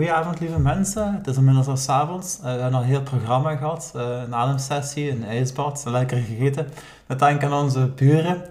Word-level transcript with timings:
Goedenavond, 0.00 0.40
lieve 0.40 0.60
mensen. 0.60 1.14
Het 1.14 1.26
is 1.26 1.36
inmiddels 1.36 1.66
al 1.66 1.76
s'avonds. 1.76 2.36
Uh, 2.36 2.42
we 2.42 2.48
hebben 2.48 2.70
nog 2.70 2.80
een 2.80 2.86
heel 2.86 3.02
programma 3.02 3.56
gehad. 3.56 3.92
Uh, 3.96 4.02
een 4.02 4.34
ademsessie, 4.34 5.10
een 5.10 5.24
ijsbad, 5.24 5.82
lekker 5.86 6.18
gegeten. 6.18 6.68
Met 7.06 7.18
dank 7.18 7.44
aan 7.44 7.52
onze 7.52 7.86
buren. 7.86 8.42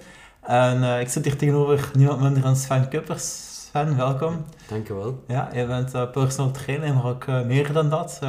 En 0.41 0.77
uh, 0.81 0.99
ik 0.99 1.09
zit 1.09 1.25
hier 1.25 1.37
tegenover 1.37 1.91
niemand 1.93 2.21
minder 2.21 2.41
dan 2.41 2.55
Sven 2.55 2.89
Kuppers. 2.89 3.65
Sven, 3.67 3.97
welkom. 3.97 4.45
Dankjewel. 4.67 5.23
Ja, 5.27 5.49
je 5.53 5.65
bent 5.65 6.11
personal 6.11 6.51
trainer, 6.51 6.93
maar 6.93 7.05
ook 7.05 7.27
meer 7.27 7.73
dan 7.73 7.89
dat. 7.89 8.19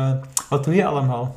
wat 0.48 0.64
doe 0.64 0.75
je 0.75 0.87
allemaal? 0.87 1.37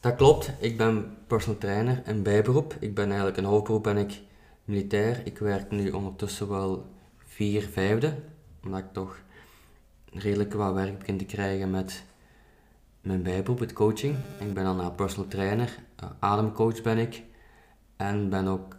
Dat 0.00 0.16
klopt. 0.16 0.52
Ik 0.58 0.76
ben 0.76 1.16
personal 1.26 1.58
trainer 1.58 2.02
in 2.06 2.22
bijberoep. 2.22 2.76
Ik 2.80 2.94
ben 2.94 3.06
eigenlijk 3.06 3.36
in 3.36 3.44
hoofdberoep 3.44 3.82
ben 3.82 3.96
ik 3.96 4.20
militair. 4.64 5.20
Ik 5.24 5.38
werk 5.38 5.70
nu 5.70 5.90
ondertussen 5.90 6.48
wel 6.48 6.86
vier 7.26 7.68
vijfde, 7.72 8.14
omdat 8.64 8.80
ik 8.80 8.92
toch 8.92 9.16
redelijk 10.12 10.52
wat 10.52 10.74
werk 10.74 10.98
begin 10.98 11.18
te 11.18 11.24
krijgen 11.24 11.70
met 11.70 12.04
mijn 13.00 13.22
bijberoep, 13.22 13.58
het 13.58 13.72
coaching. 13.72 14.16
Ik 14.38 14.54
ben 14.54 14.64
dan 14.64 14.80
een 14.80 14.94
personal 14.94 15.28
trainer, 15.28 15.78
uh, 16.02 16.10
ademcoach 16.18 16.82
ben 16.82 16.98
ik 16.98 17.22
en 17.96 18.28
ben 18.28 18.46
ook 18.46 18.76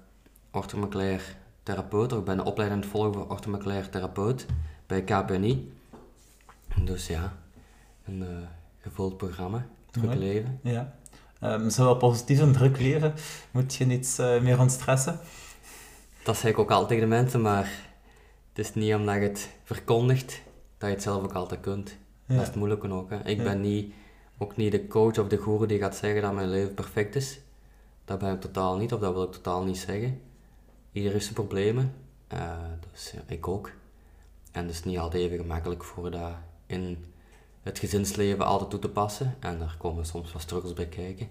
orthomoclair 0.51 1.37
therapeut. 1.63 2.11
Ik 2.11 2.23
ben 2.23 2.39
een 2.39 2.45
opleiding 2.45 2.83
aan 2.83 2.89
het 2.89 2.97
volgen 2.97 3.63
voor 3.63 3.89
therapeut 3.89 4.45
bij 4.85 5.03
KPNI. 5.03 5.73
Dus 6.83 7.07
ja, 7.07 7.37
een 8.05 8.19
uh, 8.19 8.27
gevuld 8.79 9.17
programma, 9.17 9.65
druk 9.91 10.13
leven. 10.13 10.59
Ja. 10.63 10.95
Um, 11.43 11.69
zowel 11.69 11.95
positief 11.95 12.39
en 12.39 12.51
druk 12.51 12.79
leven, 12.79 13.13
moet 13.51 13.75
je 13.75 13.85
niet 13.85 14.17
uh, 14.19 14.41
meer 14.41 14.59
ontstressen? 14.59 15.19
Dat 16.23 16.37
zeg 16.37 16.51
ik 16.51 16.59
ook 16.59 16.71
altijd 16.71 16.89
tegen 16.89 17.09
de 17.09 17.15
mensen, 17.15 17.41
maar 17.41 17.69
het 18.49 18.65
is 18.65 18.73
niet 18.73 18.93
omdat 18.93 19.15
je 19.15 19.21
het 19.21 19.49
verkondigt 19.63 20.41
dat 20.81 20.89
je 20.89 20.95
het 20.95 21.03
zelf 21.03 21.23
ook 21.23 21.33
altijd 21.33 21.61
kunt. 21.61 21.97
Dat 22.25 22.41
is 22.41 22.47
het 22.47 22.55
moeilijke 22.55 22.89
ook. 22.89 23.09
Hè. 23.09 23.27
Ik 23.27 23.43
ben 23.43 23.61
niet, 23.61 23.93
ook 24.37 24.55
niet 24.55 24.71
de 24.71 24.87
coach 24.87 25.17
of 25.17 25.27
de 25.27 25.41
guru 25.41 25.65
die 25.65 25.79
gaat 25.79 25.95
zeggen 25.95 26.21
dat 26.21 26.33
mijn 26.33 26.49
leven 26.49 26.73
perfect 26.73 27.15
is. 27.15 27.39
Dat 28.05 28.19
ben 28.19 28.33
ik 28.33 28.41
totaal 28.41 28.77
niet, 28.77 28.93
of 28.93 28.99
dat 28.99 29.13
wil 29.13 29.23
ik 29.23 29.31
totaal 29.31 29.63
niet 29.63 29.77
zeggen. 29.77 30.21
Iedereen 30.91 31.11
heeft 31.11 31.23
zijn 31.23 31.35
problemen, 31.35 31.93
uh, 32.33 32.55
dus 32.91 33.11
ja, 33.11 33.21
ik 33.27 33.47
ook. 33.47 33.71
En 34.51 34.65
het 34.65 34.71
is 34.71 34.83
niet 34.83 34.97
altijd 34.97 35.23
even 35.23 35.37
gemakkelijk 35.37 35.83
voor 35.83 36.11
dat 36.11 36.31
in 36.65 37.05
het 37.61 37.79
gezinsleven 37.79 38.45
altijd 38.45 38.69
toe 38.69 38.79
te 38.79 38.89
passen. 38.89 39.35
En 39.39 39.59
daar 39.59 39.75
komen 39.77 40.05
soms 40.05 40.31
wat 40.31 40.41
struggles 40.41 40.73
bij 40.73 40.87
kijken. 40.87 41.29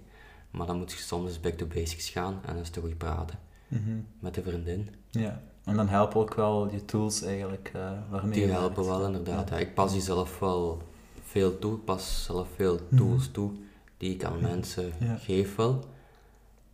Maar 0.50 0.66
dan 0.66 0.78
moet 0.78 0.92
je 0.92 0.98
soms 0.98 1.40
back 1.40 1.52
to 1.52 1.66
basics 1.66 2.08
gaan 2.08 2.40
en 2.46 2.56
eens 2.56 2.70
te 2.70 2.80
goed 2.80 2.98
praten 2.98 3.38
mhm. 3.68 3.98
met 4.18 4.34
de 4.34 4.42
vriendin. 4.42 4.88
Ja. 5.10 5.42
En 5.64 5.76
dan 5.76 5.88
helpen 5.88 6.20
ook 6.20 6.34
wel 6.34 6.70
je 6.72 6.84
tools 6.84 7.22
eigenlijk 7.22 7.72
uh, 7.76 7.90
waarmee 8.10 8.32
Die 8.32 8.52
helpen 8.52 8.84
wel 8.84 9.06
inderdaad. 9.06 9.48
Ja. 9.48 9.56
Ik 9.56 9.74
pas 9.74 9.92
die 9.92 10.00
zelf 10.00 10.38
wel 10.38 10.82
veel 11.22 11.58
toe. 11.58 11.74
Ik 11.74 11.84
pas 11.84 12.24
zelf 12.24 12.48
veel 12.56 12.80
mhm. 12.88 12.96
tools 12.96 13.30
toe 13.30 13.50
die 13.96 14.14
ik 14.14 14.24
aan 14.24 14.40
mensen 14.40 14.92
geef 15.18 15.56
wel. 15.56 15.84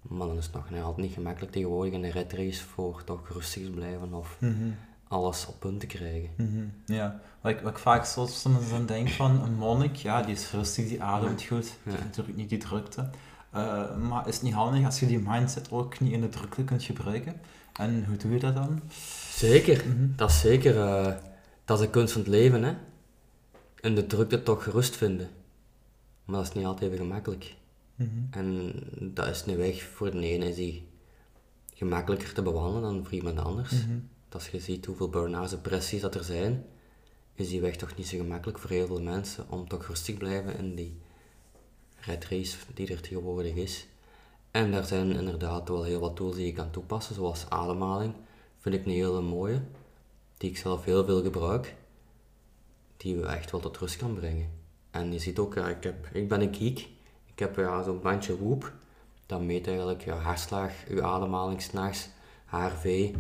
Maar 0.03 0.27
dan 0.27 0.37
is 0.37 0.45
het 0.45 0.55
nog 0.55 0.84
altijd 0.84 1.06
niet 1.06 1.15
gemakkelijk 1.15 1.53
tegenwoordig 1.53 1.93
in 1.93 2.03
de 2.03 2.11
red 2.11 2.33
race 2.33 2.65
voor 2.65 3.05
toch 3.05 3.28
rustig 3.28 3.70
blijven 3.70 4.15
of 4.15 4.37
mhm. 4.41 4.70
alles 5.09 5.47
op 5.47 5.55
punt 5.59 5.81
te 5.81 5.87
krijgen. 5.87 6.31
Mhm. 6.37 6.65
Ja, 6.84 7.21
wat 7.41 7.53
ik, 7.53 7.61
wat 7.61 7.73
ik 7.73 7.78
vaak 7.78 8.05
soms 8.05 8.47
denk 8.87 9.09
van 9.09 9.43
een 9.43 9.55
monnik, 9.55 9.97
ja, 9.97 10.23
die 10.23 10.34
is 10.34 10.50
rustig, 10.50 10.89
die 10.89 11.03
ademt 11.03 11.43
goed, 11.43 11.73
die 11.83 11.93
heeft 11.93 12.05
natuurlijk 12.05 12.37
niet 12.37 12.48
die 12.48 12.59
drukte. 12.59 13.11
Uh, 13.55 13.97
maar 13.97 14.28
is 14.28 14.34
het 14.34 14.43
niet 14.43 14.55
handig 14.55 14.84
als 14.84 15.00
je 15.00 15.06
die 15.06 15.19
mindset 15.19 15.71
ook 15.71 16.00
niet 16.00 16.12
in 16.12 16.21
de 16.21 16.28
drukte 16.28 16.65
kunt 16.65 16.83
gebruiken? 16.83 17.41
En 17.78 18.05
hoe 18.05 18.16
doe 18.16 18.32
je 18.32 18.38
dat 18.38 18.55
dan? 18.55 18.82
Zeker, 19.30 19.88
mhm. 19.88 20.08
dat 20.16 20.30
is 20.30 20.41
zeker. 20.41 20.74
Uh, 20.74 21.14
dat 21.64 21.78
is 21.80 21.84
de 21.84 21.91
kunst 21.91 22.12
van 22.12 22.20
het 22.20 22.30
leven, 22.30 22.62
hè. 22.62 22.74
En 23.80 23.94
de 23.94 24.06
drukte 24.06 24.42
toch 24.42 24.62
gerust 24.62 24.96
vinden. 24.96 25.30
Maar 26.24 26.36
dat 26.36 26.48
is 26.48 26.54
niet 26.54 26.64
altijd 26.64 26.92
even 26.92 27.04
gemakkelijk. 27.06 27.54
Mhm. 27.94 28.10
En 28.30 28.72
dat 29.00 29.28
is 29.28 29.44
een 29.47 29.56
weg 29.56 29.82
voor 29.82 30.10
de 30.10 30.20
ene 30.20 30.48
is 30.48 30.56
die 30.56 30.88
gemakkelijker 31.75 32.32
te 32.32 32.42
bewandelen 32.42 32.82
dan 32.82 33.04
voor 33.04 33.12
iemand 33.12 33.38
anders. 33.38 33.72
Mm 33.72 34.09
Als 34.28 34.48
je 34.48 34.60
ziet 34.60 34.86
hoeveel 34.86 35.09
burn-outs 35.09 35.50
depressies 35.50 36.00
dat 36.00 36.15
er 36.15 36.25
zijn, 36.25 36.65
is 37.34 37.48
die 37.48 37.60
weg 37.60 37.76
toch 37.76 37.97
niet 37.97 38.06
zo 38.06 38.16
gemakkelijk 38.16 38.59
voor 38.59 38.70
heel 38.70 38.86
veel 38.86 39.03
mensen 39.03 39.50
om 39.50 39.69
toch 39.69 39.86
rustig 39.86 40.15
te 40.15 40.20
blijven 40.20 40.59
in 40.59 40.75
die 40.75 40.97
red 42.00 42.25
race 42.25 42.56
die 42.75 42.88
er 42.88 43.00
tegenwoordig 43.00 43.54
is. 43.54 43.86
En 44.56 44.71
daar 44.71 44.84
zijn 44.84 45.12
inderdaad 45.12 45.69
wel 45.69 45.83
heel 45.83 46.00
wat 46.00 46.17
tools 46.17 46.37
die 46.37 46.47
je 46.47 46.53
kan 46.53 46.71
toepassen, 46.71 47.15
zoals 47.15 47.47
ademhaling. 47.49 48.15
Vind 48.59 48.75
ik 48.75 48.84
een 48.84 48.91
hele 48.91 49.21
mooie, 49.21 49.62
die 50.37 50.50
ik 50.50 50.56
zelf 50.56 50.84
heel 50.84 51.05
veel 51.05 51.22
gebruik, 51.22 51.75
die 52.97 53.16
je 53.16 53.27
echt 53.27 53.50
wel 53.50 53.61
tot 53.61 53.77
rust 53.77 53.97
kan 53.97 54.15
brengen. 54.15 54.50
En 54.91 55.12
je 55.12 55.19
ziet 55.19 55.39
ook, 55.39 55.55
ja, 55.55 55.69
ik, 55.69 55.83
heb, 55.83 56.09
ik 56.12 56.28
ben 56.28 56.41
een 56.41 56.55
geek, 56.55 56.89
ik 57.27 57.39
heb 57.39 57.56
ja, 57.56 57.83
zo'n 57.83 58.00
bandje 58.00 58.37
Whoop, 58.39 58.72
dat 59.27 59.41
meet 59.41 59.66
eigenlijk 59.66 60.05
je 60.05 60.11
hartslag, 60.11 60.72
je 60.89 61.03
ademhaling 61.03 61.62
s'nachts, 61.62 62.09
HRV. 62.45 63.15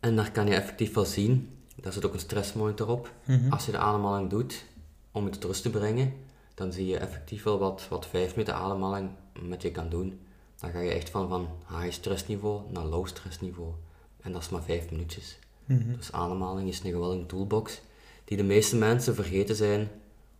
En 0.00 0.16
daar 0.16 0.32
kan 0.32 0.46
je 0.46 0.54
effectief 0.54 0.94
wel 0.94 1.04
zien, 1.04 1.58
daar 1.76 1.92
zit 1.92 2.04
ook 2.04 2.12
een 2.12 2.18
stressmonitor 2.18 2.88
op. 2.88 3.12
Mhm. 3.24 3.52
Als 3.52 3.66
je 3.66 3.72
de 3.72 3.78
ademhaling 3.78 4.30
doet 4.30 4.64
om 5.12 5.24
je 5.24 5.30
tot 5.30 5.44
rust 5.44 5.62
te 5.62 5.70
brengen, 5.70 6.12
dan 6.54 6.72
zie 6.72 6.86
je 6.86 6.98
effectief 6.98 7.42
wel 7.42 7.58
wat, 7.58 7.86
wat 7.88 8.06
5 8.06 8.36
meter 8.36 8.54
ademhaling 8.54 9.10
met 9.40 9.62
je 9.62 9.70
kan 9.70 9.88
doen. 9.88 10.20
Dan 10.60 10.70
ga 10.70 10.80
je 10.80 10.90
echt 10.90 11.10
van, 11.10 11.28
van 11.28 11.48
high 11.68 11.92
stressniveau 11.92 12.62
naar 12.70 12.84
low 12.84 13.06
stressniveau. 13.06 13.72
En 14.20 14.32
dat 14.32 14.42
is 14.42 14.48
maar 14.48 14.62
5 14.62 14.90
minuutjes. 14.90 15.38
Mhm. 15.64 15.96
Dus 15.96 16.12
ademhaling 16.12 16.68
is 16.68 16.80
een 16.80 16.90
geweldige 16.90 17.26
toolbox 17.26 17.80
die 18.24 18.36
de 18.36 18.42
meeste 18.42 18.76
mensen 18.76 19.14
vergeten 19.14 19.56
zijn 19.56 19.88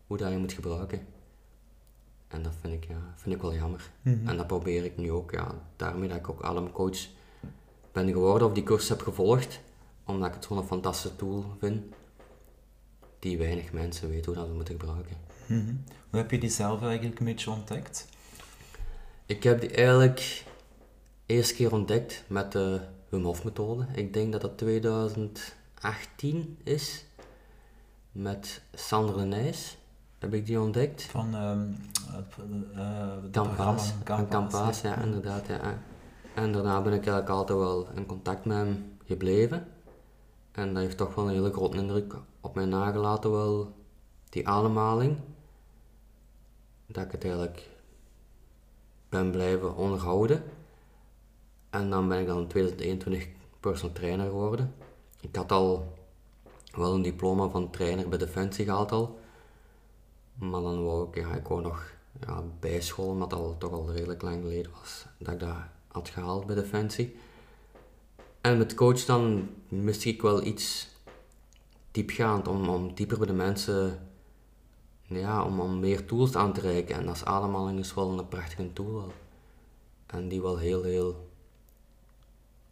hoe 0.07 0.17
dat 0.17 0.31
je 0.31 0.39
moet 0.39 0.53
gebruiken. 0.53 1.07
En 2.29 2.43
dat 2.43 2.53
vind 2.61 2.75
ik, 2.75 2.89
ja, 2.89 3.15
vind 3.15 3.35
ik 3.35 3.43
wel 3.43 3.55
jammer. 3.55 3.91
Mhm. 4.03 4.29
En 4.29 4.37
dat 4.37 4.47
probeer 4.47 4.85
ik 4.85 4.97
nu 4.97 5.11
ook. 5.11 5.31
Ja. 5.31 5.55
Daarmee 5.77 6.09
dat 6.09 6.19
ik 6.19 6.31
ook 6.31 6.43
ademcoach 6.43 6.99
ben 7.93 8.09
geworden 8.09 8.49
of 8.49 8.55
die 8.55 8.63
cursus 8.63 8.89
heb 8.89 9.03
gevolgd. 9.03 9.61
Omdat 10.05 10.29
ik 10.29 10.35
het 10.35 10.45
zo'n 10.45 10.65
fantastische 10.65 11.17
tool 11.17 11.45
vind 11.59 11.83
die 13.19 13.39
weinig 13.39 13.73
mensen 13.73 14.09
weten 14.09 14.25
hoe 14.25 14.35
dat 14.35 14.47
ze 14.47 14.55
moeten 14.55 14.81
gebruiken. 14.81 15.17
Mhm. 15.47 15.75
Hoe 16.11 16.21
heb 16.21 16.31
je 16.31 16.39
die 16.39 16.51
zelf 16.51 16.83
eigenlijk 16.83 17.19
een 17.19 17.25
beetje 17.25 17.51
ontdekt? 17.51 18.09
Ik 19.27 19.43
heb 19.43 19.61
die 19.61 19.71
eigenlijk 19.71 20.45
eerst 21.27 21.55
keer 21.55 21.73
ontdekt 21.73 22.25
met 22.27 22.53
de 22.53 22.81
Wim 23.09 23.25
Hof 23.25 23.45
methode. 23.45 23.87
Ik 23.95 24.13
denk 24.13 24.33
dat 24.33 24.41
dat 24.41 24.59
2018 24.59 26.59
is. 26.65 27.05
Met 28.13 28.63
Sander 28.73 29.17
de 29.17 29.23
Nijs 29.23 29.77
heb 30.19 30.35
ik 30.35 30.47
die 30.47 30.61
ontdekt. 30.61 31.03
Van 31.03 31.35
um, 31.35 31.77
uh, 32.75 33.13
Campaas. 33.31 33.93
Van 34.05 34.29
Campaas, 34.29 34.81
ja, 34.81 34.97
inderdaad. 34.97 35.47
Ja. 35.47 35.79
En 36.35 36.53
daarna 36.53 36.83
ben 36.83 36.93
ik 36.93 37.07
eigenlijk 37.07 37.29
altijd 37.29 37.59
wel 37.59 37.89
in 37.95 38.07
contact 38.07 38.45
met 38.45 38.57
hem 38.57 38.97
gebleven. 39.05 39.67
En 40.53 40.75
dat 40.75 40.83
heeft 40.83 40.97
toch 40.97 41.15
wel 41.15 41.29
een 41.29 41.35
hele 41.35 41.53
grote 41.53 41.77
indruk 41.77 42.15
op 42.41 42.55
mij 42.55 42.65
nagelaten, 42.65 43.31
wel 43.31 43.75
die 44.29 44.49
ademhaling 44.49 45.19
dat 46.87 47.05
ik 47.05 47.13
het 47.13 47.25
eigenlijk 47.25 47.73
ben 49.15 49.31
blijven 49.31 49.77
onderhouden. 49.77 50.43
En 51.71 51.91
dan 51.91 52.09
ben 52.09 52.21
ik 52.21 52.27
dan 52.27 52.39
in 52.39 52.47
2021 52.47 53.29
personal 53.61 53.95
trainer 53.95 54.27
geworden. 54.27 54.75
Ik 55.21 55.37
had 55.37 55.53
al 55.53 55.93
wel 56.73 56.95
een 56.95 57.03
diploma 57.03 57.49
van 57.49 57.71
trainer 57.71 58.09
bij 58.09 58.19
Defensie 58.19 58.65
gehad 58.65 58.93
al. 58.93 59.19
Maar 60.35 60.61
dan 60.61 60.85
wou 60.85 61.09
ik, 61.09 61.15
ja, 61.15 61.35
ik 61.35 61.47
wou 61.47 61.63
nog 61.63 61.93
ja, 62.27 62.43
bijscholen, 62.61 63.13
omdat 63.13 63.31
dat 63.31 63.39
al, 63.39 63.59
toch 63.59 63.73
al 63.73 63.93
redelijk 63.93 64.23
lang 64.23 64.43
geleden 64.43 64.71
was 64.81 65.07
dat 65.19 65.35
ik 65.35 65.41
dat 65.41 65.57
had 65.89 66.09
gehaald 66.09 66.47
bij 66.47 66.55
Defensie. 66.55 67.17
En 68.41 68.59
met 68.59 68.75
coach 68.75 69.05
dan 69.05 69.49
miste 69.69 70.09
ik 70.09 70.23
wel 70.23 70.45
iets 70.45 70.89
diepgaand 71.91 72.49
om, 72.49 72.69
om 72.69 72.95
dieper 72.95 73.19
bij 73.19 73.27
de 73.27 73.33
mensen 73.33 74.09
ja, 75.07 75.45
om, 75.45 75.61
om 75.61 75.81
meer 75.81 76.05
tools 76.05 76.37
aan 76.37 76.53
te 76.53 76.61
reiken. 76.61 76.95
En 76.95 77.09
als 77.09 77.25
ademhaling 77.25 77.79
is 77.79 77.95
wel 77.95 78.19
een 78.19 78.29
prachtige 78.29 78.73
tool. 78.73 79.13
En 80.07 80.29
die 80.29 80.43
wel 80.43 80.59
heel, 80.59 80.83
heel, 80.83 81.31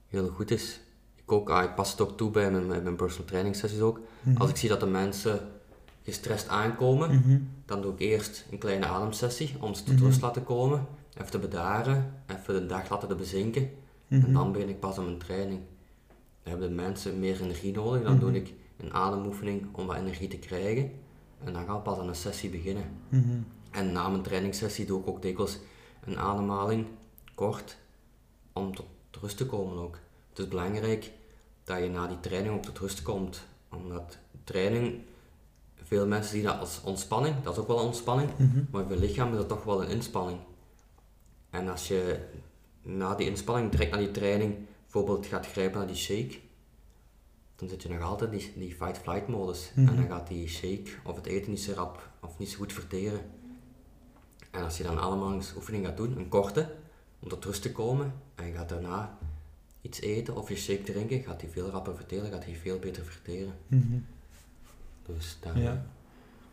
heel 0.08 0.28
goed 0.28 0.50
is. 0.50 0.80
Ik, 1.14 1.32
ook, 1.32 1.50
ah, 1.50 1.62
ik 1.62 1.74
pas 1.74 1.90
het 1.90 2.00
ook 2.00 2.16
toe 2.16 2.30
bij 2.30 2.50
mijn, 2.50 2.66
mijn 2.66 2.96
personal 2.96 3.26
training 3.26 3.56
sessies 3.56 3.80
ook. 3.80 4.00
Mhm. 4.20 4.36
Als 4.36 4.50
ik 4.50 4.56
zie 4.56 4.68
dat 4.68 4.80
de 4.80 4.86
mensen 4.86 5.48
gestrest 6.02 6.48
aankomen, 6.48 7.10
mhm. 7.10 7.40
dan 7.66 7.82
doe 7.82 7.92
ik 7.92 7.98
eerst 7.98 8.46
een 8.50 8.58
kleine 8.58 8.86
ademsessie 8.86 9.54
om 9.60 9.74
ze 9.74 9.82
tot 9.82 9.94
mhm. 9.94 10.04
rust 10.04 10.18
te 10.18 10.24
laten 10.24 10.44
komen. 10.44 10.86
Even 11.14 11.30
te 11.30 11.38
bedaren, 11.38 12.14
even 12.26 12.54
de 12.54 12.66
dag 12.66 12.88
laten 12.90 13.16
bezinken. 13.16 13.70
En 14.08 14.32
dan 14.32 14.52
begin 14.52 14.68
ik 14.68 14.80
pas 14.80 14.98
aan 14.98 15.04
mijn 15.04 15.18
training. 15.18 15.60
Dan 16.42 16.52
hebben 16.52 16.68
de 16.68 16.74
mensen 16.74 17.18
meer 17.18 17.40
energie 17.40 17.72
nodig, 17.72 18.02
dan 18.02 18.18
doe 18.18 18.32
ik 18.32 18.52
een 18.76 18.92
ademoefening 18.92 19.66
om 19.72 19.86
wat 19.86 19.96
energie 19.96 20.28
te 20.28 20.38
krijgen. 20.38 20.90
En 21.44 21.52
dan 21.52 21.66
gaat 21.66 21.82
pas 21.82 21.98
aan 21.98 22.08
een 22.08 22.14
sessie 22.14 22.50
beginnen. 22.50 22.84
Mhm. 23.08 23.38
En 23.70 23.92
na 23.92 24.08
mijn 24.08 24.22
trainingssessie 24.22 24.86
doe 24.86 25.00
ik 25.00 25.08
ook 25.08 25.22
dikwijls 25.22 25.58
een 26.04 26.18
ademhaling, 26.18 26.86
kort, 27.34 27.76
om 28.52 28.74
tot 28.74 28.86
rust 29.20 29.36
te 29.36 29.46
komen 29.46 29.78
ook. 29.78 29.98
Het 30.28 30.38
is 30.38 30.48
belangrijk 30.48 31.10
dat 31.64 31.78
je 31.78 31.88
na 31.88 32.06
die 32.06 32.20
training 32.20 32.54
ook 32.54 32.62
tot 32.62 32.78
rust 32.78 33.02
komt, 33.02 33.42
omdat 33.70 34.18
training 34.44 35.00
veel 35.82 36.06
mensen 36.06 36.30
zien 36.32 36.44
dat 36.44 36.58
als 36.58 36.80
ontspanning, 36.84 37.42
dat 37.42 37.52
is 37.52 37.58
ook 37.58 37.66
wel 37.66 37.78
een 37.78 37.86
ontspanning, 37.86 38.30
Mhm. 38.36 38.64
maar 38.70 38.82
voor 38.82 38.92
je 38.92 38.98
lichaam 39.00 39.30
is 39.30 39.36
dat 39.36 39.48
toch 39.48 39.64
wel 39.64 39.82
een 39.82 39.88
inspanning. 39.88 40.38
En 41.50 41.68
als 41.68 41.88
je 41.88 42.18
na 42.82 43.14
die 43.14 43.26
inspanning 43.28 43.70
direct 43.70 43.90
naar 43.90 44.00
die 44.00 44.10
training 44.10 44.54
bijvoorbeeld 44.82 45.26
gaat 45.26 45.46
grijpen 45.46 45.78
naar 45.78 45.86
die 45.86 45.96
shake, 45.96 46.38
dan 47.62 47.70
zit 47.70 47.82
je 47.82 47.88
nog 47.88 48.02
altijd 48.02 48.32
in 48.32 48.38
die, 48.38 48.52
die 48.56 48.74
fight-flight 48.74 49.28
modus. 49.28 49.72
Mhm. 49.74 49.88
En 49.88 49.96
dan 49.96 50.06
gaat 50.06 50.28
die 50.28 50.48
shake 50.48 50.90
of 51.04 51.16
het 51.16 51.26
eten 51.26 51.50
niet 51.50 51.60
zo 51.60 51.72
rap 51.72 52.10
of 52.20 52.38
niet 52.38 52.50
zo 52.50 52.56
goed 52.56 52.72
verteren. 52.72 53.20
En 54.50 54.64
als 54.64 54.76
je 54.76 54.82
dan 54.82 54.98
allemaal 54.98 55.32
eens 55.32 55.54
oefening 55.56 55.86
gaat 55.86 55.96
doen, 55.96 56.16
een 56.16 56.28
korte, 56.28 56.74
om 57.18 57.28
tot 57.28 57.44
rust 57.44 57.62
te 57.62 57.72
komen, 57.72 58.14
en 58.34 58.46
je 58.46 58.52
gaat 58.52 58.68
daarna 58.68 59.18
iets 59.80 60.00
eten 60.00 60.36
of 60.36 60.48
je 60.48 60.56
shake 60.56 60.82
drinken, 60.82 61.22
gaat 61.22 61.40
die 61.40 61.48
veel 61.48 61.68
rapper 61.68 61.96
verteren, 61.96 62.30
gaat 62.30 62.44
die 62.44 62.56
veel 62.56 62.78
beter 62.78 63.04
verteren. 63.04 63.54
Mhm. 63.66 63.98
Dus 65.06 65.38
daar, 65.40 65.58
Ja. 65.58 65.84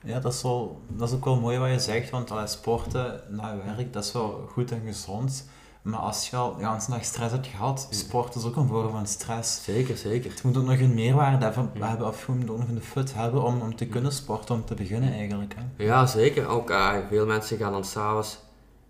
Ja, 0.04 0.20
dat 0.20 0.34
is, 0.34 0.42
wel, 0.42 0.82
dat 0.88 1.10
is 1.10 1.16
ook 1.16 1.26
wel 1.26 1.40
mooi 1.40 1.58
wat 1.58 1.70
je 1.70 1.80
zegt, 1.80 2.10
want 2.10 2.32
allee, 2.32 2.48
sporten 2.48 3.24
na 3.30 3.58
werk, 3.58 3.94
dat 3.94 4.04
is 4.04 4.12
wel 4.12 4.48
goed 4.52 4.72
en 4.72 4.82
gezond. 4.86 5.50
Maar 5.82 6.00
als 6.00 6.30
je 6.30 6.36
al 6.36 6.56
de 6.58 6.66
hele 6.66 6.80
dag 6.90 7.04
stress 7.04 7.32
hebt 7.34 7.48
gehad, 7.48 7.88
sport 7.90 8.36
is 8.36 8.44
ook 8.44 8.56
een 8.56 8.68
vorm 8.68 8.92
van 8.92 9.08
stress. 9.08 9.64
Zeker, 9.64 9.98
zeker. 9.98 10.32
Het 10.32 10.44
moet 10.44 10.58
ook 10.58 10.64
nog 10.66 10.80
een 10.80 10.94
meerwaarde 10.94 11.46
hebben, 11.46 11.72
hebben 11.80 12.08
of 12.08 12.26
je 12.26 12.32
moet 12.32 12.50
ook 12.50 12.58
nog 12.58 12.68
een 12.68 12.82
fut 12.82 13.14
hebben 13.14 13.44
om, 13.44 13.62
om 13.62 13.76
te 13.76 13.88
kunnen 13.88 14.12
sporten, 14.12 14.56
om 14.56 14.66
te 14.66 14.74
beginnen 14.74 15.12
eigenlijk. 15.14 15.56
Hè. 15.58 15.84
Ja, 15.84 16.06
zeker. 16.06 16.48
Ook 16.48 16.70
eh, 16.70 16.98
veel 17.08 17.26
mensen 17.26 17.58
gaan 17.58 17.72
dan 17.72 17.86
s'avonds 17.86 18.40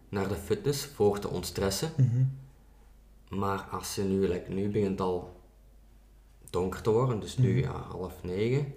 naar 0.09 0.27
de 0.27 0.35
fitness 0.35 0.85
voor 0.85 1.19
te 1.19 1.27
ontstressen. 1.29 1.89
Mhm. 1.97 2.23
Maar 3.39 3.59
als 3.71 3.95
je 3.95 4.01
nu, 4.03 4.27
like, 4.27 4.51
nu 4.51 4.69
begint 4.69 4.89
het 4.91 5.01
al 5.01 5.37
donker 6.49 6.81
te 6.81 6.89
worden, 6.91 7.19
dus 7.19 7.37
nu 7.37 7.49
Mhm. 7.49 7.59
ja, 7.59 7.83
half 7.91 8.13
negen. 8.23 8.73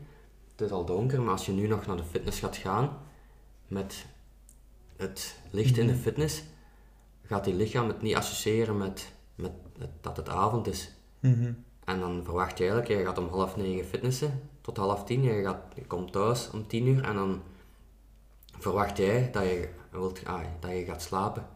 Het 0.50 0.61
is 0.61 0.70
al 0.70 0.85
donker, 0.85 1.20
maar 1.23 1.32
als 1.32 1.47
je 1.47 1.53
nu 1.53 1.67
nog 1.67 1.87
naar 1.87 1.97
de 1.97 2.05
fitness 2.11 2.38
gaat 2.38 2.56
gaan 2.56 2.91
met 3.69 4.06
het 4.97 5.37
licht 5.50 5.76
in 5.79 5.87
de 5.87 5.93
Mhm. 5.93 6.03
fitness, 6.03 6.43
gaat 7.32 7.44
die 7.44 7.55
lichaam 7.55 7.88
het 7.88 8.02
niet 8.02 8.14
associëren 8.17 8.76
met, 8.79 9.12
met 9.34 9.52
dat 10.00 10.17
het 10.17 10.29
avond 10.29 10.67
is. 10.67 10.90
Mhm. 11.20 11.52
En 11.84 12.00
dan 12.00 12.20
verwacht 12.25 12.58
je 12.58 12.64
eigenlijk, 12.69 12.99
je 13.00 13.05
gaat 13.06 13.19
om 13.19 13.29
half 13.29 13.56
negen 13.56 13.84
fitnessen 13.84 14.40
tot 14.61 14.76
half 14.76 15.05
tien, 15.05 15.23
je, 15.23 15.43
gaat, 15.43 15.62
je 15.75 15.84
komt 15.87 16.12
thuis 16.12 16.50
om 16.50 16.67
tien 16.67 16.87
uur 16.87 17.05
en 17.05 17.14
dan 17.14 17.43
verwacht 18.58 18.96
jij 18.96 19.31
dat 19.32 19.43
je, 19.43 19.69
wilt, 19.90 20.25
ah, 20.25 20.40
dat 20.61 20.70
je 20.70 20.84
gaat 20.84 21.02
slapen. 21.02 21.46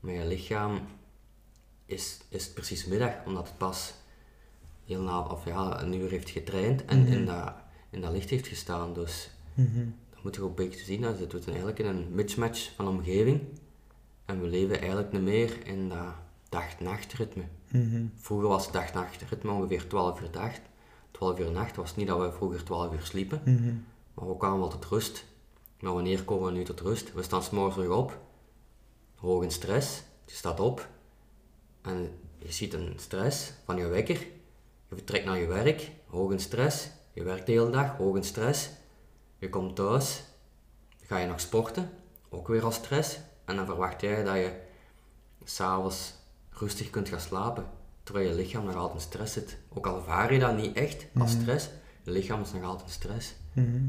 Maar 0.00 0.12
je 0.12 0.26
lichaam 0.26 0.80
is, 1.86 2.20
is 2.28 2.44
het 2.44 2.54
precies 2.54 2.84
middag, 2.86 3.12
omdat 3.26 3.46
het 3.48 3.58
pas 3.58 3.94
heel 4.84 5.02
na, 5.02 5.20
of 5.20 5.44
ja, 5.44 5.82
een 5.82 5.92
uur 5.94 6.10
heeft 6.10 6.30
getraind 6.30 6.84
en 6.84 7.02
Mhm. 7.02 7.12
in, 7.12 7.24
dat, 7.26 7.52
in 7.90 8.00
dat 8.00 8.12
licht 8.12 8.30
heeft 8.30 8.46
gestaan. 8.46 8.92
Dus 8.94 9.30
Mhm. 9.54 9.84
dat 10.10 10.22
moet 10.22 10.34
je 10.34 10.42
ook 10.42 10.48
een 10.48 10.54
beetje 10.68 10.84
zien, 10.84 11.00
dat 11.00 11.16
zitten 11.18 11.38
we 11.40 11.46
eigenlijk 11.46 11.78
in 11.78 11.86
een 11.86 12.06
mismatch 12.14 12.70
van 12.74 12.88
omgeving. 12.88 13.40
En 14.24 14.40
we 14.40 14.46
leven 14.46 14.78
eigenlijk 14.80 15.12
niet 15.12 15.22
meer 15.22 15.66
in 15.66 15.88
dat 15.88 16.14
dag-nacht-ritme. 16.48 17.42
Mhm. 17.68 18.04
Vroeger 18.16 18.48
was 18.48 18.64
het 18.64 18.72
dag-nacht-ritme 18.72 19.50
ongeveer 19.52 19.88
12 19.88 20.20
uur 20.20 20.30
dag. 20.30 20.52
12 21.10 21.38
uur 21.38 21.50
nacht 21.50 21.76
was 21.76 21.96
niet 21.96 22.06
dat 22.06 22.18
we 22.18 22.32
vroeger 22.32 22.64
12 22.64 22.92
uur 22.92 23.02
sliepen, 23.02 23.40
Mhm. 23.44 23.74
maar 24.14 24.28
we 24.28 24.36
kwamen 24.36 24.58
wel 24.58 24.68
tot 24.68 24.84
rust. 24.84 25.24
Maar 25.80 25.92
wanneer 25.92 26.22
komen 26.24 26.52
we 26.52 26.58
nu 26.58 26.64
tot 26.64 26.80
rust? 26.80 27.12
We 27.12 27.22
staan 27.22 27.42
s'morgens 27.42 27.74
terug 27.74 27.90
op, 27.96 28.18
hoog 29.16 29.42
in 29.42 29.50
stress, 29.50 30.02
je 30.24 30.34
staat 30.34 30.60
op 30.60 30.88
en 31.82 32.10
je 32.38 32.52
ziet 32.52 32.72
een 32.74 32.92
stress 32.96 33.52
van 33.64 33.76
je 33.76 33.86
wekker. 33.86 34.18
Je 34.88 34.94
vertrekt 34.98 35.24
naar 35.24 35.38
je 35.38 35.46
werk, 35.46 35.90
hoog 36.06 36.32
in 36.32 36.40
stress, 36.40 36.88
je 37.12 37.22
werkt 37.22 37.46
de 37.46 37.52
hele 37.52 37.70
dag, 37.70 37.96
hoog 37.96 38.16
in 38.16 38.24
stress. 38.24 38.70
Je 39.38 39.48
komt 39.48 39.76
thuis, 39.76 40.22
ga 41.02 41.18
je 41.18 41.26
nog 41.26 41.40
sporten, 41.40 41.90
ook 42.28 42.48
weer 42.48 42.64
als 42.64 42.74
stress. 42.74 43.18
En 43.52 43.58
dan 43.58 43.66
verwacht 43.66 44.00
jij 44.00 44.24
dat 44.24 44.34
je 44.36 44.52
s'avonds 45.44 46.14
rustig 46.50 46.90
kunt 46.90 47.08
gaan 47.08 47.20
slapen, 47.20 47.64
terwijl 48.02 48.28
je 48.28 48.34
lichaam 48.34 48.64
nog 48.64 48.74
altijd 48.74 48.94
in 48.94 49.06
stress 49.08 49.32
zit. 49.32 49.58
Ook 49.68 49.86
al 49.86 49.96
ervaar 49.96 50.32
je 50.32 50.38
dat 50.38 50.56
niet 50.56 50.76
echt 50.76 51.06
als 51.18 51.32
Mhm. 51.32 51.40
stress, 51.42 51.68
je 52.02 52.10
lichaam 52.10 52.40
is 52.40 52.52
nog 52.52 52.62
altijd 52.64 52.86
in 52.88 52.92
stress. 52.94 53.34
Mhm. 53.52 53.82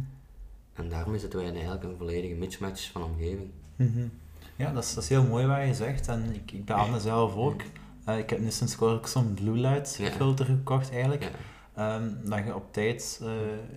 En 0.73 0.89
daarmee 0.89 1.19
zitten 1.19 1.39
wij 1.39 1.47
in 1.47 1.53
eigenlijk 1.53 1.83
een 1.83 1.97
volledige 1.97 2.33
mismatch 2.35 2.91
van 2.91 3.03
omgeving. 3.03 3.49
Mhm. 3.75 4.07
Ja, 4.55 4.71
dat 4.71 4.83
is, 4.83 4.93
dat 4.93 5.03
is 5.03 5.09
heel 5.09 5.23
mooi 5.23 5.45
wat 5.45 5.67
je 5.67 5.73
zegt. 5.73 6.07
En 6.07 6.33
ik, 6.33 6.51
ik 6.51 6.65
beaam 6.65 6.91
mezelf 6.91 7.35
ook. 7.35 7.61
Eh, 8.05 8.17
ik 8.17 8.29
heb 8.29 8.39
nu 8.39 8.51
sinds 8.51 8.75
kort 8.75 8.93
ook 8.93 9.07
zo'n 9.07 9.33
blue 9.33 9.57
light 9.57 9.95
Ja. 9.95 10.11
filter 10.11 10.45
gekocht 10.45 10.91
eigenlijk. 10.91 11.23
Ja. 11.23 11.29
Ehm, 11.75 12.03
dat 12.23 12.39
je 12.45 12.55
op 12.55 12.73
tijd, 12.73 13.19
eh, 13.21 13.29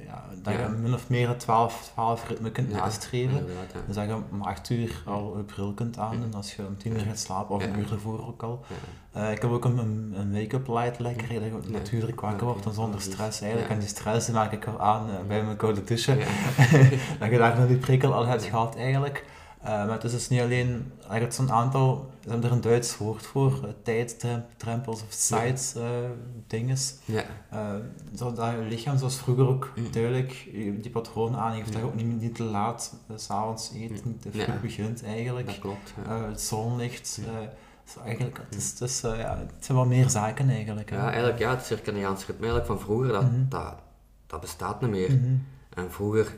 ja, 0.06 0.24
dat 0.42 0.52
Ja. 0.52 0.60
je 0.60 0.68
min 0.68 0.94
of 0.94 1.08
meer 1.08 1.28
het 1.28 1.40
12, 1.40 1.90
12 1.92 2.28
ritme 2.28 2.50
kunt 2.50 2.70
Ja, 2.70 2.76
nastreven. 2.76 3.46
Dus 3.86 3.94
dat 3.94 4.06
je 4.06 4.14
om 4.32 4.42
8 4.42 4.70
uur 4.70 5.02
al 5.06 5.36
je 5.36 5.42
bril 5.42 5.72
kunt 5.72 5.98
aandoen 5.98 6.34
als 6.34 6.54
je 6.54 6.66
om 6.66 6.76
10 6.76 6.92
uur 6.92 7.00
gaat 7.00 7.18
slapen, 7.18 7.54
of 7.54 7.64
een 7.64 7.78
uur 7.78 7.92
ervoor 7.92 8.26
ook 8.26 8.42
al. 8.42 8.64
Eh, 9.12 9.30
ik 9.30 9.42
heb 9.42 9.50
ook 9.50 9.64
een, 9.64 9.78
een, 10.16 10.30
make-up 10.30 10.68
light 10.68 10.98
lekker, 10.98 11.28
dat 11.28 11.64
je 11.64 11.70
natuurlijk 11.70 12.20
wakker 12.20 12.46
wordt 12.46 12.66
en 12.66 12.72
zonder 12.74 13.00
stress 13.00 13.40
eigenlijk. 13.40 13.70
En 13.70 13.78
die 13.78 13.88
stress 13.88 14.28
maak 14.30 14.52
ik 14.52 14.66
al 14.66 14.80
aan 14.80 15.10
eh, 15.10 15.16
bij 15.28 15.44
mijn 15.44 15.56
koude 15.56 15.84
douche. 15.84 16.16
Dat 17.18 17.30
je 17.30 17.38
daar 17.38 17.58
nog 17.58 17.68
die 17.68 17.76
prikkel 17.76 18.14
al 18.14 18.26
hebt 18.26 18.44
gehad 18.44 18.76
eigenlijk. 18.76 19.24
Eh, 19.66 19.72
maar 19.72 19.90
het 19.92 20.04
is 20.04 20.10
dus 20.12 20.28
niet 20.28 20.40
alleen, 20.40 20.92
je 21.00 21.18
hebt 21.18 21.34
zo'n 21.34 21.50
aantal, 21.52 22.10
ze 22.22 22.28
hebben 22.30 22.48
er 22.50 22.54
een 22.56 22.60
Duits 22.60 22.96
woord 22.96 23.26
voor, 23.26 23.52
uh, 23.64 23.70
tijdstrempels 23.82 25.02
of 25.02 25.06
sites 25.12 25.74
uh, 25.76 25.84
dinges. 26.46 26.94
Ja. 27.04 27.24
Uh, 27.52 27.74
zodat 28.14 28.50
je 28.50 28.58
lichaam 28.68 28.98
zoals 28.98 29.16
vroeger 29.16 29.48
ook 29.48 29.72
Mm. 29.76 29.92
duidelijk 29.92 30.48
die 30.52 30.90
patronen 30.90 31.38
aangeeft, 31.40 31.64
dat 31.66 31.74
je 31.74 31.80
Ja. 31.80 31.84
ook 31.86 31.94
niet, 31.94 32.20
niet 32.20 32.34
te 32.34 32.42
laat 32.42 32.94
s'avonds 33.16 33.70
eet, 33.74 33.90
Mm. 34.04 34.10
niet 34.10 34.22
te 34.22 34.30
vroeg 34.30 34.46
Ja. 34.46 34.58
begint 34.62 35.04
eigenlijk. 35.04 35.46
Dat 35.46 35.58
klopt. 35.58 35.94
Ja. 36.06 36.28
Het 36.28 36.40
zonlicht, 36.40 37.18
Ja. 37.24 37.52
zo 37.84 38.00
eigenlijk, 38.00 38.40
het, 38.50 38.80
is, 38.80 39.04
uh, 39.04 39.18
ja, 39.18 39.38
het 39.38 39.64
zijn 39.64 39.78
wel 39.78 39.86
meer 39.86 40.10
zaken 40.10 40.48
eigenlijk. 40.50 40.90
hè. 40.90 40.96
ja, 40.96 41.06
eigenlijk 41.10 41.38
ja, 41.38 41.50
het 41.50 41.64
circadiaans 41.64 42.18
ritme 42.26 42.46
eigenlijk 42.46 42.66
van 42.66 42.80
vroeger, 42.80 43.08
dat, 43.12 43.22
Mhm. 43.22 43.48
dat, 43.48 43.74
dat 44.26 44.40
bestaat 44.40 44.80
niet 44.80 44.90
meer. 44.90 45.12
Mhm. 45.12 45.34
En 45.74 45.92
vroeger 45.92 46.36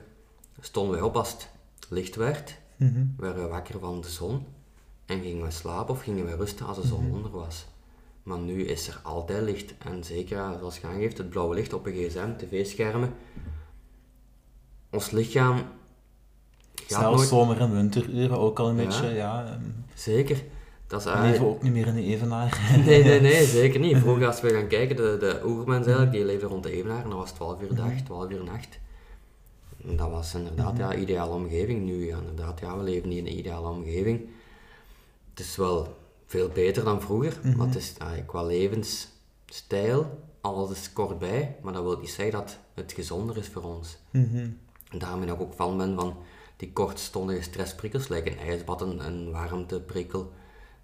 stonden 0.60 0.92
wij 0.92 1.02
op 1.02 1.16
als 1.16 1.30
het 1.32 1.48
licht 1.88 2.14
werd, 2.16 2.56
Werden 3.16 3.42
we 3.42 3.48
wakker 3.48 3.78
van 3.80 4.00
de 4.00 4.08
zon 4.08 4.46
en 5.06 5.20
gingen 5.22 5.44
we 5.44 5.50
slapen 5.50 5.94
of 5.94 6.02
gingen 6.02 6.24
we 6.26 6.36
rusten 6.36 6.66
als 6.66 6.80
de 6.80 6.86
zon 6.86 7.04
Mhm. 7.06 7.14
onder 7.14 7.30
was. 7.30 7.66
Maar 8.22 8.38
nu 8.38 8.62
is 8.64 8.88
er 8.88 9.00
altijd 9.02 9.42
licht 9.42 9.74
en 9.78 10.04
zeker 10.04 10.36
zoals 10.58 10.78
je 10.78 10.86
aangeeft, 10.86 11.18
het 11.18 11.28
blauwe 11.30 11.54
licht 11.54 11.72
op 11.72 11.86
een 11.86 11.92
gsm, 11.92 12.36
tv-schermen. 12.36 13.12
Ons 14.90 15.10
lichaam 15.10 15.56
gaat 16.74 17.00
Zelfs 17.00 17.16
nooit... 17.16 17.28
zomer- 17.28 17.60
en 17.60 17.72
winteruren 17.74 18.38
ook 18.38 18.58
al 18.58 18.68
een 18.68 18.76
Ja. 18.76 18.84
beetje, 18.84 19.08
ja. 19.08 19.44
ehm, 19.46 19.60
Zeker. 19.94 20.42
Dat 20.86 20.98
is 20.98 21.04
we 21.04 21.10
eigenlijk- 21.10 21.40
leven 21.42 21.56
ook 21.56 21.62
niet 21.62 21.72
meer 21.72 21.86
in 21.86 21.94
de 21.94 22.02
evenaar. 22.02 22.60
Nee, 22.86 23.02
nee, 23.04 23.20
nee, 23.20 23.44
zeker 23.60 23.80
niet. 23.80 23.96
Vroeger 23.96 24.26
als 24.26 24.40
we 24.40 24.48
gaan 24.50 24.66
kijken, 24.66 24.96
de, 24.96 25.16
de 25.20 25.40
oermens 25.44 25.86
eigenlijk, 25.86 26.12
die 26.16 26.24
leefden 26.24 26.48
rond 26.48 26.62
de 26.62 26.70
evenaar 26.72 27.02
en 27.02 27.08
dat 27.10 27.18
was 27.18 27.30
12 27.32 27.62
uur 27.62 27.74
dag, 27.74 27.86
Mhm. 27.92 28.04
12 28.04 28.30
uur 28.30 28.44
nacht. 28.44 28.78
Dat 29.84 30.10
was 30.10 30.34
inderdaad 30.34 30.76
ja, 30.76 30.88
Mhm. 30.88 30.98
ideale 31.00 31.34
omgeving. 31.34 31.84
Nu, 31.84 32.06
ja, 32.06 32.16
inderdaad, 32.18 32.60
ja, 32.60 32.76
we 32.76 32.82
leven 32.82 33.08
niet 33.08 33.18
in 33.18 33.26
een 33.26 33.38
ideale 33.38 33.68
omgeving. 33.68 34.28
Het 35.30 35.40
is 35.40 35.56
wel 35.56 35.96
veel 36.26 36.48
beter 36.48 36.84
dan 36.84 37.00
vroeger, 37.00 37.38
Mhm. 37.42 37.56
maar 37.56 37.66
het 37.66 37.76
is 37.76 37.94
qua 38.26 38.42
levensstijl, 38.42 40.18
alles 40.40 40.70
is 40.70 40.92
kort 40.92 41.18
bij, 41.18 41.56
maar 41.62 41.72
dat 41.72 41.82
wil 41.82 41.98
niet 41.98 42.10
zeggen 42.10 42.32
dat 42.40 42.58
het 42.74 42.92
gezonder 42.92 43.36
is 43.36 43.48
voor 43.48 43.62
ons. 43.62 43.96
Mhm. 44.10 44.48
En 44.90 44.98
daarom 44.98 45.20
ben 45.20 45.28
ik 45.28 45.40
ook 45.40 45.54
fan 45.54 45.76
ben 45.76 45.94
van 45.94 46.16
die 46.56 46.72
kortstondige 46.72 47.42
stressprikkels, 47.42 48.08
like 48.08 48.30
een 48.30 48.38
ijsbad, 48.38 48.80
een, 48.80 49.06
een 49.06 49.30
warmteprikkel, 49.30 50.32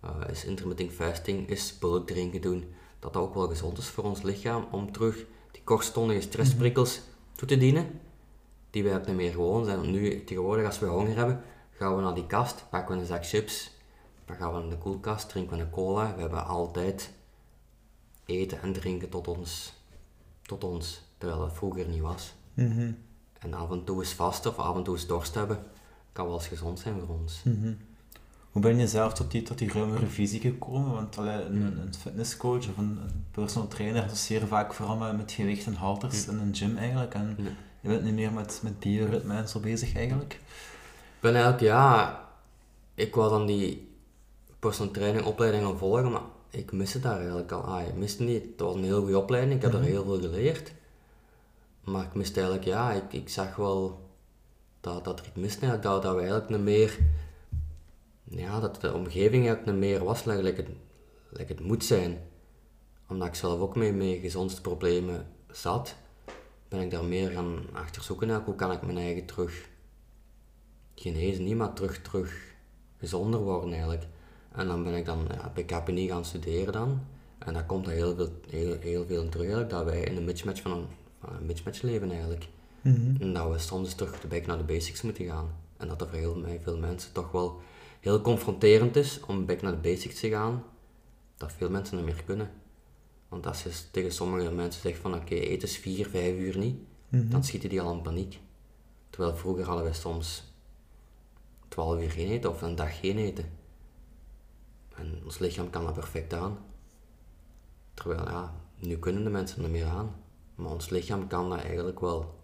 uh, 0.04 0.10
is 0.30 0.44
intermittent 0.44 0.92
fasting, 0.92 1.48
is 1.48 1.78
bulk 1.78 2.06
drinken 2.06 2.40
doen, 2.40 2.64
dat 2.98 3.12
dat 3.12 3.22
ook 3.22 3.34
wel 3.34 3.48
gezond 3.48 3.78
is 3.78 3.86
voor 3.86 4.04
ons 4.04 4.22
lichaam 4.22 4.66
om 4.70 4.92
terug 4.92 5.24
die 5.52 5.62
kortstondige 5.64 6.20
stressprikkels 6.20 7.00
toe 7.36 7.48
te 7.48 7.56
dienen, 7.58 8.00
die 8.74 8.84
wij 8.84 8.94
ook 8.94 9.06
niet 9.06 9.16
meer 9.16 9.32
gewoon 9.32 9.64
zijn. 9.64 9.90
Nu, 9.90 10.24
tegenwoordig, 10.24 10.66
als 10.66 10.78
we 10.78 10.86
honger 10.86 11.16
hebben, 11.16 11.40
gaan 11.70 11.96
we 11.96 12.02
naar 12.02 12.14
die 12.14 12.26
kast, 12.26 12.64
pakken 12.70 12.94
we 12.94 13.00
een 13.00 13.06
zak 13.06 13.26
chips, 13.26 13.70
dan 14.24 14.36
gaan 14.36 14.54
we 14.54 14.60
naar 14.60 14.68
de 14.68 14.78
koelkast, 14.78 15.28
drinken 15.28 15.56
we 15.56 15.62
een 15.62 15.70
cola. 15.70 16.14
We 16.14 16.20
hebben 16.20 16.46
altijd 16.46 17.12
eten 18.24 18.62
en 18.62 18.72
drinken 18.72 19.08
tot 19.08 19.28
ons, 19.28 19.72
tot 20.42 20.64
ons 20.64 21.02
terwijl 21.18 21.40
dat 21.40 21.52
vroeger 21.52 21.88
niet 21.88 22.00
was. 22.00 22.34
Mhm. 22.54 22.92
En 23.38 23.54
af 23.54 23.70
en 23.70 23.84
toe 23.84 23.98
eens 23.98 24.12
vasten 24.12 24.50
of 24.50 24.58
af 24.58 24.76
en 24.76 24.82
toe 24.82 24.94
eens 24.94 25.06
dorst 25.06 25.34
hebben, 25.34 25.64
kan 26.12 26.26
wel 26.26 26.34
eens 26.34 26.46
gezond 26.46 26.78
zijn 26.78 27.00
voor 27.00 27.16
ons. 27.18 27.42
Mhm. 27.44 27.72
Hoe 28.50 28.62
ben 28.62 28.78
je 28.78 28.88
zelf 28.88 29.12
tot 29.12 29.30
die, 29.30 29.42
tot 29.42 29.58
die 29.58 29.72
ruimere 29.72 30.06
visie 30.06 30.40
gekomen? 30.40 30.92
Want 30.92 31.18
allee, 31.18 31.42
een, 31.42 31.80
een 31.80 31.94
fitnesscoach 31.94 32.68
of 32.68 32.76
een, 32.76 32.98
een 33.02 33.24
personal 33.30 33.68
trainer 33.68 34.02
associeert 34.02 34.48
vaak 34.48 34.72
vooral 34.72 34.96
met, 34.96 35.16
met 35.16 35.32
gewicht 35.32 35.66
en 35.66 35.74
halters 35.74 36.26
in 36.26 36.38
een 36.38 36.54
gym 36.54 36.76
eigenlijk. 36.76 37.14
En. 37.14 37.36
Je 37.84 37.90
bent 37.90 38.02
niet 38.04 38.14
meer 38.14 38.32
met, 38.32 38.60
met 38.62 38.78
bioritme 38.78 39.34
en 39.36 39.48
zo 39.48 39.60
bezig 39.60 39.94
eigenlijk. 39.96 40.32
Ik 40.32 40.40
ben 41.20 41.32
eigenlijk, 41.34 41.62
ja, 41.62 42.20
ik 42.94 43.14
wou 43.14 43.30
dan 43.30 43.46
die 43.46 43.88
personal 44.58 44.92
training 44.92 45.24
opleiding 45.26 45.64
gaan 45.64 45.78
volgen, 45.78 46.10
maar 46.10 46.22
ik 46.50 46.72
miste 46.72 47.00
daar 47.00 47.16
eigenlijk 47.18 47.52
al. 47.52 47.60
Ah, 47.62 47.86
ik 47.86 47.94
miste 47.94 48.22
niet, 48.22 48.42
het 48.42 48.60
was 48.60 48.74
een 48.74 48.84
heel 48.84 49.00
goede 49.00 49.18
opleiding, 49.18 49.54
ik 49.56 49.62
heb 49.62 49.72
Mhm. 49.72 49.82
er 49.82 49.88
heel 49.88 50.04
veel 50.04 50.20
geleerd. 50.20 50.72
Maar 51.84 52.04
ik 52.04 52.14
miste 52.14 52.34
eigenlijk, 52.34 52.64
ja, 52.68 52.92
ik, 52.92 53.12
ik 53.12 53.28
zag 53.28 53.56
wel 53.56 54.08
dat, 54.80 55.04
dat 55.04 55.20
er 55.20 55.26
iets 55.26 55.36
mist 55.36 55.60
dat, 55.60 55.82
dat 56.02 56.02
we 56.14 56.18
eigenlijk 56.20 56.48
niet 56.48 56.60
meer, 56.60 56.98
ja, 58.24 58.60
dat 58.60 58.80
de 58.80 58.94
omgeving 58.94 59.46
eigenlijk 59.46 59.66
niet 59.66 59.76
meer 59.90 60.04
was 60.04 60.24
like 60.24 60.42
het, 60.56 60.68
like 61.30 61.52
het 61.52 61.60
moet 61.64 61.84
zijn. 61.84 62.18
Omdat 63.08 63.28
ik 63.28 63.34
zelf 63.34 63.60
ook 63.60 63.76
mee 63.76 63.92
met 63.92 64.18
gezondheidsproblemen 64.20 65.26
zat, 65.50 65.94
ben 66.74 66.82
ik 66.82 66.90
daar 66.90 67.04
meer 67.04 67.30
gaan 67.30 67.58
achter 67.72 68.02
zoeken 68.02 68.26
naar 68.26 68.42
hoe 68.44 68.54
kan 68.54 68.72
ik 68.72 68.82
mijn 68.82 68.98
eigen 68.98 69.24
terug 69.24 69.68
genezen, 70.94 71.44
niet 71.44 71.56
maar 71.56 71.72
terug, 71.72 72.02
terug 72.02 72.54
gezonder 72.98 73.40
worden 73.40 73.72
eigenlijk. 73.72 74.06
En 74.52 74.66
dan 74.66 74.84
ben 74.84 74.94
ik 74.94 75.04
dan 75.04 75.26
ja, 75.30 75.50
bij 75.54 75.64
KPNI 75.64 76.08
gaan 76.08 76.24
studeren 76.24 76.72
dan. 76.72 77.00
En 77.38 77.52
daar 77.52 77.66
komt 77.66 77.86
er 77.86 77.92
heel 77.92 78.14
veel, 78.14 78.28
heel, 78.48 78.76
heel 78.80 79.06
veel 79.06 79.22
in 79.22 79.30
terug 79.30 79.46
eigenlijk, 79.46 79.70
dat 79.70 79.84
wij 79.84 80.00
in 80.00 80.16
een 80.16 80.24
mismatch 80.24 80.62
van 80.62 80.72
een, 80.72 80.86
van 81.20 81.36
een 81.36 81.46
mismatch 81.46 81.82
leven 81.82 82.10
eigenlijk. 82.10 82.48
Mhm. 82.80 83.22
En 83.22 83.32
dat 83.32 83.50
we 83.52 83.58
soms 83.58 83.94
terug 83.94 84.20
de 84.20 84.42
naar 84.46 84.58
de 84.58 84.64
basics 84.64 85.02
moeten 85.02 85.26
gaan. 85.26 85.54
En 85.76 85.88
dat 85.88 86.00
er 86.00 86.08
voor 86.08 86.18
heel 86.18 86.44
veel 86.62 86.78
mensen 86.78 87.12
toch 87.12 87.30
wel 87.30 87.60
heel 88.00 88.20
confronterend 88.20 88.96
is 88.96 89.20
om 89.26 89.46
back 89.46 89.62
naar 89.62 89.72
de 89.72 89.88
basics 89.88 90.20
te 90.20 90.28
gaan, 90.28 90.64
dat 91.36 91.52
veel 91.52 91.70
mensen 91.70 91.96
niet 91.96 92.04
meer 92.04 92.22
kunnen. 92.24 92.50
Want 93.34 93.46
als 93.46 93.62
je 93.62 93.70
tegen 93.90 94.12
sommige 94.12 94.50
mensen 94.50 94.80
zegt 94.80 94.98
van 94.98 95.14
oké, 95.14 95.22
okay, 95.22 95.38
eten 95.38 95.68
is 95.68 95.76
4, 95.76 96.08
5 96.08 96.36
uur 96.36 96.58
niet, 96.58 96.76
mhm. 97.08 97.28
dan 97.28 97.44
schieten 97.44 97.68
die 97.68 97.80
al 97.80 97.92
in 97.92 98.02
paniek. 98.02 98.40
Terwijl 99.10 99.36
vroeger 99.36 99.64
hadden 99.64 99.84
wij 99.84 99.92
soms 99.92 100.44
12 101.68 102.02
uur 102.02 102.10
geen 102.10 102.28
eten 102.28 102.50
of 102.50 102.62
een 102.62 102.74
dag 102.74 103.00
geen 103.00 103.18
eten. 103.18 103.44
En 104.96 105.20
ons 105.24 105.38
lichaam 105.38 105.70
kan 105.70 105.84
dat 105.84 105.94
perfect 105.94 106.34
aan. 106.34 106.58
Terwijl 107.94 108.28
ja, 108.28 108.54
nu 108.78 108.98
kunnen 108.98 109.24
de 109.24 109.30
mensen 109.30 109.64
er 109.64 109.70
meer 109.70 109.86
aan. 109.86 110.14
Maar 110.54 110.70
ons 110.70 110.88
lichaam 110.88 111.26
kan 111.26 111.50
dat 111.50 111.58
eigenlijk 111.58 112.00
wel, 112.00 112.34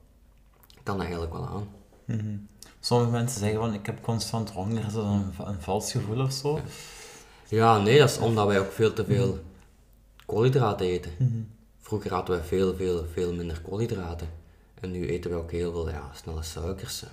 kan 0.82 0.96
dat 0.96 1.04
eigenlijk 1.04 1.32
wel 1.32 1.46
aan. 1.46 1.68
Mhm. 2.04 2.36
Sommige 2.80 3.10
mensen 3.10 3.40
zeggen 3.40 3.58
van 3.58 3.74
ik 3.74 3.86
heb 3.86 4.02
constant 4.02 4.50
honger, 4.50 4.86
is 4.86 4.92
dat 4.92 5.04
een, 5.04 5.32
een 5.38 5.60
vals 5.60 5.92
gevoel 5.92 6.20
of 6.20 6.32
zo? 6.32 6.60
Ja, 7.48 7.78
nee, 7.78 7.98
dat 7.98 8.10
is 8.10 8.18
omdat 8.18 8.46
wij 8.46 8.60
ook 8.60 8.72
veel 8.72 8.92
te 8.92 9.04
veel 9.04 9.38
koolhydraten 10.30 10.86
eten. 10.86 11.12
Mhm. 11.18 11.42
Vroeger 11.78 12.12
hadden 12.12 12.36
wij 12.36 12.44
veel, 12.44 12.74
veel, 12.74 13.04
veel 13.12 13.34
minder 13.34 13.60
koolhydraten. 13.60 14.28
En 14.80 14.90
nu 14.90 15.08
eten 15.08 15.30
we 15.30 15.36
ook 15.36 15.50
heel 15.50 15.72
veel 15.72 15.90
ja, 15.90 16.10
snelle 16.14 16.42
suikers, 16.42 17.04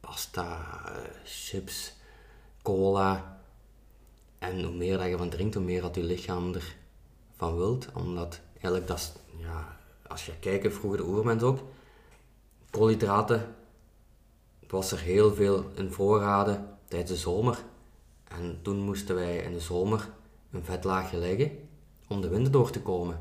pasta, 0.00 0.82
chips, 1.24 1.92
cola. 2.62 3.40
En 4.38 4.64
hoe 4.64 4.74
meer 4.74 4.98
dat 4.98 5.06
je 5.06 5.16
van 5.16 5.28
drinkt, 5.28 5.54
hoe 5.54 5.64
meer 5.64 5.82
dat 5.82 5.94
je 5.94 6.02
lichaam 6.02 6.54
ervan 6.54 7.56
wilt. 7.56 7.88
Omdat 7.94 8.40
eigenlijk 8.52 8.86
dat 8.86 8.98
is, 8.98 9.12
ja, 9.38 9.76
als 10.06 10.26
je 10.26 10.32
kijkt, 10.40 10.74
vroeger 10.74 10.98
de 10.98 11.06
oermens 11.06 11.42
ook, 11.42 11.58
koolhydraten, 12.70 13.54
was 14.68 14.92
er 14.92 15.00
heel 15.00 15.34
veel 15.34 15.70
in 15.74 15.90
voorraden 15.90 16.68
tijdens 16.88 17.10
de 17.10 17.16
zomer. 17.16 17.58
En 18.28 18.58
toen 18.62 18.80
moesten 18.80 19.14
wij 19.14 19.36
in 19.36 19.52
de 19.52 19.60
zomer 19.60 20.08
een 20.50 20.64
vetlaagje 20.64 21.16
leggen 21.16 21.61
om 22.12 22.20
de 22.20 22.28
winter 22.28 22.52
door 22.52 22.70
te 22.70 22.82
komen. 22.82 23.20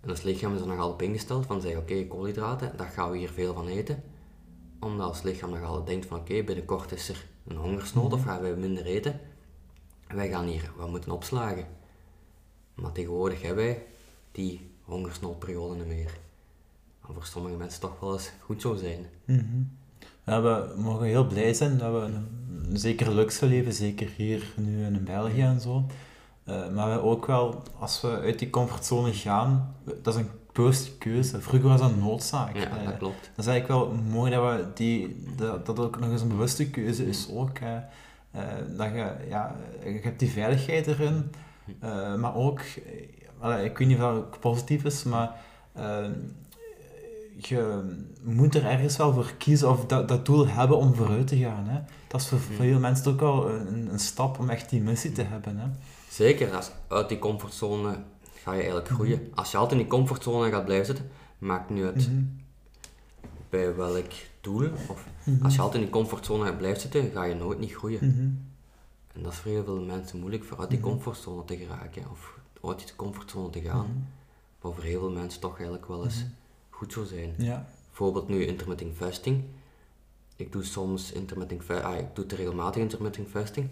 En 0.00 0.10
ons 0.10 0.22
lichaam 0.22 0.54
is 0.54 0.60
er 0.60 0.66
nogal 0.66 0.90
op 0.90 1.02
ingesteld 1.02 1.46
van 1.46 1.60
zeggen, 1.60 1.80
oké, 1.80 2.06
koolhydraten, 2.06 2.76
daar 2.76 2.88
gaan 2.88 3.10
we 3.10 3.18
hier 3.18 3.28
veel 3.28 3.54
van 3.54 3.66
eten. 3.66 4.02
Omdat 4.80 5.08
ons 5.08 5.22
lichaam 5.22 5.50
nogal 5.50 5.84
denkt 5.84 6.06
van, 6.06 6.18
oké, 6.18 6.42
binnenkort 6.42 6.92
is 6.92 7.08
er 7.08 7.26
een 7.46 7.56
hongersnood 7.56 8.12
of 8.12 8.22
gaan 8.22 8.42
wij 8.42 8.56
minder 8.56 8.84
eten. 8.84 9.20
En 10.06 10.16
wij 10.16 10.28
gaan 10.28 10.46
hier 10.46 10.72
wat 10.76 10.90
moeten 10.90 11.10
opslagen. 11.10 11.66
Maar 12.74 12.92
tegenwoordig 12.92 13.42
hebben 13.42 13.64
wij 13.64 13.86
die 14.32 14.70
hongersnoodperiode 14.82 15.74
niet 15.74 15.86
meer. 15.86 16.18
En 17.08 17.14
voor 17.14 17.24
sommige 17.24 17.56
mensen 17.56 17.80
toch 17.80 18.00
wel 18.00 18.12
eens 18.12 18.32
goed 18.40 18.60
zou 18.60 18.76
zijn. 18.76 19.06
Mm 19.24 19.76
ja, 20.26 20.42
we 20.42 20.74
mogen 20.76 21.06
heel 21.06 21.26
blij 21.26 21.54
zijn 21.54 21.78
dat 21.78 21.92
we 21.92 21.98
een, 21.98 22.26
een 22.70 22.78
zeker 22.78 23.14
luxe 23.14 23.46
leven, 23.46 23.72
zeker 23.72 24.08
hier 24.16 24.52
nu 24.56 24.84
in 24.84 25.04
België 25.04 25.40
en 25.40 25.60
zo. 25.60 25.86
Uh, 26.48 26.68
maar 26.68 27.02
ook 27.02 27.26
wel, 27.26 27.62
als 27.78 28.00
we 28.00 28.08
uit 28.08 28.38
die 28.38 28.50
comfortzone 28.50 29.12
gaan, 29.12 29.74
dat 30.02 30.14
is 30.14 30.20
een 30.20 30.30
bewuste 30.52 30.96
keuze. 30.98 31.40
Vroeger 31.40 31.68
was 31.68 31.80
dat 31.80 31.90
een 31.90 31.98
noodzaak. 31.98 32.56
Ja, 32.56 32.84
dat 32.84 32.96
klopt. 32.96 33.30
Dat 33.34 33.44
is 33.44 33.50
eigenlijk 33.50 33.68
wel 33.80 33.94
mooi 34.10 34.30
dat, 34.30 34.42
we 34.42 34.66
die, 34.74 35.24
dat, 35.36 35.66
dat 35.66 35.78
ook 35.78 36.00
nog 36.00 36.10
eens 36.10 36.22
een 36.22 36.28
bewuste 36.28 36.70
keuze 36.70 37.08
is 37.08 37.28
ook. 37.32 37.58
Uh, 37.58 38.42
dat 38.76 38.86
je, 38.86 39.12
ja, 39.28 39.56
je 39.84 40.00
hebt 40.02 40.18
die 40.18 40.30
veiligheid 40.30 40.86
erin, 40.86 41.30
uh, 41.84 42.14
maar 42.14 42.34
ook, 42.34 42.60
ik 43.62 43.78
weet 43.78 43.88
niet 43.88 43.96
of 43.96 44.02
dat 44.02 44.16
ook 44.16 44.40
positief 44.40 44.84
is, 44.84 45.02
maar 45.02 45.36
je 47.36 47.94
moet 48.22 48.54
er 48.54 48.66
ergens 48.66 48.96
wel 48.96 49.12
voor 49.12 49.32
kiezen 49.38 49.70
of 49.70 49.86
dat, 49.86 50.08
dat 50.08 50.26
doel 50.26 50.48
hebben 50.48 50.76
om 50.76 50.94
vooruit 50.94 51.26
te 51.26 51.36
gaan. 51.36 51.66
Hè. 51.68 51.80
Dat 52.08 52.20
is 52.20 52.28
voor, 52.28 52.38
veel 52.38 52.78
mensen 52.78 53.12
ook 53.12 53.20
wel 53.20 53.50
een, 53.50 53.88
een 53.92 53.98
stap 53.98 54.38
om 54.38 54.50
echt 54.50 54.70
die 54.70 54.80
missie 54.80 55.12
te 55.12 55.22
hebben. 55.22 55.58
Hè. 55.58 55.66
Zeker, 56.16 56.54
als 56.54 56.70
uit 56.88 57.08
die 57.08 57.18
comfortzone 57.18 58.02
ga 58.34 58.52
je 58.52 58.58
eigenlijk 58.58 58.88
groeien. 58.88 59.22
Mhm. 59.22 59.34
Als 59.34 59.50
je 59.50 59.56
altijd 59.56 59.80
in 59.80 59.86
die 59.86 59.96
comfortzone 59.96 60.50
gaat 60.50 60.64
blijven 60.64 60.86
zitten, 60.86 61.10
maakt 61.38 61.70
niet 61.70 61.84
uit 61.84 62.08
mhm. 62.08 62.22
bij 63.48 63.76
welk 63.76 64.12
doel. 64.40 64.70
Of 64.88 65.06
mhm. 65.24 65.44
als 65.44 65.54
je 65.54 65.60
altijd 65.60 65.82
in 65.82 65.88
die 65.88 65.98
comfortzone 65.98 66.56
blijft 66.56 66.80
zitten, 66.80 67.10
ga 67.10 67.24
je 67.24 67.34
nooit 67.34 67.58
niet 67.58 67.74
groeien. 67.74 68.00
En 69.12 69.22
dat 69.22 69.32
is 69.32 69.38
voor 69.38 69.50
heel 69.50 69.64
veel 69.64 69.80
mensen 69.80 70.18
moeilijk, 70.18 70.44
voor 70.44 70.58
uit 70.58 70.70
die 70.70 70.80
comfortzone 70.80 71.44
te 71.44 71.56
geraken 71.56 72.10
of 72.10 72.38
uit 72.62 72.78
die 72.78 72.96
comfortzone 72.96 73.50
te 73.50 73.60
gaan. 73.60 74.08
Wat 74.60 74.74
voor 74.74 74.84
heel 74.84 75.00
veel 75.00 75.10
mensen 75.10 75.40
toch 75.40 75.54
eigenlijk 75.54 75.86
wel 75.86 76.04
eens 76.04 76.24
goed 76.70 76.92
zou 76.92 77.06
zijn. 77.06 77.34
Ja. 77.38 77.68
Bijvoorbeeld 77.86 78.28
nu 78.28 78.46
intermittent 78.46 78.96
fasting. 78.96 79.44
Ik 80.36 80.52
doe 80.52 80.64
soms 80.64 81.12
intermittent 81.12 81.70
ah, 81.70 81.98
ik 81.98 82.06
doe 82.14 82.24
regelmatig 82.28 82.82
intermittent 82.82 83.28
fasting. 83.28 83.68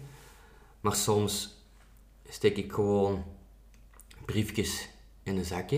Maar 0.81 0.95
soms 0.95 1.55
steek 2.29 2.57
ik 2.57 2.71
gewoon 2.71 3.23
briefjes 4.25 4.89
in 5.23 5.37
een 5.37 5.45
zakje 5.45 5.77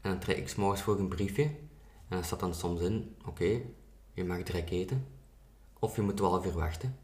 en 0.00 0.10
dan 0.10 0.18
trek 0.18 0.36
ik 0.36 0.48
s'morgens 0.48 0.82
voor 0.82 0.98
een 0.98 1.08
briefje 1.08 1.42
en 1.42 2.16
dan 2.16 2.24
staat 2.24 2.40
dan 2.40 2.54
soms 2.54 2.80
in, 2.80 3.16
oké, 3.24 3.60
je 4.12 4.24
mag 4.24 4.42
direct 4.42 4.70
eten, 4.70 5.06
of 5.78 5.96
je 5.96 6.02
moet 6.02 6.16
12 6.16 6.46
uur 6.46 6.52
wachten, 6.52 6.96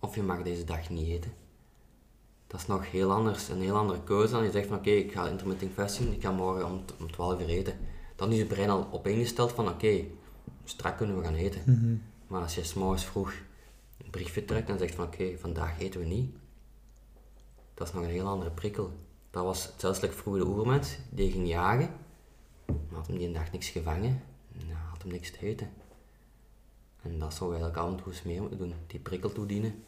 of 0.00 0.14
je 0.14 0.22
mag 0.22 0.42
deze 0.42 0.64
dag 0.64 0.90
niet 0.90 1.08
eten. 1.08 1.32
Dat 2.46 2.60
is 2.60 2.66
nog 2.66 2.90
heel 2.90 3.12
anders, 3.12 3.48
een 3.48 3.60
heel 3.60 3.76
andere 3.76 4.02
keuze 4.02 4.32
dan 4.32 4.44
je 4.44 4.50
zegt 4.50 4.66
van 4.66 4.76
oké, 4.76 4.90
ik 4.90 5.12
ga 5.12 5.28
intermittent 5.28 5.72
fasting, 5.72 6.14
ik 6.14 6.22
ga 6.22 6.30
morgen 6.30 6.66
om, 6.66 6.84
om 7.00 7.12
12 7.12 7.40
uur 7.40 7.48
eten. 7.48 7.78
Dan 8.16 8.32
is 8.32 8.38
je 8.38 8.46
brein 8.46 8.70
al 8.70 8.88
op 8.90 9.06
ingesteld 9.06 9.52
van 9.52 9.68
oké, 9.68 10.04
strak 10.64 10.96
kunnen 10.96 11.16
we 11.16 11.24
gaan 11.24 11.34
eten. 11.34 11.62
Mhm. 11.66 11.94
Maar 12.26 12.42
als 12.42 12.54
je 12.54 12.64
s'morgens 12.64 13.04
vroeg 13.04 13.32
een 14.04 14.10
briefje 14.10 14.44
trekt 14.44 14.68
en 14.68 14.78
zegt 14.78 14.94
van 14.94 15.04
oké, 15.04 15.38
vandaag 15.38 15.80
eten 15.80 16.00
we 16.00 16.06
niet, 16.06 16.36
dat 17.82 17.90
is 17.90 18.00
nog 18.00 18.08
een 18.08 18.16
heel 18.16 18.28
andere 18.28 18.50
prikkel. 18.50 18.92
Dat 19.30 19.44
was 19.44 19.72
zelfs 19.76 20.00
like 20.00 20.14
vroeger 20.14 20.44
de 20.44 20.48
oermens, 20.48 20.96
die 21.10 21.30
ging 21.30 21.48
jagen, 21.48 21.90
maar 22.66 22.98
had 22.98 23.06
hem 23.06 23.18
die 23.18 23.32
dag 23.32 23.52
niks 23.52 23.68
gevangen, 23.68 24.22
nou, 24.52 24.78
had 24.90 25.02
hem 25.02 25.12
niks 25.12 25.30
te 25.30 25.46
eten. 25.46 25.70
En 27.02 27.18
dat 27.18 27.34
zou 27.34 27.50
eigenlijk 27.50 27.80
af 27.80 27.90
en 27.90 27.96
toe 27.96 28.06
eens 28.06 28.22
meer 28.22 28.40
moeten 28.40 28.58
doen, 28.58 28.74
die 28.86 29.00
prikkel 29.00 29.32
toedienen 29.32 29.84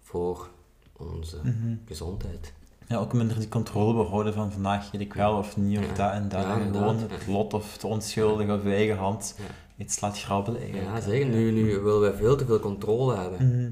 voor 0.00 0.48
onze 0.92 1.36
mhm. 1.42 1.74
gezondheid. 1.86 2.52
Ja, 2.88 2.96
ook 2.98 3.12
minder 3.12 3.38
die 3.38 3.48
controle 3.48 3.94
behouden 3.94 4.34
van 4.34 4.52
vandaag 4.52 4.92
eet 4.92 5.00
ik 5.00 5.14
wel 5.14 5.38
of 5.38 5.56
niet, 5.56 5.78
of 5.78 5.92
dat 5.92 6.12
en 6.12 6.28
dat. 6.28 6.44
en 6.44 6.60
gewoon 6.60 6.98
het 6.98 7.26
lot 7.26 7.54
of 7.54 7.76
te 7.76 7.86
onschuldig 7.86 8.50
of 8.50 8.64
eigen 8.64 8.96
hand 8.96 9.38
iets 9.76 10.00
laat 10.00 10.18
grabbelen 10.18 10.60
eigenlijk. 10.60 10.88
Ja, 10.88 11.00
zeker. 11.00 11.26
Nu, 11.26 11.50
nu 11.50 11.78
willen 11.78 12.00
wij 12.00 12.14
veel 12.14 12.36
te 12.36 12.44
veel 12.44 12.60
controle 12.60 13.16
hebben. 13.16 13.48
Mhm. 13.48 13.70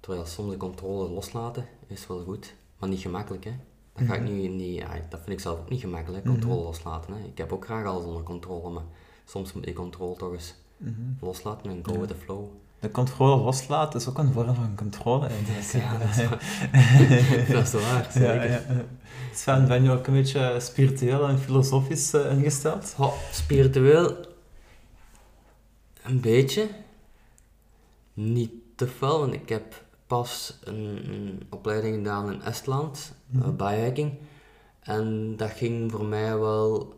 Terwijl 0.00 0.26
soms 0.26 0.50
de 0.50 0.56
controle 0.56 1.08
loslaten 1.08 1.66
is 1.86 2.06
wel 2.06 2.24
goed 2.24 2.54
maar 2.78 2.88
niet 2.88 3.00
gemakkelijk, 3.00 3.44
hè. 3.44 3.52
Dat, 3.92 4.06
ga 4.06 4.14
ik 4.14 4.22
mhm. 4.22 4.32
nu 4.32 4.48
niet, 4.48 4.74
ja, 4.74 4.88
dat 5.08 5.20
vind 5.20 5.32
ik 5.32 5.40
zelf 5.40 5.58
ook 5.58 5.70
niet 5.70 5.80
gemakkelijk, 5.80 6.24
controle 6.24 6.54
mhm. 6.54 6.64
loslaten. 6.64 7.14
Hè. 7.14 7.24
Ik 7.24 7.38
heb 7.38 7.52
ook 7.52 7.64
graag 7.64 7.86
alles 7.86 8.04
onder 8.04 8.22
controle, 8.22 8.70
maar 8.70 8.82
soms 9.24 9.52
moet 9.52 9.64
je 9.64 9.72
controle 9.72 10.16
toch 10.16 10.32
eens 10.32 10.54
mhm. 10.76 10.92
loslaten 11.20 11.70
en 11.70 11.80
go 11.82 11.98
with 11.98 12.08
the 12.08 12.14
flow. 12.14 12.48
De 12.80 12.90
controle 12.90 13.42
loslaten 13.42 14.00
is 14.00 14.08
ook 14.08 14.18
een 14.18 14.32
vorm 14.32 14.54
van 14.54 14.74
controle 14.76 15.26
eigenlijk. 15.26 15.72
Ja, 15.72 15.98
dat 15.98 16.08
is 16.08 16.28
waar. 16.28 17.46
dat 17.52 17.66
is 17.66 17.72
waar, 17.72 18.08
zeker. 18.12 18.50
Ja, 18.50 18.62
ja. 18.68 18.84
Sven, 19.34 19.68
ben 19.68 19.82
je 19.82 19.90
ook 19.90 20.06
een 20.06 20.12
beetje 20.12 20.56
spiritueel 20.60 21.28
en 21.28 21.38
filosofisch 21.38 22.14
uh, 22.14 22.32
ingesteld? 22.32 22.94
Oh, 22.98 23.12
spiritueel 23.30 24.16
een 26.02 26.20
beetje. 26.20 26.68
Niet 28.14 28.52
te 28.76 28.86
veel, 28.86 29.18
want 29.18 29.34
ik 29.34 29.48
heb 29.48 29.83
pas 30.06 30.58
een, 30.64 31.42
opleiding 31.50 31.96
gedaan 31.96 32.32
in 32.32 32.42
Estland, 32.42 33.12
mm 33.26 33.42
-hmm. 33.42 34.18
En 34.80 35.36
dat 35.36 35.50
ging 35.50 35.90
voor 35.90 36.04
mij 36.04 36.38
wel 36.38 36.94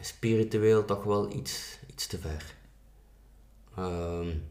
spiritueel 0.00 0.84
toch 0.84 1.04
wel 1.04 1.32
iets, 1.32 1.78
iets 1.86 2.06
te 2.06 2.18
ver. 2.18 2.54
Um, 3.78 4.42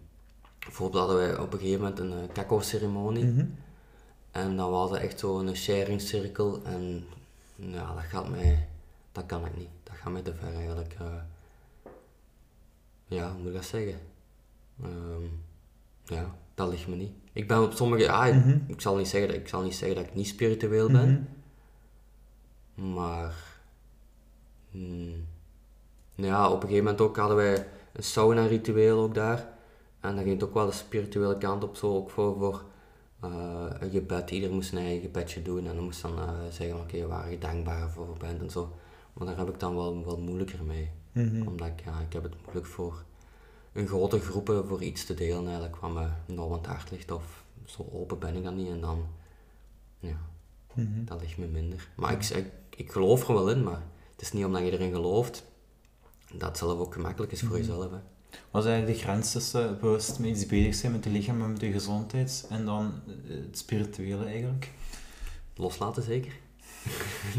bijvoorbeeld 0.60 1.06
hadden 1.06 1.18
wij 1.18 1.38
op 1.38 1.54
een 1.54 1.60
gegeven 1.60 1.82
moment 1.82 2.00
een 2.00 2.32
cacao-ceremonie. 2.34 3.26
Mhm. 3.26 3.46
En 4.32 4.56
dan 4.56 4.70
was 4.70 4.90
het 4.90 5.00
echt 5.00 5.20
zo'n 5.20 5.56
sharing 5.56 6.02
cirkel. 6.02 6.64
En 6.64 7.08
ja, 7.56 7.94
dat 7.94 8.04
gaat 8.04 8.30
mij, 8.30 8.68
dat 9.12 9.26
kan 9.26 9.46
ik 9.46 9.58
niet. 9.58 9.70
Dat 9.84 9.96
gaat 9.96 10.12
mij 10.14 10.22
te 10.22 10.34
ver 10.34 10.54
eigenlijk. 10.54 10.96
Uh, 11.02 11.08
ja, 13.06 13.32
hoe 13.32 13.38
moet 13.38 13.48
ik 13.48 13.54
dat 13.54 13.66
zeggen? 13.66 14.00
Um, 14.84 15.44
ja, 16.06 16.36
dat 16.54 16.70
ligt 16.70 16.88
me 16.88 16.96
niet. 16.96 17.14
Ik 17.38 17.48
ben 17.48 17.64
op 17.64 17.74
sommige, 17.74 18.12
ah, 18.12 18.36
mhm. 18.36 18.58
ik, 18.68 18.82
zal 18.82 18.98
niet 18.98 19.08
zeggen, 19.08 19.30
dat, 19.30 19.38
ik 19.38 19.48
zal 19.48 19.62
niet 19.62 19.76
zeggen 19.76 19.98
dat 19.98 20.06
ik 20.06 20.16
niet 20.16 20.28
spiritueel 20.28 20.92
ben, 20.92 21.30
mhm. 22.76 22.94
maar 22.94 23.36
hmm, 24.72 25.26
ja, 26.16 26.48
op 26.50 26.56
een 26.56 26.62
gegeven 26.62 26.84
moment 26.84 27.02
ook 27.02 27.18
hadden 27.18 27.38
wij 27.38 27.68
een 27.94 28.04
sauna-ritueel 28.04 29.00
ook 29.00 29.14
daar. 29.14 29.38
En 30.00 30.16
dan 30.16 30.24
ging 30.24 30.40
het 30.40 30.44
ook 30.44 30.54
wel 30.54 30.66
de 30.66 30.72
spirituele 30.72 31.38
kant 31.38 31.64
op, 31.64 31.76
zo 31.76 31.96
ook 31.96 32.10
voor, 32.10 32.38
voor 32.38 32.64
uh, 33.24 33.66
een 33.80 33.92
gebed. 33.92 34.32
Ieder 34.32 34.52
moest 34.52 34.70
zijn 34.70 34.84
eigen 34.84 35.02
gebedje 35.02 35.42
doen 35.42 35.68
en 35.68 35.76
dan 35.76 35.84
moest 35.84 36.02
dan 36.02 36.18
uh, 36.18 36.30
zeggen, 36.50 36.76
oké, 36.76 36.96
okay, 36.96 37.08
waar 37.08 37.32
je 37.32 37.38
dankbaar 37.38 37.90
voor 37.90 38.16
bent 38.18 38.42
en 38.42 38.50
zo. 38.50 38.76
Maar 39.14 39.28
daar 39.28 39.38
heb 39.38 39.50
ik 39.50 39.60
dan 39.60 39.76
wel, 39.76 40.06
wel 40.06 40.20
moeilijker 40.20 40.64
mee. 40.64 40.90
Mhm. 41.12 41.48
Omdat 41.48 41.68
ik, 41.68 41.84
ja, 41.86 42.00
ik 42.00 42.14
heb 42.14 42.24
het 42.24 42.36
moeilijk 42.44 42.66
voor 42.66 43.04
een 43.78 43.88
grote 43.88 44.20
groepen 44.20 44.68
voor 44.68 44.84
iets 44.84 45.06
te 45.06 45.14
delen 45.14 45.46
eigenlijk, 45.46 45.76
wat 45.76 45.94
me 45.94 46.08
enorm 46.28 46.52
aan 46.52 46.58
het 46.58 46.68
hart 46.68 46.92
ligt. 46.92 47.12
Of 47.12 47.44
zo 47.66 47.90
open 47.94 48.20
ben 48.20 48.36
ik 48.36 48.44
dan 48.44 48.56
niet 48.56 48.70
en 48.70 48.82
dan, 48.82 49.08
ja, 50.00 50.18
mm 50.74 51.06
dat 51.06 51.22
ligt 51.22 51.38
me 51.38 51.48
minder. 51.48 51.88
Maar 51.96 52.12
ik, 52.12 52.24
ik, 52.24 52.52
ik 52.76 52.92
geloof 52.92 53.28
er 53.28 53.34
wel 53.34 53.50
in, 53.50 53.64
maar 53.64 53.82
het 54.12 54.22
is 54.22 54.32
niet 54.32 54.46
omdat 54.46 54.62
je 54.62 54.72
erin 54.72 54.92
gelooft, 54.92 55.46
dat 56.34 56.48
het 56.48 56.58
zelf 56.58 56.80
ook 56.80 56.94
gemakkelijk 56.94 57.32
is 57.32 57.40
voor 57.40 57.50
mhm. 57.50 57.58
jezelf. 57.58 57.92
Hè. 57.92 57.98
Wat 58.52 58.64
is 58.64 58.70
eigenlijk 58.70 59.00
de 59.00 59.04
grens 59.04 59.32
tussen 59.32 59.80
bewust 59.80 60.20
met 60.20 60.30
iets 60.30 60.46
bezig 60.46 60.76
zijn 60.76 60.92
met 60.92 61.04
je 61.04 61.10
lichaam 61.10 61.42
en 61.42 61.52
met 61.52 61.62
je 61.62 61.72
gezondheid 61.72 62.46
en 62.50 62.66
dan 62.66 62.94
het 63.28 63.58
spirituele 63.58 64.26
eigenlijk? 64.26 64.72
Loslaten 65.56 66.04
zeker. 66.04 66.34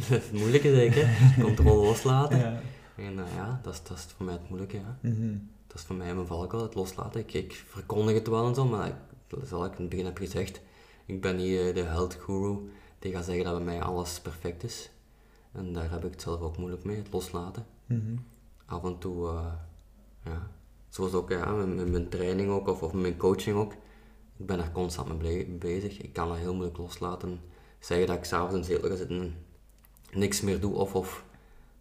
dat 0.08 0.18
is 0.18 0.24
het 0.24 0.32
moeilijke 0.32 0.74
zeker. 0.74 1.34
Controle 1.40 1.86
loslaten. 1.86 2.38
Ja. 2.38 2.60
En 2.96 3.12
uh, 3.12 3.34
ja, 3.34 3.60
dat 3.62 3.74
is, 3.74 3.82
dat 3.82 3.96
is 3.96 4.06
voor 4.16 4.26
mij 4.26 4.34
het 4.34 4.48
moeilijke. 4.48 4.76
Ja. 4.76 4.98
Mhm. 5.00 5.36
Dat 5.68 5.76
is 5.76 5.82
voor 5.82 5.96
mij 5.96 6.14
mijn 6.14 6.26
valkuil, 6.26 6.62
het 6.62 6.74
loslaten. 6.74 7.20
Ik, 7.20 7.32
ik 7.32 7.64
verkondig 7.68 8.14
het 8.14 8.28
wel 8.28 8.46
en 8.46 8.54
zo, 8.54 8.64
maar 8.64 8.86
ik, 8.86 8.94
zoals 9.42 9.66
ik 9.66 9.74
in 9.74 9.80
het 9.80 9.88
begin 9.88 10.04
heb 10.04 10.16
gezegd, 10.16 10.60
ik 11.06 11.20
ben 11.20 11.36
niet 11.36 11.50
uh, 11.50 11.74
de 11.74 11.82
health 11.82 12.14
guru 12.14 12.70
die 12.98 13.12
gaat 13.12 13.24
zeggen 13.24 13.44
dat 13.44 13.54
bij 13.54 13.64
mij 13.64 13.82
alles 13.82 14.20
perfect 14.20 14.64
is. 14.64 14.90
En 15.52 15.72
daar 15.72 15.90
heb 15.90 16.04
ik 16.04 16.10
het 16.10 16.22
zelf 16.22 16.40
ook 16.40 16.58
moeilijk 16.58 16.84
mee, 16.84 16.96
het 16.96 17.12
loslaten. 17.12 17.66
Mhm. 17.86 18.16
Af 18.66 18.84
en 18.84 18.98
toe, 18.98 19.32
uh, 19.32 19.52
ja, 20.24 20.50
zoals 20.88 21.12
ook 21.12 21.30
ja, 21.30 21.52
met, 21.52 21.88
mijn 21.88 22.08
training 22.08 22.50
ook, 22.50 22.68
of, 22.68 22.82
of 22.82 22.92
mijn 22.92 23.16
coaching 23.16 23.56
ook. 23.56 23.72
Ik 24.36 24.46
ben 24.46 24.58
daar 24.58 24.72
constant 24.72 25.22
mee 25.22 25.46
bezig. 25.46 26.00
Ik 26.00 26.12
kan 26.12 26.28
dat 26.28 26.36
heel 26.36 26.54
moeilijk 26.54 26.78
loslaten. 26.78 27.40
Zeggen 27.78 28.06
dat 28.06 28.16
ik 28.16 28.24
s'avonds 28.24 28.54
in 28.54 28.60
de 28.60 28.66
zetel 28.66 28.88
ga 28.88 28.96
zitten 28.96 29.20
en 29.20 29.34
niks 30.18 30.40
meer 30.40 30.60
doe, 30.60 30.74
of, 30.74 30.94
of 30.94 31.24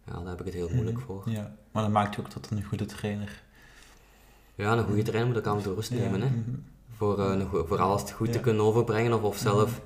ja, 0.06 0.12
daar 0.12 0.28
heb 0.28 0.40
ik 0.40 0.46
het 0.46 0.54
heel 0.54 0.68
moeilijk 0.68 0.96
mhm. 0.96 1.06
voor. 1.06 1.30
Ja, 1.30 1.56
maar 1.72 1.82
dat 1.82 1.92
maakt 1.92 2.14
je 2.14 2.20
ook 2.20 2.28
tot 2.28 2.50
een 2.50 2.64
goede 2.64 2.86
trainer. 2.86 3.42
Ja, 4.58 4.78
een 4.78 4.84
goede 4.84 5.02
trainer 5.02 5.34
moet 5.34 5.46
ook 5.46 5.56
en 5.56 5.62
toe 5.62 5.74
rust 5.74 5.90
nemen. 5.90 6.20
Hè? 6.20 6.28
Mhm. 6.28 6.50
Voor, 6.90 7.18
uh, 7.18 7.52
voor 7.52 7.78
alles 7.78 8.10
goed 8.10 8.32
te 8.32 8.40
kunnen 8.40 8.64
overbrengen, 8.64 9.12
of, 9.12 9.22
of 9.22 9.36
zelf 9.36 9.70
mhm. 9.70 9.80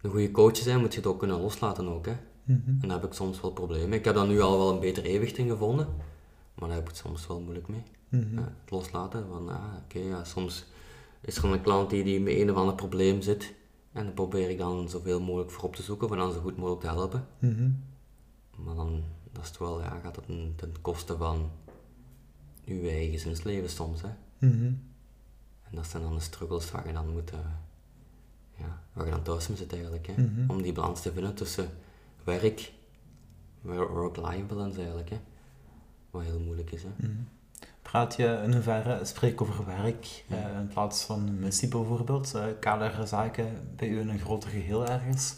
een 0.00 0.10
goede 0.10 0.30
coach 0.30 0.56
zijn, 0.56 0.80
moet 0.80 0.92
je 0.92 0.98
het 0.98 1.08
ook 1.08 1.18
kunnen 1.18 1.40
loslaten 1.40 1.88
ook. 1.88 2.06
Hè? 2.06 2.16
En 2.46 2.78
daar 2.80 3.00
heb 3.00 3.04
ik 3.04 3.12
soms 3.12 3.40
wel 3.40 3.50
problemen. 3.50 3.98
Ik 3.98 4.04
heb 4.04 4.14
daar 4.14 4.26
nu 4.26 4.40
al 4.40 4.58
wel 4.58 4.72
een 4.72 4.80
beter 4.80 5.04
evenwicht 5.04 5.36
in 5.36 5.48
gevonden, 5.48 5.86
maar 6.54 6.68
daar 6.68 6.76
heb 6.76 6.88
ik 6.88 6.88
het 6.88 6.96
soms 6.96 7.26
wel 7.26 7.40
moeilijk 7.40 7.68
mee. 7.68 7.82
Ja, 8.10 8.52
het 8.60 8.70
loslaten 8.70 9.26
van, 9.28 9.48
ah, 9.48 9.74
oké, 9.84 9.98
ja, 9.98 10.24
soms 10.24 10.66
is 11.20 11.36
er 11.36 11.44
een 11.44 11.62
klant 11.62 11.90
die, 11.90 12.04
die 12.04 12.20
met 12.20 12.34
een 12.34 12.50
of 12.50 12.56
ander 12.56 12.74
probleem 12.74 13.20
zit, 13.20 13.54
en 13.92 14.04
dan 14.04 14.14
probeer 14.14 14.50
ik 14.50 14.58
dan 14.58 14.88
zoveel 14.88 15.20
mogelijk 15.20 15.50
voor 15.50 15.64
op 15.64 15.76
te 15.76 15.82
zoeken, 15.82 16.10
om 16.10 16.16
dan 16.16 16.32
zo 16.32 16.40
goed 16.40 16.56
mogelijk 16.56 16.80
te 16.80 16.86
helpen. 16.86 17.26
Maar 18.56 18.74
dan 18.74 19.02
dat 19.32 19.42
is 19.42 19.48
het 19.48 19.58
wel, 19.58 19.80
ja, 19.80 20.00
gaat 20.02 20.16
het 20.16 20.26
ten 20.56 20.74
koste 20.80 21.16
van 21.16 21.50
je 22.74 22.90
eigen 22.90 23.12
gezinsleven 23.12 23.70
soms. 23.70 24.02
Hè. 24.02 24.08
Mhm. 24.38 24.72
En 25.62 25.74
dat 25.74 25.86
zijn 25.86 26.02
dan 26.02 26.14
de 26.14 26.20
struggles 26.20 26.70
waar 26.70 26.86
je 26.86 26.92
dan 26.92 27.12
moet, 27.12 27.32
uh, 27.32 27.38
ja, 28.56 28.82
waar 28.92 29.04
je 29.04 29.10
dan 29.10 29.22
thuis 29.22 29.48
moet 29.48 29.58
zitten 29.58 29.78
eigenlijk. 29.78 30.06
Hè. 30.06 30.22
Mhm. 30.22 30.50
Om 30.50 30.62
die 30.62 30.72
balans 30.72 31.02
te 31.02 31.12
vinden 31.12 31.34
tussen 31.34 31.68
werk, 32.24 32.72
work-life 33.60 34.44
balance 34.44 34.78
eigenlijk. 34.78 35.10
Hè. 35.10 35.20
Wat 36.10 36.22
heel 36.22 36.40
moeilijk 36.40 36.70
is. 36.70 36.82
Hè. 36.82 36.88
Mhm. 36.96 37.12
Praat 37.82 38.16
je 38.16 38.40
in 38.44 38.52
hoeverre, 38.52 39.04
spreek 39.04 39.40
over 39.40 39.66
werk 39.66 40.24
uh, 40.30 40.58
in 40.60 40.68
plaats 40.68 41.04
van 41.04 41.38
missie 41.38 41.68
bijvoorbeeld? 41.68 42.32
Uh, 42.36 42.44
kaderen 42.60 43.08
zaken 43.08 43.72
bij 43.76 43.88
u 43.88 44.00
in 44.00 44.08
een 44.08 44.18
groter 44.18 44.50
geheel 44.50 44.86
ergens? 44.86 45.34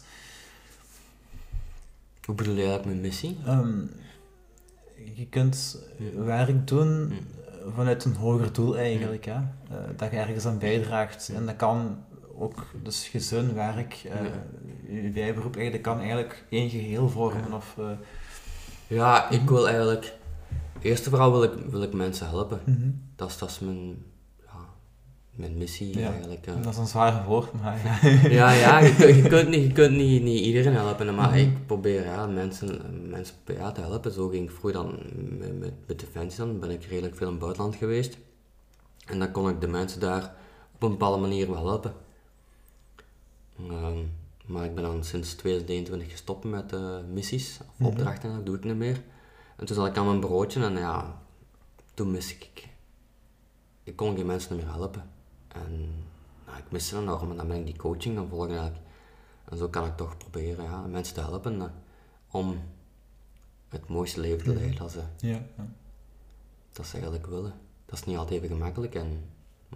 Hoe 2.25 2.35
bedoel 2.35 2.55
je 2.55 2.67
dat 2.67 2.85
met 2.85 3.01
missie? 3.01 3.37
Ehm, 3.45 3.83
je 5.13 5.27
kunt 5.29 5.83
werk 6.15 6.67
doen 6.67 7.13
vanuit 7.75 8.05
een 8.05 8.15
hoger 8.15 8.53
doel 8.53 8.77
eigenlijk. 8.77 9.25
Hè? 9.25 9.33
Uh, 9.33 9.77
dat 9.97 10.11
je 10.11 10.17
ergens 10.17 10.45
aan 10.45 10.57
bijdraagt. 10.57 11.31
En 11.35 11.45
dat 11.45 11.55
kan 11.55 11.97
ook, 12.37 12.65
dus 12.83 13.07
gezin, 13.07 13.53
werk, 13.53 14.03
uh, 14.05 15.03
je 15.03 15.09
bijberoep 15.09 15.55
eigenlijk, 15.55 15.83
kan 15.83 15.99
eigenlijk 15.99 16.45
één 16.49 16.69
geheel 16.69 17.09
vormen. 17.09 17.53
Of, 17.53 17.75
uh, 17.79 17.85
ja, 18.87 19.29
ik 19.29 19.49
wil 19.49 19.67
eigenlijk, 19.67 20.13
eerst 20.81 21.03
en 21.05 21.09
vooral 21.09 21.31
wil 21.31 21.43
ik, 21.43 21.53
wil 21.69 21.83
ik 21.83 21.93
mensen 21.93 22.27
helpen. 22.27 22.59
Mm 22.65 23.09
dat, 23.21 23.29
is, 23.29 23.37
dat 23.37 23.49
is 23.49 23.59
mijn 23.59 23.95
mijn 25.41 25.57
missie 25.57 26.01
eigenlijk. 26.03 26.47
Uh. 26.47 26.63
Dat 26.63 26.73
is 26.73 26.79
een 26.79 26.87
zware 26.87 27.23
woord, 27.27 27.53
maar 27.61 27.79
ja. 28.31 28.51
ja, 28.51 28.79
je, 28.79 28.95
kunt, 28.95 29.15
je 29.15 29.27
kunt, 29.27 29.49
niet, 29.49 29.61
je 29.61 29.71
kunt 29.71 29.95
niet, 29.95 30.23
niet 30.23 30.45
iedereen 30.45 30.73
helpen, 30.73 31.15
maar 31.15 31.29
mhm. 31.29 31.37
ik 31.37 31.65
probeer 31.65 32.05
ja, 32.05 32.25
mensen, 32.25 32.81
mensen 33.09 33.35
ja, 33.45 33.71
te 33.71 33.81
helpen. 33.81 34.11
Zo 34.11 34.27
ging 34.27 34.43
ik 34.49 34.55
vroeger 34.55 34.81
dan 34.81 34.99
met, 35.37 35.59
met, 35.59 35.73
met 35.87 35.99
Defensie, 35.99 36.45
dan 36.45 36.59
ben 36.59 36.69
ik 36.69 36.83
redelijk 36.83 37.15
veel 37.15 37.27
in 37.27 37.33
het 37.33 37.41
buitenland 37.41 37.75
geweest. 37.75 38.17
En 39.05 39.19
dan 39.19 39.31
kon 39.31 39.49
ik 39.49 39.61
de 39.61 39.67
mensen 39.67 39.99
daar 39.99 40.33
op 40.75 40.83
een 40.83 40.89
bepaalde 40.89 41.21
manier 41.21 41.51
wel 41.51 41.65
helpen. 41.65 41.93
Um, 43.69 44.11
maar 44.45 44.65
ik 44.65 44.75
ben 44.75 44.83
dan 44.83 45.03
sinds 45.03 45.33
2021 45.33 46.11
gestopt 46.11 46.43
met 46.43 46.73
uh, 46.73 46.97
missies, 47.11 47.57
of 47.59 47.65
mm 47.65 47.73
-hmm. 47.77 47.85
opdrachten, 47.85 48.35
dat 48.35 48.45
doe 48.45 48.55
ik 48.55 48.63
niet 48.63 48.75
meer. 48.75 49.01
En 49.57 49.65
toen 49.65 49.75
zat 49.75 49.87
ik 49.87 49.97
aan 49.97 50.05
mijn 50.05 50.19
broodje 50.19 50.63
en 50.63 50.77
ja, 50.77 51.21
toen 51.93 52.11
mis 52.11 52.35
ik, 52.35 52.67
ik 53.83 53.95
kon 53.95 54.15
geen 54.15 54.25
mensen 54.25 54.55
meer 54.55 54.71
helpen. 54.71 55.10
En 55.53 56.05
nou, 56.45 56.57
ik 56.57 56.71
mis 56.71 56.91
het 56.91 56.99
enorm 56.99 57.31
en 57.31 57.37
dan 57.37 57.47
ben 57.47 57.57
ik 57.57 57.65
die 57.65 57.75
coaching 57.75 58.17
gaan 58.17 58.27
volgen 58.27 58.49
eigenlijk. 58.49 58.81
En 59.49 59.57
zo 59.57 59.67
kan 59.67 59.85
ik 59.85 59.97
toch 59.97 60.17
proberen 60.17 60.63
ja, 60.63 60.81
mensen 60.81 61.13
te 61.13 61.21
helpen 61.21 61.55
uh, 61.55 61.63
om 62.31 62.59
het 63.69 63.87
mooiste 63.87 64.19
leven 64.19 64.43
te 64.43 64.49
mhm. 64.49 64.57
leiden 64.57 64.79
dat 64.79 64.91
ze, 64.91 65.01
ja, 65.17 65.41
ja. 65.57 65.67
dat 66.71 66.85
ze 66.85 66.93
eigenlijk 66.93 67.25
willen. 67.25 67.53
Dat 67.85 67.99
is 67.99 68.05
niet 68.05 68.17
altijd 68.17 68.43
even 68.43 68.55
gemakkelijk, 68.55 68.95
en, 68.95 69.23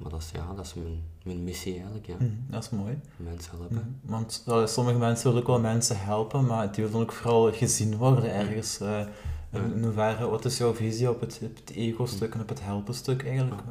maar 0.01 0.11
dat 0.11 0.21
is, 0.21 0.31
ja, 0.31 0.53
dat 0.53 0.65
is 0.65 0.73
mijn, 0.73 1.03
mijn 1.23 1.43
missie 1.43 1.73
eigenlijk. 1.73 2.05
Ja. 2.05 2.15
Mm, 2.19 2.45
dat 2.49 2.63
is 2.63 2.69
mooi. 2.69 2.99
Mensen 3.17 3.57
helpen. 3.57 3.75
Mm, 3.75 4.09
want 4.09 4.43
uh, 4.47 4.65
sommige 4.65 4.97
mensen 4.97 5.25
willen 5.27 5.41
ook 5.41 5.47
wel 5.47 5.59
mensen 5.59 5.99
helpen, 5.99 6.45
maar 6.45 6.71
die 6.71 6.83
willen 6.83 6.99
ook 7.01 7.11
vooral 7.11 7.53
gezien 7.53 7.97
worden 7.97 8.33
ergens. 8.33 8.81
Uh, 8.81 9.07
in 9.51 9.83
hoeverre, 9.83 10.27
wat 10.29 10.45
is 10.45 10.57
jouw 10.57 10.73
visie 10.73 11.09
op 11.09 11.19
het, 11.19 11.39
het 11.39 11.69
ego-stuk 11.69 12.33
en 12.33 12.41
op 12.41 12.49
het 12.49 12.63
helpen-stuk 12.63 13.25
eigenlijk? 13.25 13.61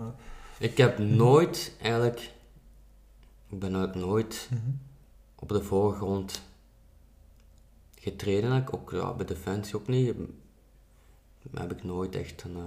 Ik 0.59 0.77
heb 0.77 0.99
nooit 0.99 1.77
eigenlijk, 1.81 2.33
ik 3.49 3.59
ben 3.59 3.75
ook 3.75 3.95
nooit 3.95 4.49
mhm. 4.51 4.71
op 5.35 5.49
de 5.49 5.63
voorgrond 5.63 6.43
getreden. 7.99 8.53
Ik 8.53 8.75
ook 8.75 8.91
ja, 8.91 9.13
bij 9.13 9.27
Defensie 9.27 9.77
ook 9.77 9.87
niet. 9.87 10.15
Heb 11.51 11.73
ik 11.73 11.85
nooit 11.85 12.15
echt 12.15 12.43
een, 12.43 12.57
uh, 12.57 12.65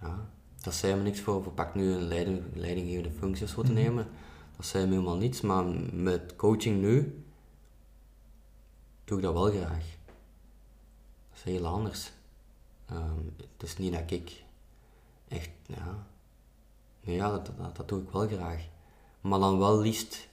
ja, 0.00 0.28
dat 0.60 0.74
zei 0.74 0.94
me 0.94 1.02
niks 1.02 1.20
voor. 1.20 1.42
Voor 1.42 1.52
pak 1.52 1.74
nu 1.74 1.92
een 1.92 2.02
leiding, 2.02 2.42
leidinggevende 2.54 3.10
functie 3.10 3.44
of 3.44 3.50
zo 3.50 3.62
te 3.62 3.72
mhm. 3.72 3.80
nemen. 3.80 4.08
Dat 4.56 4.66
zei 4.66 4.84
me 4.84 4.90
helemaal 4.90 5.16
niets. 5.16 5.40
Maar 5.40 5.64
met 5.92 6.36
coaching 6.36 6.80
nu 6.80 7.24
doe 9.04 9.16
ik 9.16 9.22
dat 9.22 9.32
wel 9.32 9.50
graag. 9.50 9.84
Dat 11.28 11.38
is 11.38 11.42
heel 11.42 11.66
anders. 11.66 12.12
Um, 12.90 13.34
het 13.36 13.62
is 13.62 13.78
niet 13.78 13.92
dat 13.92 14.10
ik 14.10 14.42
echt, 15.28 15.50
ja, 15.66 16.06
ja, 17.02 17.30
dat, 17.30 17.50
dat, 17.56 17.76
dat, 17.76 17.88
doe 17.88 18.02
ik 18.02 18.10
wel 18.10 18.28
graag. 18.28 18.68
Maar 19.20 19.38
dan 19.38 19.58
wel 19.58 19.80
liefst 19.80 20.28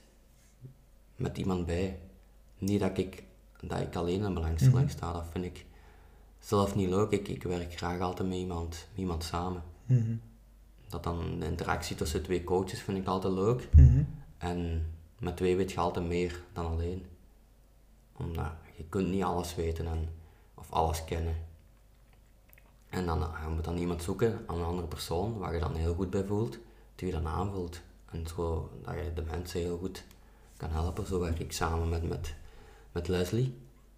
met 1.16 1.38
iemand 1.38 1.66
bij. 1.66 1.98
Niet 2.58 2.80
dat 2.80 2.98
ik, 2.98 3.22
dat 3.60 3.80
ik 3.80 3.96
alleen 3.96 4.24
in 4.24 4.34
belangstelling 4.34 4.80
mm 4.80 4.88
sta, 4.88 5.12
dat 5.12 5.26
vind 5.30 5.44
ik 5.44 5.66
zelf 6.38 6.74
niet 6.74 6.88
leuk. 6.88 7.10
Ik, 7.10 7.28
ik 7.28 7.42
werk 7.42 7.74
graag 7.74 8.00
altijd 8.00 8.28
met 8.28 8.38
iemand, 8.38 8.86
iemand 8.94 9.24
samen. 9.24 9.62
Mhm. 9.86 10.14
Dat 10.88 11.02
dan 11.02 11.38
de 11.38 11.46
interactie 11.46 11.96
tussen 11.96 12.22
twee 12.22 12.44
coaches 12.44 12.80
vind 12.80 12.98
ik 12.98 13.06
altijd 13.06 13.34
leuk. 13.34 13.68
Mhm. 13.74 14.02
En 14.38 14.86
met 15.18 15.36
twee 15.36 15.56
weet 15.56 15.72
je 15.72 15.80
altijd 15.80 16.06
meer 16.06 16.42
dan 16.52 16.66
alleen. 16.66 17.06
Omdat 18.16 18.52
je 18.76 18.84
kunt 18.88 19.08
niet 19.08 19.22
alles 19.22 19.54
weten 19.54 19.86
en, 19.86 20.08
of 20.54 20.70
alles 20.72 21.04
kennen. 21.04 21.36
En 22.90 23.06
dan 23.06 23.18
je 23.18 23.48
moet 23.54 23.64
dan 23.64 23.76
iemand 23.76 24.02
zoeken 24.02 24.44
aan 24.46 24.58
een 24.58 24.64
andere 24.64 24.88
persoon 24.88 25.38
waar 25.38 25.54
je 25.54 25.60
dan 25.60 25.74
heel 25.74 25.94
goed 25.94 26.10
bij 26.10 26.24
voelt, 26.24 26.58
die 26.94 27.06
je 27.06 27.12
dan 27.12 27.26
aanvult. 27.26 27.80
En 28.10 28.26
zo 28.26 28.70
dat 28.82 28.94
je 28.94 29.12
de 29.14 29.22
mensen 29.22 29.60
heel 29.60 29.78
goed 29.78 30.04
kan 30.56 30.70
helpen. 30.70 31.06
Zo 31.06 31.20
werk 31.20 31.38
ik 31.38 31.52
samen 31.52 31.88
met, 31.88 32.08
met, 32.08 32.34
met 32.92 33.08
Leslie. 33.08 33.54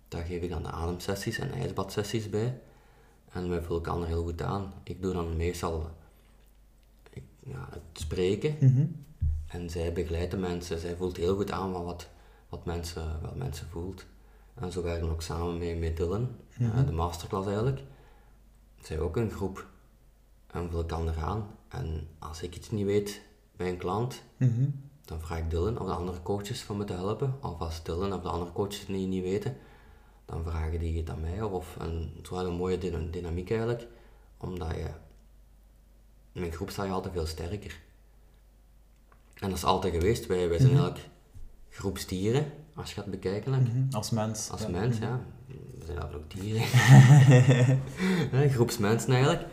Daar 0.08 0.24
geef 0.24 0.42
ik 0.42 0.50
dan 0.50 0.62
de 0.62 0.70
ademsessies 0.70 1.38
en 1.38 1.52
ijsbadsessies 1.52 2.30
bij. 2.30 2.60
En 3.32 3.48
wij 3.48 3.62
vullen 3.62 3.84
elkaar 3.84 4.06
heel 4.06 4.22
goed 4.22 4.42
aan. 4.42 4.72
Ik 4.82 5.02
doe 5.02 5.12
dan 5.12 5.36
meestal 5.36 5.90
ik, 7.10 7.22
ja, 7.40 7.68
het 7.70 7.82
spreken. 7.92 8.56
Mhm. 8.60 8.86
En 9.46 9.70
zij 9.70 9.92
begeleidt 9.92 10.30
de 10.30 10.36
mensen, 10.36 10.78
zij 10.78 10.96
voelt 10.96 11.16
heel 11.16 11.36
goed 11.36 11.50
aan 11.50 11.72
wat, 11.72 12.08
wat, 12.48 12.64
mensen, 12.64 13.20
wat 13.22 13.36
mensen 13.36 13.68
voelt. 13.68 14.04
En 14.54 14.72
zo 14.72 14.82
werken 14.82 15.06
we 15.06 15.12
ook 15.12 15.22
samen 15.22 15.58
mee 15.58 15.76
met 15.76 15.96
Dylan, 15.96 16.28
mm 16.58 16.86
de 16.86 16.92
masterclass 16.92 17.46
eigenlijk. 17.46 17.80
Zij 18.82 19.00
ook 19.00 19.16
een 19.16 19.30
groep. 19.30 19.66
En 20.46 20.70
vul 20.70 20.80
ik 20.80 20.90
elkaar 20.90 21.24
aan. 21.24 21.46
En 21.68 22.08
als 22.18 22.42
ik 22.42 22.56
iets 22.56 22.70
niet 22.70 22.84
weet 22.84 23.22
bij 23.56 23.68
een 23.68 23.76
klant, 23.76 24.22
mhm. 24.36 24.68
dan 25.04 25.20
vraag 25.20 25.38
ik 25.38 25.50
Dylan 25.50 25.78
of 25.78 25.86
de 25.86 25.92
andere 25.92 26.22
coaches 26.22 26.62
van 26.62 26.76
me 26.76 26.84
te 26.84 26.92
helpen. 26.92 27.34
Of 27.40 27.60
als 27.60 27.82
Dylan 27.82 28.12
of 28.12 28.22
de 28.22 28.28
andere 28.28 28.52
coaches 28.52 28.78
het 28.78 28.88
niet, 28.88 29.08
niet 29.08 29.22
weten, 29.22 29.56
dan 30.24 30.44
vragen 30.44 30.78
die 30.78 30.98
het 30.98 31.10
aan 31.10 31.20
mij. 31.20 31.42
Of, 31.42 31.76
en 31.80 32.12
zo 32.22 32.34
een 32.34 32.54
mooie 32.54 32.78
dynamiek 33.10 33.50
eigenlijk, 33.50 33.86
omdat 34.36 34.70
je 34.70 34.90
in 36.32 36.42
een 36.42 36.52
groep 36.52 36.70
sta 36.70 36.84
je 36.84 36.90
altijd 36.90 37.14
veel 37.14 37.26
sterker. 37.26 37.80
En 39.34 39.48
dat 39.48 39.58
is 39.58 39.64
altijd 39.64 39.94
geweest. 39.94 40.26
Wij, 40.26 40.48
wij 40.48 40.58
zijn 40.58 40.70
mm 40.70 40.78
eigenlijk 40.78 41.10
groepsdieren, 41.70 42.52
als 42.74 42.88
je 42.88 42.94
gaat 42.94 43.10
bekijken. 43.10 43.62
Mhm. 43.62 43.94
Als 43.94 44.10
mens. 44.10 44.50
Als 44.50 44.66
mens, 44.66 44.98
mhm. 44.98 45.04
ja. 45.04 45.20
We 45.82 45.88
zijn 45.88 45.98
eigenlijk 45.98 46.24
ook 46.24 46.40
dieren. 46.40 46.66
Groepsmensen 48.56 49.12
eigenlijk. 49.12 49.46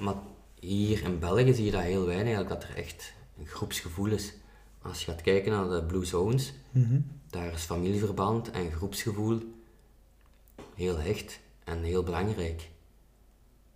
Maar 0.00 0.14
hier 0.60 1.02
in 1.02 1.18
België 1.18 1.54
zie 1.54 1.64
je 1.64 1.70
dat 1.70 1.82
heel 1.82 2.06
weinig, 2.06 2.34
eigenlijk, 2.34 2.60
dat 2.60 2.70
er 2.70 2.76
echt 2.76 3.12
een 3.38 3.46
groepsgevoel 3.46 4.10
is. 4.10 4.34
Als 4.82 5.04
je 5.04 5.10
gaat 5.10 5.22
kijken 5.22 5.52
naar 5.52 5.68
de 5.68 5.84
Blue 5.86 6.04
Zones, 6.04 6.54
mhm. 6.70 7.00
daar 7.30 7.52
is 7.52 7.62
familieverband 7.62 8.50
en 8.50 8.72
groepsgevoel 8.72 9.42
heel 10.74 10.98
hecht 10.98 11.40
en 11.64 11.82
heel 11.82 12.02
belangrijk. 12.02 12.70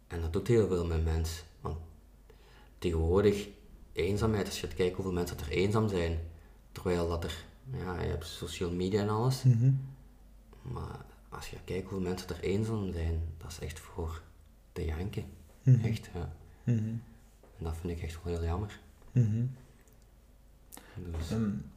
En 0.07 0.21
dat 0.21 0.33
doet 0.33 0.49
heel 0.49 0.69
veel 0.69 0.87
met 0.87 1.05
mensen. 1.05 1.45
Want 1.61 1.79
tegenwoordig, 2.79 3.49
eenzaamheid, 3.93 4.47
als 4.47 4.61
je 4.61 4.67
gaat 4.67 4.77
kijken 4.77 4.95
hoeveel 4.95 5.13
mensen 5.13 5.39
er 5.39 5.49
eenzaam 5.49 5.89
zijn, 5.89 6.19
terwijl 6.73 7.09
dat 7.09 7.25
er, 7.25 7.45
ja, 7.73 8.01
je 8.01 8.09
hebt 8.09 8.27
social 8.27 8.71
media 8.71 9.01
en 9.01 9.09
alles, 9.09 9.43
mhm. 9.43 9.73
maar 10.63 11.05
als 11.33 11.51
je 11.51 11.57
kijkt 11.65 11.89
hoeveel 11.89 12.09
mensen 12.09 12.29
er 12.29 12.41
eenzaam 12.41 12.93
zijn, 12.93 13.23
dat 13.39 13.51
is 13.51 13.59
echt 13.59 13.81
voor 13.81 14.23
te 14.73 14.85
janken. 14.85 15.25
Mhm. 15.63 15.85
Echt, 15.85 16.11
ja. 16.15 16.33
En 16.65 17.05
dat 17.59 17.77
vind 17.77 17.99
ik 17.99 18.03
echt 18.03 18.23
wel 18.23 18.35
heel 18.35 18.45
jammer. 18.45 18.81
Dus. 20.95 21.31
Um, 21.31 21.71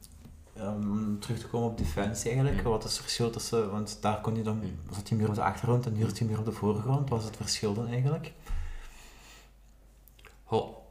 um, 0.58 1.18
terug 1.20 1.38
te 1.38 1.46
komen 1.46 1.70
op 1.70 1.78
defensie 1.78 2.30
eigenlijk, 2.30 2.62
wat 2.62 2.84
is 2.84 2.92
het 2.92 3.00
verschil 3.00 3.30
tussen, 3.30 3.70
want 3.70 3.98
daar 4.00 4.20
kon 4.20 4.36
je 4.36 4.42
dan, 4.42 4.62
zat 4.90 5.08
je 5.08 5.14
meer 5.14 5.28
op 5.28 5.34
de 5.34 5.42
achtergrond 5.42 5.86
en 5.86 5.92
nu 5.92 6.02
zat 6.02 6.18
je 6.18 6.24
meer 6.24 6.38
op 6.38 6.44
de 6.44 6.52
voorgrond, 6.52 7.08
wat 7.08 7.20
is 7.20 7.26
het 7.26 7.36
verschil 7.36 7.74
dan 7.74 7.86
eigenlijk? 7.86 8.32
Ho. 10.44 10.86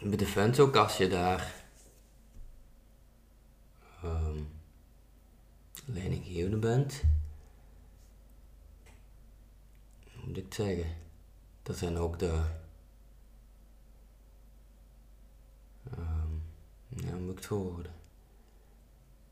Bij 0.00 0.16
defensie 0.16 0.62
ook 0.62 0.76
als 0.76 0.96
je 0.96 1.08
daar 1.08 1.65
leidinggevende 5.86 6.56
bent, 6.56 7.02
hoe 10.12 10.26
moet 10.26 10.36
ik 10.36 10.44
het 10.44 10.54
zeggen, 10.54 10.86
dat 11.62 11.76
zijn 11.76 11.96
ook 11.96 12.18
de 12.18 12.44
ja, 16.88 17.10
hoe 17.10 17.20
moet 17.20 17.30
ik 17.30 17.36
het 17.36 17.46
voorwoorden? 17.46 17.92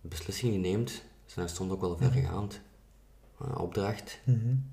De 0.00 0.08
beslissingen 0.08 0.62
die 0.62 0.70
je 0.70 0.76
neemt 0.76 1.02
zijn 1.26 1.48
soms 1.48 1.72
ook 1.72 1.80
wel 1.80 1.96
verregaand. 1.96 2.60
Een 3.38 3.56
opdracht 3.56 4.20
mm 4.24 4.72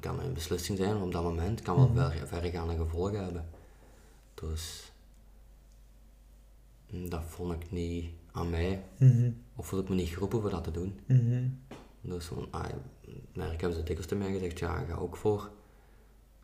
kan 0.00 0.20
een 0.20 0.32
beslissing 0.32 0.78
zijn 0.78 0.96
op 0.96 1.12
dat 1.12 1.22
moment, 1.22 1.62
kan 1.62 1.76
wel 1.76 2.10
mm 2.10 2.26
verregaande 2.26 2.76
gevolgen 2.76 3.24
hebben. 3.24 3.48
Dus 4.34 4.92
dat 6.86 7.22
vond 7.24 7.52
ik 7.52 7.70
niet 7.70 8.10
aan 8.32 8.50
mij, 8.50 8.84
mhm. 8.98 9.30
Of 9.56 9.66
voel 9.66 9.80
ik 9.80 9.88
me 9.88 9.94
niet 9.94 10.08
geroepen 10.08 10.40
voor 10.40 10.50
dat 10.50 10.64
te 10.64 10.70
doen. 10.70 11.00
Mhm. 11.06 11.48
Dus 12.00 12.30
ah, 12.50 12.64
merk 13.32 13.60
hebben 13.60 13.72
ze 13.72 13.84
dikwijls 13.84 14.06
tegen 14.06 14.24
mij 14.24 14.32
gezegd, 14.32 14.58
ja, 14.58 14.78
ga 14.78 14.94
ook 14.94 15.16
voor 15.16 15.50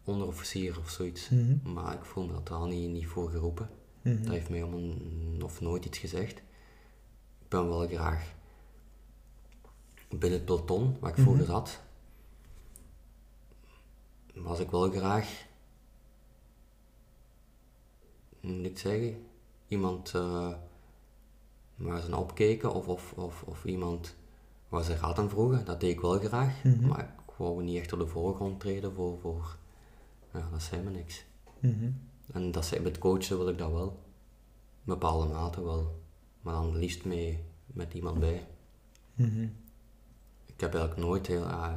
onderofficier 0.05 0.79
of 0.79 0.91
zoiets. 0.91 1.29
Mhm. 1.29 1.73
Maar 1.73 1.95
ik 1.95 2.05
voel 2.05 2.27
me 2.27 2.33
dat 2.33 2.51
al 2.51 2.67
niet, 2.67 2.91
niet 2.91 3.07
voor 3.07 3.31
geroepen. 3.31 3.71
Dat 4.03 4.29
heeft 4.29 4.51
mij 4.51 4.63
om 4.63 4.97
of 5.43 5.61
nooit 5.61 5.85
iets 5.85 5.99
gezegd. 5.99 6.39
Ik 7.39 7.49
ben 7.49 7.69
wel 7.69 7.89
graag 7.89 8.35
binnen 10.19 10.39
het 10.39 10.45
peloton 10.45 10.97
waar 11.01 11.11
ik 11.11 11.17
mm 11.17 11.23
vroeger 11.25 11.45
zat, 11.45 11.81
was 14.35 14.59
ik 14.59 14.71
wel 14.71 14.91
graag, 14.91 15.47
moet 18.41 18.65
ik 18.65 18.79
zeggen, 18.79 19.27
iemand 19.69 20.13
uh, 20.17 20.55
waar 21.83 22.01
ze 22.01 22.09
naar 22.09 22.19
opkeken 22.19 22.75
of, 22.75 22.89
of, 22.89 23.13
of, 23.13 23.43
of 23.43 23.65
iemand 23.65 24.17
waar 24.69 24.85
ze 24.85 24.97
raad 24.97 25.19
aan 25.19 25.31
vroegen. 25.31 25.65
Dat 25.65 25.81
deed 25.81 25.91
ik 25.91 26.01
wel 26.01 26.19
graag, 26.19 26.65
mhm. 26.65 26.89
maar 26.89 27.15
ik 27.27 27.35
wou 27.37 27.63
niet 27.63 27.79
echt 27.79 27.93
op 27.93 27.99
de 27.99 28.07
voorgrond 28.07 28.61
treden 28.61 28.93
voor, 28.93 29.19
voor 29.19 29.57
ja, 30.33 30.49
dat 30.51 30.63
zei 30.63 30.83
me 30.83 30.91
niks. 30.91 31.25
Mhm. 31.59 31.91
En 32.33 32.51
dat 32.51 32.65
zei, 32.65 32.81
met 32.81 32.99
coachen 32.99 33.39
wil 33.39 33.49
ik 33.49 33.59
dat 33.59 33.73
wel. 33.73 33.89
In 33.89 34.93
bepaalde 34.93 35.27
mate 35.27 35.65
wel. 35.65 36.01
Maar 36.41 36.55
dan 36.55 36.77
liefst 36.77 37.05
mee 37.05 37.45
met 37.67 37.95
iemand 37.95 38.19
bij. 38.19 38.47
Mhm. 39.15 39.49
Ik 40.47 40.61
heb 40.61 40.75
eigenlijk 40.75 41.07
nooit 41.07 41.27
heel, 41.27 41.45
uh, 41.45 41.73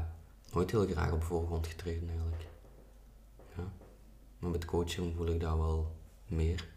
nooit 0.51 0.71
heel 0.71 0.85
graag 0.85 1.11
op 1.11 1.19
de 1.19 1.25
voorgrond 1.25 1.67
getreden 1.67 2.09
eigenlijk. 2.09 2.47
Ja. 3.57 3.73
Maar 4.39 4.51
met 4.51 4.65
coaching 4.65 5.15
voel 5.15 5.27
ik 5.27 5.39
dat 5.39 5.57
wel 5.57 5.95
meer. 6.27 6.67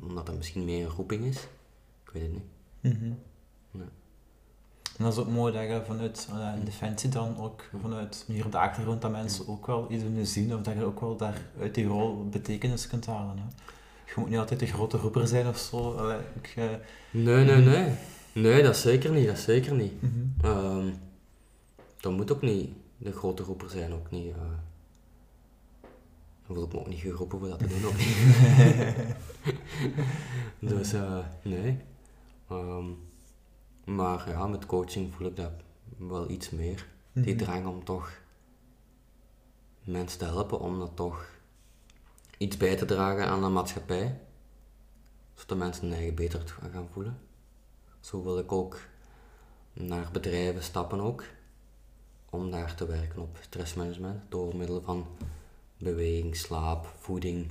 Omdat 0.00 0.26
dat 0.26 0.36
misschien 0.36 0.64
meer 0.64 0.84
een 0.84 0.90
roeping 0.90 1.24
is. 1.24 1.48
Ik 2.12 2.20
weet 2.20 2.22
het 2.22 2.32
niet. 2.32 3.00
Mm 3.00 3.18
en 5.00 5.06
dat 5.06 5.14
is 5.14 5.18
ook 5.18 5.28
mooi 5.28 5.52
dat 5.52 5.62
je 5.62 5.82
vanuit 5.86 6.28
uh, 6.30 6.52
Defensie 6.64 7.10
dan 7.10 7.38
ook 7.38 7.64
vanuit 7.80 8.24
meer 8.28 8.44
op 8.44 8.52
de 8.52 8.58
achtergrond 8.58 9.02
dat 9.02 9.10
mensen 9.10 9.48
ook 9.48 9.66
wel 9.66 9.86
iets 9.90 10.02
kunnen 10.02 10.26
zien 10.26 10.54
of 10.54 10.60
dat 10.60 10.74
je 10.74 10.84
ook 10.84 11.00
wel 11.00 11.16
daar 11.16 11.40
uit 11.60 11.74
die 11.74 11.86
rol 11.86 12.28
betekenis 12.28 12.86
kunt 12.86 13.06
halen. 13.06 13.36
Hè. 13.36 13.44
Je 14.06 14.12
moet 14.16 14.28
niet 14.28 14.38
altijd 14.38 14.60
de 14.60 14.66
grote 14.66 14.96
roeper 14.96 15.26
zijn 15.26 15.46
of 15.46 15.58
zo. 15.58 15.92
Allee, 15.92 16.18
ik, 16.42 16.54
uh... 16.58 16.64
Nee, 17.10 17.44
nee, 17.44 17.56
nee. 17.56 17.92
Nee, 18.32 18.62
dat 18.62 18.76
zeker 18.76 19.10
niet. 19.10 19.26
Dat 19.26 19.38
zeker 19.38 19.74
niet. 19.74 20.02
Mm 20.02 20.98
dat 22.00 22.12
moet 22.12 22.32
ook 22.32 22.42
niet 22.42 22.70
de 22.96 23.12
grote 23.12 23.42
roeper 23.42 23.70
zijn, 23.70 23.92
ook 23.92 24.10
niet. 24.10 24.26
Uh... 24.26 24.36
Dan 26.46 26.56
voel 26.56 26.64
ik 26.64 26.72
me 26.72 26.78
ook 26.78 26.88
niet 26.88 27.00
geroepen 27.00 27.38
voor 27.38 27.48
dat 27.48 27.58
te 27.58 27.66
doen, 27.66 27.84
ook 27.84 27.96
niet. 27.96 28.16
dus 30.74 30.92
nee. 31.42 31.78
Um, 32.52 33.08
maar 33.84 34.28
ja, 34.28 34.46
met 34.46 34.66
coaching 34.66 35.14
voel 35.14 35.26
ik 35.26 35.36
dat 35.36 35.52
wel 35.96 36.30
iets 36.30 36.50
meer. 36.50 36.86
Die 37.12 37.34
mhm. 37.34 37.44
drang 37.44 37.66
om 37.66 37.84
toch 37.84 38.20
mensen 39.84 40.18
te 40.18 40.24
helpen 40.24 40.60
om 40.60 40.78
dat 40.78 40.96
toch 40.96 41.28
iets 42.38 42.56
bij 42.56 42.76
te 42.76 42.84
dragen 42.84 43.26
aan 43.26 43.40
de 43.40 43.48
maatschappij. 43.48 44.20
Zodat 45.34 45.58
mensen 45.58 45.84
hun 45.84 45.92
eigen 45.92 46.14
beter 46.14 46.56
gaan 46.72 46.88
voelen. 46.92 47.18
Zo 48.00 48.22
wil 48.22 48.38
ik 48.38 48.52
ook 48.52 48.78
naar 49.72 50.08
bedrijven 50.12 50.62
stappen 50.62 51.00
ook. 51.00 51.24
Om 52.30 52.50
daar 52.50 52.74
te 52.74 52.86
werken 52.86 53.22
op 53.22 53.38
stressmanagement. 53.40 54.22
Door 54.28 54.56
middel 54.56 54.82
van 54.82 55.06
beweging, 55.78 56.36
slaap, 56.36 56.94
voeding 56.98 57.50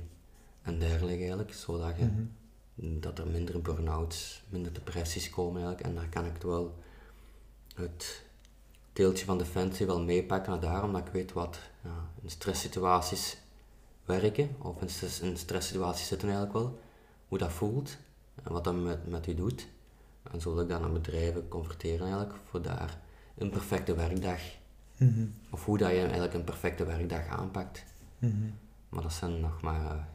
en 0.62 0.78
dergelijke 0.78 1.20
eigenlijk. 1.20 1.54
Zodat 1.54 1.96
je 1.96 2.04
mhm 2.04 2.22
dat 2.80 3.18
er 3.18 3.26
minder 3.26 3.62
burn-outs, 3.62 4.42
minder 4.48 4.72
depressies 4.72 5.30
komen 5.30 5.62
eigenlijk. 5.62 5.86
En 5.86 5.94
daar 5.94 6.08
kan 6.08 6.24
ik 6.24 6.42
wel 6.42 6.78
het 7.74 8.24
deeltje 8.92 9.24
van 9.24 9.38
defensie 9.38 9.86
wel 9.86 10.00
meepakken 10.00 10.50
naar 10.50 10.60
daar, 10.60 10.84
omdat 10.84 11.06
ik 11.06 11.12
weet 11.12 11.32
wat 11.32 11.58
ja, 11.82 12.10
in 12.22 12.30
stresssituaties 12.30 13.36
werken, 14.04 14.56
of 14.58 14.80
in, 14.80 15.28
in 15.28 15.36
stresssituaties 15.36 16.06
zitten 16.06 16.28
eigenlijk 16.28 16.58
wel, 16.58 16.78
hoe 17.28 17.38
dat 17.38 17.52
voelt 17.52 17.96
en 18.42 18.52
wat 18.52 18.64
dat 18.64 18.74
met, 18.74 19.08
met 19.08 19.26
u 19.26 19.34
doet. 19.34 19.68
En 20.30 20.40
zo 20.40 20.54
wil 20.54 20.62
ik 20.62 20.68
dan 20.68 20.80
naar 20.80 20.92
bedrijven 20.92 21.48
converteren 21.48 22.00
eigenlijk, 22.00 22.34
voor 22.48 22.62
daar 22.62 22.98
een 23.38 23.50
perfecte 23.50 23.94
werkdag, 23.94 24.40
mhm. 24.96 25.26
of 25.50 25.64
hoe 25.64 25.78
dat 25.78 25.90
je 25.90 26.00
eigenlijk 26.00 26.34
een 26.34 26.44
perfecte 26.44 26.84
werkdag 26.84 27.26
aanpakt. 27.26 27.84
Mhm. 28.18 28.50
Maar 28.88 29.02
dat 29.02 29.12
zijn 29.12 29.40
nog 29.40 29.62
maar 29.62 30.08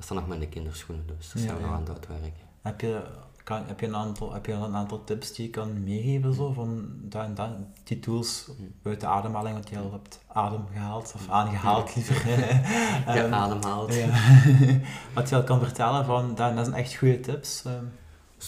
dat 0.00 0.08
staat 0.08 0.18
nog 0.18 0.28
maar 0.28 0.36
in 0.36 0.50
de 0.50 0.54
kinderschoenen, 0.54 1.06
dus 1.06 1.32
dat 1.32 1.42
zijn 1.42 1.56
we 1.56 1.62
nog 1.62 1.72
aan 1.72 1.80
het 1.80 1.88
uitwerken. 1.88 2.32
Heb 2.62 2.80
je, 2.80 3.02
kan, 3.44 3.66
heb, 3.66 3.80
je 3.80 3.86
een 3.86 3.96
aantal, 3.96 4.32
heb 4.32 4.46
je 4.46 4.52
een 4.52 4.74
aantal 4.74 5.04
tips 5.04 5.32
die 5.32 5.44
je 5.44 5.50
kan 5.50 5.84
meegeven 5.84 6.34
zo, 6.34 6.52
van 6.52 6.88
dat 7.02 7.24
en 7.24 7.34
dat, 7.34 7.50
die 7.84 7.98
tools 7.98 8.50
buiten 8.82 9.08
ademhaling, 9.08 9.54
want 9.54 9.68
je 9.68 9.78
al 9.78 9.92
hebt 9.92 10.20
adem 10.26 10.66
gehaald, 10.72 11.12
of 11.14 11.28
aangehaald 11.28 11.94
liever. 11.94 12.28
ja, 12.28 13.24
um, 13.24 13.34
ademhaald. 13.44 13.94
Ja. 13.94 14.08
Wat 15.14 15.28
je 15.28 15.36
al 15.36 15.44
kan 15.44 15.60
vertellen 15.60 16.04
van, 16.04 16.34
dat, 16.34 16.56
dat 16.56 16.66
zijn 16.66 16.78
echt 16.78 16.94
goede 16.94 17.20
tips. 17.20 17.64
Um. 17.64 17.92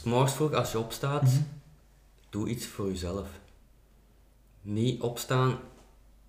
morgens 0.05 0.33
vroeg 0.33 0.53
als 0.53 0.73
je 0.73 0.79
opstaat, 0.79 1.23
mhm. 1.23 1.43
doe 2.31 2.49
iets 2.49 2.67
voor 2.67 2.89
jezelf. 2.89 3.29
Niet 4.63 5.01
opstaan 5.01 5.57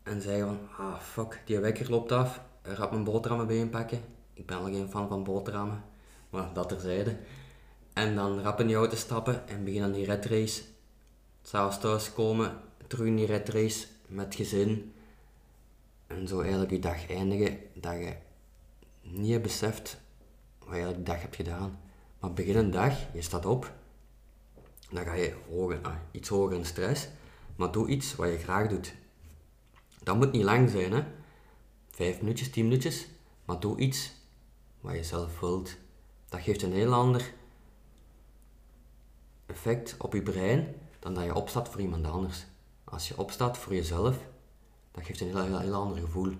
en 0.03 0.21
zeggen 0.21 0.45
van, 0.45 0.85
ah 0.85 0.99
fuck, 0.99 1.41
die 1.45 1.59
wekker 1.59 1.89
loopt 1.89 2.11
af, 2.11 2.41
ik 2.63 2.75
ga 2.75 2.87
mijn 2.91 3.03
boterhammen 3.03 3.47
bij 3.47 3.65
pakken 3.65 4.13
ik 4.43 4.49
ben 4.49 4.57
al 4.57 4.65
geen 4.65 4.89
fan 4.89 5.07
van 5.07 5.23
boterhammen, 5.23 5.83
maar 6.29 6.53
dat 6.53 6.69
terzijde. 6.69 7.17
En 7.93 8.15
dan 8.15 8.39
rap 8.39 8.59
in 8.59 8.67
die 8.67 8.75
auto 8.75 8.95
stappen 8.95 9.47
en 9.47 9.63
beginnen 9.63 9.89
aan 9.89 9.95
die 9.95 10.05
red 10.05 10.25
race. 10.25 10.63
S'avonds 11.41 11.79
thuis 11.79 12.13
komen, 12.13 12.59
terug 12.87 13.07
in 13.07 13.15
die 13.15 13.25
red 13.25 13.49
race 13.49 13.87
met 14.07 14.35
gezin. 14.35 14.93
En 16.07 16.27
zo 16.27 16.41
eigenlijk 16.41 16.71
je 16.71 16.79
dag 16.79 17.09
eindigen 17.09 17.59
dat 17.73 17.93
je 17.93 18.15
niet 19.01 19.31
hebt 19.31 19.43
beseft 19.43 19.97
wat 20.65 20.77
je 20.77 20.93
die 20.93 21.03
dag 21.03 21.21
hebt 21.21 21.35
gedaan. 21.35 21.79
Maar 22.19 22.33
begin 22.33 22.55
een 22.55 22.71
dag, 22.71 22.97
je 23.13 23.21
staat 23.21 23.45
op, 23.45 23.73
dan 24.91 25.05
ga 25.05 25.13
je 25.13 25.35
hoger, 25.49 25.79
ah, 25.81 25.95
iets 26.11 26.29
hoger 26.29 26.57
in 26.57 26.65
stress, 26.65 27.07
maar 27.55 27.71
doe 27.71 27.87
iets 27.87 28.15
wat 28.15 28.29
je 28.29 28.37
graag 28.37 28.67
doet. 28.67 28.93
Dat 30.03 30.15
moet 30.15 30.31
niet 30.31 30.43
lang 30.43 30.69
zijn, 30.69 30.91
hè. 30.91 31.03
Vijf 31.89 32.21
minuutjes, 32.21 32.49
tien 32.49 32.63
minuutjes, 32.63 33.07
maar 33.45 33.59
doe 33.59 33.77
iets 33.77 34.21
wat 34.83 34.95
je 34.95 35.03
zelf 35.03 35.39
wilt. 35.39 35.75
Dat 36.29 36.41
geeft 36.41 36.61
een 36.61 36.73
heel 36.73 36.93
ander 36.93 37.33
effect 39.45 39.95
op 39.97 40.13
je 40.13 40.21
brein 40.21 40.75
dan 40.99 41.13
dat 41.13 41.23
je 41.23 41.35
opstaat 41.35 41.69
voor 41.69 41.81
iemand 41.81 42.07
anders. 42.07 42.45
Als 42.83 43.07
je 43.07 43.17
opstaat 43.17 43.57
voor 43.57 43.73
jezelf, 43.73 44.17
dat 44.91 45.05
geeft 45.05 45.21
een 45.21 45.27
heel, 45.27 45.43
heel, 45.43 45.59
heel 45.59 45.73
ander 45.73 45.97
gevoel. 45.97 46.33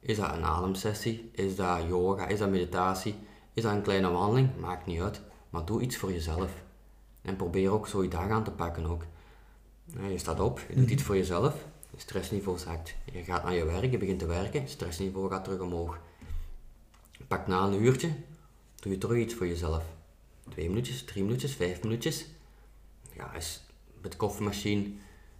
Is 0.00 0.16
dat 0.16 0.32
een 0.32 0.44
ademsessie? 0.44 1.30
Is 1.32 1.56
dat 1.56 1.82
yoga? 1.88 2.26
Is 2.26 2.38
dat 2.38 2.50
meditatie? 2.50 3.14
Is 3.52 3.62
dat 3.62 3.72
een 3.72 3.82
kleine 3.82 4.10
wandeling? 4.10 4.56
Maakt 4.60 4.86
niet 4.86 5.00
uit. 5.00 5.20
Maar 5.50 5.64
doe 5.64 5.80
iets 5.80 5.96
voor 5.96 6.12
jezelf. 6.12 6.52
En 7.22 7.36
probeer 7.36 7.70
ook 7.70 7.88
zo 7.88 8.02
je 8.02 8.08
dag 8.08 8.30
aan 8.30 8.44
te 8.44 8.50
pakken 8.50 8.86
ook. 8.86 9.02
Je 10.08 10.18
staat 10.18 10.40
op, 10.40 10.58
je 10.68 10.74
doet 10.74 10.84
mhm. 10.84 10.92
iets 10.92 11.02
voor 11.02 11.16
jezelf, 11.16 11.54
je 11.90 12.00
stressniveau 12.00 12.58
zakt. 12.58 12.94
Je 13.12 13.22
gaat 13.22 13.44
naar 13.44 13.54
je 13.54 13.64
werk, 13.64 13.90
je 13.90 13.98
begint 13.98 14.18
te 14.18 14.26
werken, 14.26 14.68
stressniveau 14.68 15.30
gaat 15.30 15.44
terug 15.44 15.60
omhoog. 15.60 15.98
Pak 17.28 17.46
na 17.46 17.62
een 17.62 17.82
uurtje, 17.82 18.14
doe 18.74 18.92
je 18.92 18.98
terug 18.98 19.18
iets 19.18 19.34
voor 19.34 19.46
jezelf. 19.46 19.84
Twee 20.48 20.68
minuutjes, 20.68 21.04
drie 21.04 21.24
minuutjes, 21.24 21.54
vijf 21.54 21.82
minuutjes. 21.82 22.26
Ja, 23.12 23.32
is 23.32 23.64
met 24.02 24.10
de 24.10 24.16
koffiemachine, 24.16 24.92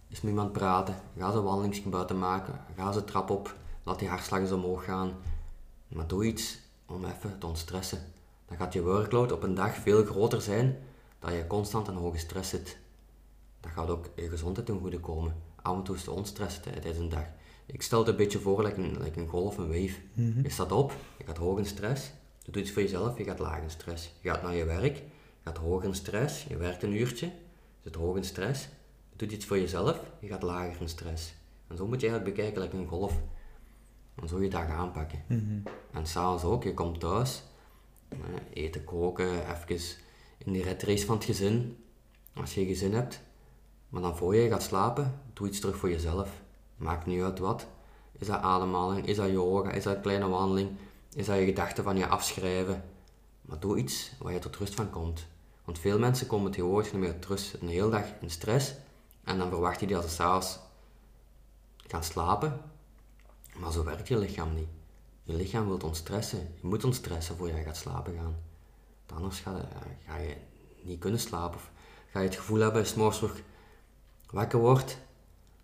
is 0.07 0.21
met 0.21 0.31
iemand 0.31 0.51
praten, 0.51 0.95
ga 1.17 1.31
ze 1.31 1.41
wandelingsje 1.41 1.89
buiten 1.89 2.19
maken, 2.19 2.61
ga 2.75 2.91
ze 2.91 3.03
trap 3.03 3.29
op, 3.29 3.55
laat 3.83 3.99
die 3.99 4.07
hartslag 4.07 4.39
eens 4.39 4.51
omhoog 4.51 4.83
gaan. 4.83 5.13
Maar 5.87 6.07
doe 6.07 6.25
iets 6.25 6.59
om 6.85 7.05
even 7.05 7.39
te 7.39 7.47
ontstressen. 7.47 8.13
Dan 8.45 8.57
gaat 8.57 8.73
je 8.73 8.83
workload 8.83 9.31
op 9.31 9.43
een 9.43 9.55
dag 9.55 9.75
veel 9.75 10.05
groter 10.05 10.41
zijn 10.41 10.77
dat 11.19 11.31
je 11.31 11.47
constant 11.47 11.87
in 11.87 11.93
hoge 11.93 12.17
stress 12.17 12.49
zit. 12.49 12.77
Dat 13.59 13.71
gaat 13.71 13.89
ook 13.89 14.09
je 14.15 14.29
gezondheid 14.29 14.65
ten 14.65 14.79
goede 14.79 14.99
komen. 14.99 15.35
Af 15.61 15.75
en 15.75 15.83
toe 15.83 15.95
is 15.95 16.07
ontstressen 16.07 16.61
tijdens 16.61 16.97
een 16.97 17.09
dag. 17.09 17.25
Ik 17.67 17.81
stel 17.81 17.99
het 17.99 18.07
een 18.07 18.15
beetje 18.15 18.39
voor 18.39 18.63
like 18.63 18.81
een, 18.81 19.01
like 19.03 19.19
een 19.19 19.27
golf, 19.27 19.57
een 19.57 19.67
wave. 19.67 19.99
Mhm. 20.13 20.41
Je 20.41 20.49
staat 20.49 20.71
op, 20.71 20.93
je 21.17 21.23
gaat 21.23 21.37
hoog 21.37 21.57
in 21.57 21.65
stress, 21.65 22.11
je 22.43 22.51
doet 22.51 22.61
iets 22.61 22.71
voor 22.71 22.81
jezelf, 22.81 23.17
je 23.17 23.23
gaat 23.23 23.39
laag 23.39 23.61
in 23.61 23.69
stress. 23.69 24.11
Je 24.21 24.29
gaat 24.29 24.41
naar 24.41 24.55
je 24.55 24.65
werk, 24.65 24.95
je 24.95 25.03
gaat 25.43 25.57
hoog 25.57 25.83
in 25.83 25.95
stress, 25.95 26.43
je 26.43 26.57
werkt 26.57 26.83
een 26.83 26.93
uurtje, 26.93 27.25
je 27.25 27.33
zit 27.83 27.95
hoog 27.95 28.15
in 28.15 28.23
stress, 28.23 28.63
je 29.09 29.15
doet 29.15 29.31
iets 29.31 29.45
voor 29.45 29.59
jezelf, 29.59 29.99
je 30.19 30.27
gaat 30.27 30.41
lager 30.41 30.81
in 30.81 30.89
stress. 30.89 31.33
En 31.67 31.77
zo 31.77 31.87
moet 31.87 32.01
je 32.01 32.07
eigenlijk 32.07 32.37
bekijken, 32.37 32.61
like 32.61 32.77
een 32.77 32.87
golf. 32.87 33.19
En 34.15 34.27
zo 34.27 34.41
je 34.41 34.49
dag 34.49 34.69
aanpakken. 34.69 35.23
Mm 35.27 35.37
-hmm. 35.37 35.63
En 35.91 36.07
s'avonds 36.07 36.43
ook, 36.43 36.63
je 36.63 36.73
komt 36.73 36.99
thuis, 36.99 37.43
eten, 38.53 38.83
koken, 38.83 39.51
even 39.51 39.85
in 40.37 40.53
die 40.53 40.63
red 40.63 40.83
race 40.83 41.05
van 41.05 41.15
het 41.15 41.25
gezin. 41.25 41.77
Als 42.33 42.53
je 42.53 42.65
gezin 42.65 42.93
hebt, 42.93 43.21
maar 43.89 44.01
dan 44.01 44.17
voor 44.17 44.35
je 44.35 44.49
gaat 44.49 44.63
slapen, 44.63 45.21
doe 45.33 45.47
iets 45.47 45.59
terug 45.59 45.77
voor 45.77 45.89
jezelf. 45.89 46.41
Maakt 46.77 47.05
niet 47.05 47.21
uit 47.21 47.39
wat. 47.39 47.67
Is 48.11 48.27
dat 48.27 48.41
ademhaling, 48.41 49.07
is 49.07 49.15
dat 49.15 49.29
yoga, 49.29 49.71
is 49.71 49.83
dat 49.83 49.95
een 49.95 50.01
kleine 50.01 50.27
wandeling, 50.27 50.69
is 51.13 51.25
dat 51.25 51.37
je 51.37 51.45
gedachten 51.45 51.83
van 51.83 51.97
je 51.97 52.07
afschrijven. 52.07 52.83
Maar 53.41 53.59
doe 53.59 53.77
iets 53.77 54.11
waar 54.19 54.33
je 54.33 54.39
tot 54.39 54.55
rust 54.55 54.75
van 54.75 54.89
komt. 54.89 55.25
Want 55.63 55.79
veel 55.79 55.99
mensen 55.99 56.27
komen 56.27 56.51
tegenwoordig 56.51 56.91
niet 56.91 57.01
meer 57.01 57.19
tot 57.19 57.25
rust, 57.25 57.53
een 57.53 57.67
hele 57.67 57.89
dag 57.89 58.05
in 58.21 58.29
stress. 58.29 58.73
En 59.23 59.37
dan 59.37 59.49
verwacht 59.49 59.79
je 59.79 59.87
dat 59.87 60.03
ze 60.03 60.09
s'avonds 60.09 60.59
gaan 61.87 62.03
slapen. 62.03 62.61
Maar 63.55 63.71
zo 63.71 63.83
werkt 63.83 64.07
je 64.07 64.17
lichaam 64.17 64.53
niet. 64.53 64.67
Je 65.23 65.33
lichaam 65.33 65.67
wil 65.67 65.77
ontstressen. 65.77 66.39
Je 66.61 66.67
moet 66.67 66.83
ontstressen 66.83 67.37
voor 67.37 67.47
je 67.47 67.63
gaat 67.63 67.77
slapen 67.77 68.13
gaan. 68.17 68.35
Anders 69.13 69.39
ga, 69.39 69.67
je 70.17 70.35
niet 70.81 70.99
kunnen 70.99 71.19
slapen. 71.19 71.55
Of 71.55 71.71
ga 72.11 72.19
je 72.19 72.27
het 72.27 72.37
gevoel 72.37 72.59
hebben, 72.59 72.85
je 72.85 73.31
wakker 74.31 74.59
wordt, 74.59 74.97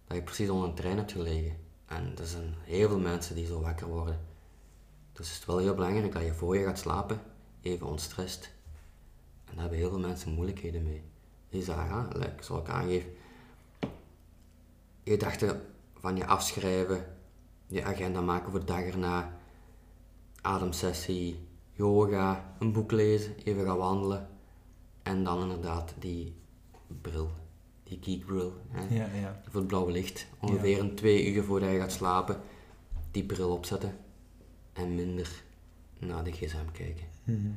dat 0.08 0.18
je 0.18 0.24
precies 0.24 0.50
onder 0.50 0.70
een 0.70 0.76
trein 0.76 0.98
hebt 0.98 1.12
gelegen. 1.12 1.58
En 1.86 2.14
er 2.18 2.28
zijn 2.28 2.56
heel 2.60 2.88
veel 2.88 3.00
mensen 3.00 3.36
die 3.36 3.46
zo 3.46 3.62
wakker 3.62 3.88
worden. 3.88 4.20
Dus 5.14 5.30
het 5.30 5.40
is 5.40 5.46
wel 5.46 5.58
heel 5.58 5.76
belangrijk 5.76 6.14
dat 6.14 6.24
je 6.24 6.34
voor 6.34 6.58
je 6.58 6.66
gaat 6.66 6.80
slapen 6.80 7.22
even 7.62 7.88
ontstrest. 7.88 8.52
En 9.46 9.52
daar 9.52 9.62
hebben 9.62 9.78
heel 9.78 9.90
veel 9.90 10.00
mensen 10.00 10.34
moeilijkheden 10.34 10.84
mee. 10.84 11.04
Is 11.50 11.66
dat, 11.66 11.76
ja, 11.76 12.08
zoals 12.40 12.62
ik 12.62 12.70
aangeef, 12.70 13.06
gedachten 15.04 15.62
van 16.00 16.16
je 16.16 16.26
afschrijven, 16.26 17.18
je 17.68 17.84
agenda 17.84 18.22
maken 18.22 18.52
voor 18.52 18.60
de 18.60 18.66
dag 18.66 18.82
erna, 18.82 19.38
ademsessie, 20.42 21.48
yoga, 21.72 22.56
een 22.60 22.72
boek 22.72 22.92
lezen, 22.92 23.36
even 23.44 23.66
gaan 23.66 23.78
wandelen. 23.78 24.30
En 25.04 25.24
dan 25.24 25.42
inderdaad 25.42 25.94
die 26.00 26.36
bril, 27.02 27.32
die 27.84 28.00
geekbril. 28.02 28.54
Hè, 28.70 28.96
ja, 28.96 29.10
ja. 29.14 29.42
Voor 29.50 29.60
het 29.60 29.68
blauwe 29.68 29.92
licht. 29.92 30.28
Ongeveer 30.40 30.80
een 30.80 30.96
twee 30.96 31.34
uur 31.34 31.44
voordat 31.44 31.72
je 31.72 31.78
gaat 31.78 31.92
slapen, 31.92 32.42
die 33.12 33.24
bril 33.24 33.52
opzetten. 33.52 33.98
En 34.74 34.96
minder 34.96 35.44
naar 36.00 36.24
de 36.24 36.32
gsm 36.32 36.72
kijken. 36.72 37.06
Mhm. 37.24 37.52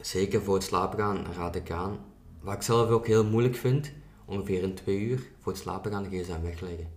Zeker 0.00 0.42
voor 0.42 0.54
het 0.54 0.64
slapen 0.64 0.98
gaan 0.98 1.24
raad 1.32 1.56
ik 1.56 1.70
aan. 1.70 1.98
Wat 2.40 2.54
ik 2.54 2.62
zelf 2.62 2.88
ook 2.88 3.06
heel 3.06 3.24
moeilijk 3.24 3.56
vind, 3.56 3.92
ongeveer 4.24 4.64
een 4.64 4.74
twee 4.74 5.00
uur 5.00 5.30
voor 5.40 5.52
het 5.52 5.60
slapen 5.60 5.92
gaan 5.92 6.02
de 6.02 6.18
gsm 6.18 6.42
wegleggen. 6.42 6.88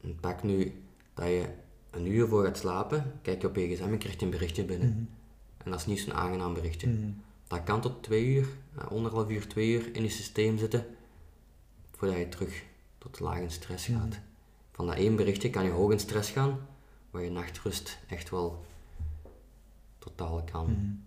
En 0.00 0.16
pak 0.20 0.42
nu 0.42 0.72
dat 1.14 1.26
je 1.26 1.48
een 1.90 2.06
uur 2.06 2.28
voor 2.28 2.44
gaat 2.44 2.58
slapen, 2.58 3.12
kijk 3.22 3.40
je 3.40 3.48
op 3.48 3.56
je 3.56 3.74
gsm 3.74 3.82
en 3.82 3.98
krijg 3.98 4.18
je 4.18 4.24
een 4.24 4.30
berichtje 4.30 4.64
binnen. 4.64 4.88
Mhm. 4.88 5.04
En 5.64 5.70
dat 5.70 5.80
is 5.80 5.86
niet 5.86 6.00
zo'n 6.00 6.14
aangenaam 6.14 6.54
berichtje. 6.54 6.88
Mhm. 6.88 7.10
Dat 7.46 7.62
kan 7.62 7.80
tot 7.80 8.02
twee 8.02 8.26
uur, 8.26 8.48
anderhalf 8.74 9.30
uur, 9.30 9.48
twee 9.48 9.70
uur 9.70 9.94
in 9.96 10.02
je 10.02 10.08
systeem 10.08 10.58
zitten, 10.58 10.86
voordat 11.96 12.18
je 12.18 12.28
terug 12.28 12.62
tot 12.98 13.20
lage 13.20 13.48
stress 13.48 13.86
gaat. 13.86 14.08
Mhm. 14.08 14.18
Van 14.72 14.86
dat 14.86 14.96
één 14.96 15.16
berichtje 15.16 15.50
kan 15.50 15.64
je 15.64 15.70
hoog 15.70 15.92
in 15.92 16.00
stress 16.00 16.30
gaan, 16.30 16.58
waar 17.10 17.22
je 17.22 17.30
nachtrust 17.30 17.98
echt 18.08 18.30
wel 18.30 18.64
totaal 19.98 20.42
kan. 20.52 21.00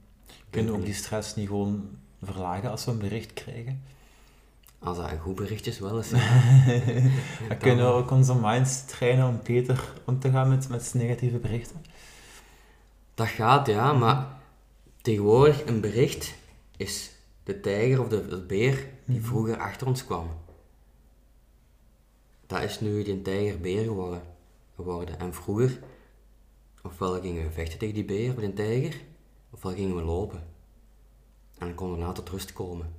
Kun 0.49 0.65
je 0.65 0.71
ook 0.71 0.85
die 0.85 0.93
stress 0.93 1.35
niet 1.35 1.47
gewoon 1.47 1.89
verlagen 2.23 2.69
als 2.69 2.85
we 2.85 2.91
een 2.91 2.97
bericht 2.97 3.33
krijgen? 3.33 3.83
Als 4.79 4.97
dat 4.97 5.11
een 5.11 5.19
goed 5.19 5.35
bericht 5.35 5.67
is, 5.67 5.79
wel 5.79 5.97
eens. 5.97 6.09
dan 7.49 7.57
kunnen 7.59 7.85
we 7.85 7.91
ook 7.91 8.11
onze 8.11 8.35
minds 8.35 8.85
trainen 8.85 9.27
om 9.27 9.39
beter 9.43 9.93
om 10.05 10.19
te 10.19 10.31
gaan 10.31 10.49
met, 10.49 10.69
met 10.69 10.93
negatieve 10.93 11.37
berichten. 11.37 11.85
Dat 13.13 13.27
gaat, 13.27 13.67
ja, 13.67 13.93
maar 13.93 14.27
tegenwoordig 15.01 15.65
een 15.65 15.81
bericht 15.81 16.33
is 16.77 17.11
de 17.45 17.59
tijger 17.59 18.01
of 18.01 18.07
de, 18.07 18.27
de 18.27 18.41
beer 18.41 18.87
die 19.05 19.19
mhm. 19.19 19.27
vroeger 19.27 19.57
achter 19.57 19.87
ons 19.87 20.05
kwam. 20.05 20.29
Dat 22.45 22.61
is 22.61 22.79
nu 22.79 23.03
die 23.03 23.21
tijger-beer 23.21 23.83
geworden, 23.83 24.21
geworden. 24.75 25.19
En 25.19 25.33
vroeger, 25.33 25.79
ofwel 26.83 27.21
gingen 27.21 27.43
we 27.43 27.51
vechten 27.51 27.79
tegen 27.79 27.93
die 27.93 28.05
beer 28.05 28.33
of 28.33 28.39
die 28.39 28.53
tijger, 28.53 29.01
ofwel 29.49 29.73
gingen 29.73 29.95
we 29.95 30.01
lopen. 30.01 30.39
En 31.57 31.67
dan 31.67 31.75
konden 31.75 31.97
we 31.97 32.03
na 32.03 32.11
tot 32.11 32.29
rust 32.29 32.53
komen. 32.53 32.95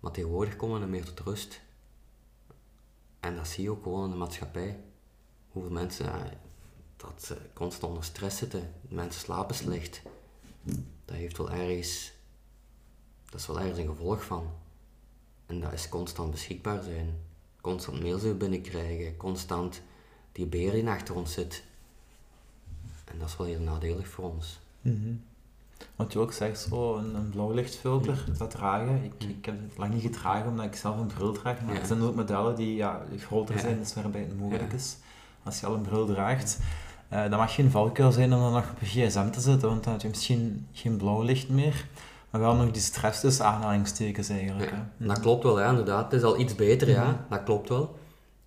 Maar 0.00 0.12
tegenwoordig 0.12 0.56
komen 0.56 0.80
we 0.80 0.86
meer 0.86 1.04
tot 1.04 1.20
rust. 1.20 1.60
En 3.20 3.36
dat 3.36 3.48
zie 3.48 3.62
je 3.62 3.70
ook 3.70 3.82
gewoon 3.82 4.04
in 4.04 4.10
de 4.10 4.16
maatschappij. 4.16 4.80
Hoeveel 5.48 5.72
mensen 5.72 6.04
ja, 6.04 6.30
dat 6.96 7.24
ze 7.24 7.36
constant 7.54 7.92
onder 7.92 8.04
stress 8.04 8.38
zitten. 8.38 8.74
Mensen 8.88 9.20
slapen 9.20 9.54
slecht. 9.54 10.02
Dat 11.04 11.16
heeft 11.16 11.36
wel 11.36 11.50
ergens, 11.50 12.12
dat 13.30 13.40
is 13.40 13.46
wel 13.46 13.60
ergens 13.60 13.78
een 13.78 13.86
gevolg 13.86 14.24
van. 14.24 14.46
En 15.46 15.60
dat 15.60 15.72
is 15.72 15.88
constant 15.88 16.30
beschikbaar 16.30 16.82
zijn. 16.82 17.20
Constant 17.60 18.02
mails 18.02 18.36
binnenkrijgen. 18.36 19.16
Constant 19.16 19.82
die 20.32 20.46
beer 20.46 20.72
die 20.72 20.88
achter 20.88 21.14
ons 21.14 21.32
zit. 21.32 21.64
En 23.04 23.18
dat 23.18 23.28
is 23.28 23.36
wel 23.36 23.46
heel 23.46 23.60
nadelig 23.60 24.08
voor 24.08 24.24
ons. 24.24 24.58
Mm 24.80 25.22
wat 25.96 26.12
je 26.12 26.18
ook 26.18 26.32
zegt, 26.32 26.60
zo 26.60 26.96
een, 26.96 27.14
een 27.14 27.30
blauwlichtfilter, 27.30 28.24
dat 28.38 28.50
dragen. 28.50 29.04
Ik, 29.04 29.28
ik 29.28 29.44
heb 29.44 29.54
het 29.68 29.78
lang 29.78 29.92
niet 29.92 30.02
gedragen 30.02 30.50
omdat 30.50 30.64
ik 30.64 30.74
zelf 30.74 30.98
een 30.98 31.06
bril 31.06 31.32
draag, 31.32 31.62
maar 31.62 31.76
er 31.76 31.86
zijn 31.86 32.02
ook 32.02 32.14
modellen 32.14 32.54
die 32.54 32.74
ja, 32.74 33.02
groter 33.16 33.58
zijn, 33.58 33.78
dus 33.78 33.94
waarbij 33.94 34.20
het 34.20 34.38
mogelijk 34.38 34.72
is. 34.72 34.96
Als 35.42 35.60
je 35.60 35.66
al 35.66 35.74
een 35.74 35.82
bril 35.82 36.06
draagt, 36.06 36.58
uh, 37.12 37.20
dan 37.30 37.38
mag 37.38 37.54
geen 37.54 37.70
valkuil 37.70 38.12
zijn 38.12 38.32
om 38.34 38.40
dan 38.40 38.52
nog 38.52 38.70
op 38.70 38.80
je 38.80 38.86
gsm 38.86 39.30
te 39.30 39.40
zetten, 39.40 39.68
want 39.68 39.84
dan 39.84 39.92
heb 39.92 40.02
je 40.02 40.08
misschien 40.08 40.66
geen 40.72 40.96
blauw 40.96 41.22
licht 41.22 41.48
meer, 41.48 41.86
maar 42.30 42.40
wel 42.40 42.54
nog 42.54 42.70
die 42.70 42.82
stress 42.82 43.20
tussen 43.20 43.44
aanhalingstekens 43.44 44.28
eigenlijk. 44.28 44.72
Dat 44.96 45.20
klopt 45.20 45.42
wel, 45.42 45.60
ja, 45.60 45.68
inderdaad. 45.68 46.04
Het 46.04 46.20
is 46.20 46.22
al 46.22 46.40
iets 46.40 46.54
beter, 46.54 46.88
ja, 46.88 47.10
mhm. 47.10 47.28
dat 47.28 47.42
klopt 47.42 47.68
wel. 47.68 47.98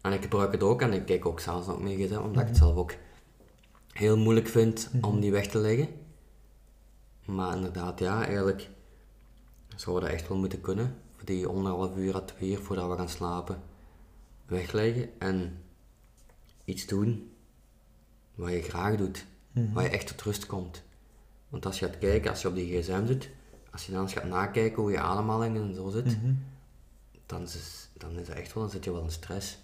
En 0.02 0.14
ik 0.14 0.22
gebruik 0.22 0.52
het 0.52 0.64
ook 0.64 0.82
en 0.82 0.94
ik 0.94 1.06
kijk 1.06 1.26
ook 1.26 1.40
zelfs 1.40 1.68
nog 1.68 1.82
mee 1.82 2.22
omdat 2.22 2.42
ik 2.42 2.48
het 2.48 2.58
mhm. 2.58 2.66
zelf 2.66 2.76
ook 2.76 2.94
heel 3.92 4.18
moeilijk 4.18 4.48
vind 4.48 4.90
om 5.02 5.20
die 5.20 5.32
weg 5.32 5.48
te 5.48 5.58
leggen. 5.58 5.88
Maar 7.26 7.56
inderdaad, 7.56 8.00
ja, 8.00 8.26
eigenlijk 8.26 8.70
zouden 9.76 10.04
we 10.04 10.10
dat 10.10 10.20
echt 10.20 10.30
wel 10.30 10.38
moeten 10.38 10.62
kunnen. 10.62 10.96
Voor 11.16 11.26
die 11.26 11.48
anderhalf 11.48 11.96
uur 11.98 12.16
à 12.16 12.20
twee 12.20 12.50
uur 12.50 12.60
voordat 12.60 12.90
we 12.90 12.96
gaan 12.96 13.10
slapen, 13.10 13.62
wegleggen 14.46 15.10
en 15.20 15.64
iets 16.66 16.86
doen 16.86 17.32
wat 18.36 18.52
je 18.52 18.62
graag 18.62 18.96
doet, 18.96 19.26
Mhm. 19.52 19.74
waar 19.74 19.84
je 19.84 19.90
echt 19.90 20.08
tot 20.08 20.22
rust 20.22 20.46
komt. 20.46 20.84
Want 21.50 21.66
als 21.66 21.80
je 21.80 21.86
gaat 21.86 21.98
kijken, 21.98 22.30
als 22.30 22.42
je 22.42 22.48
op 22.48 22.56
die 22.56 22.82
gsm 22.82 23.06
zit, 23.06 23.30
als 23.72 23.86
je 23.86 23.92
dan 23.92 24.02
eens 24.02 24.14
gaat 24.14 24.24
nakijken 24.24 24.82
hoe 24.82 24.92
je 24.92 25.00
ademhaling 25.00 25.58
en 25.58 25.76
zo 25.76 25.90
zit, 25.90 26.06
Mhm. 26.06 26.34
dan, 27.26 27.42
is, 27.42 27.90
dan 27.98 28.20
is 28.20 28.28
dat 28.28 28.36
echt 28.36 28.54
wel, 28.54 28.64
dan 28.64 28.72
zit 28.72 28.84
je 28.84 28.92
wel 28.92 29.04
in 29.04 29.12
stress. 29.12 29.58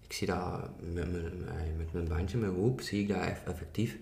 Ik 0.00 0.12
zie 0.12 0.26
dat 0.26 0.70
met 0.80 1.10
mijn, 1.12 1.38
met- 1.38 1.76
met 1.76 1.92
mijn 1.92 2.08
bandje, 2.08 2.38
mijn 2.38 2.54
hoop, 2.54 2.80
zie 2.80 3.02
ik 3.02 3.08
dat 3.08 3.16
eff- 3.20 3.44
effectief, 3.46 3.98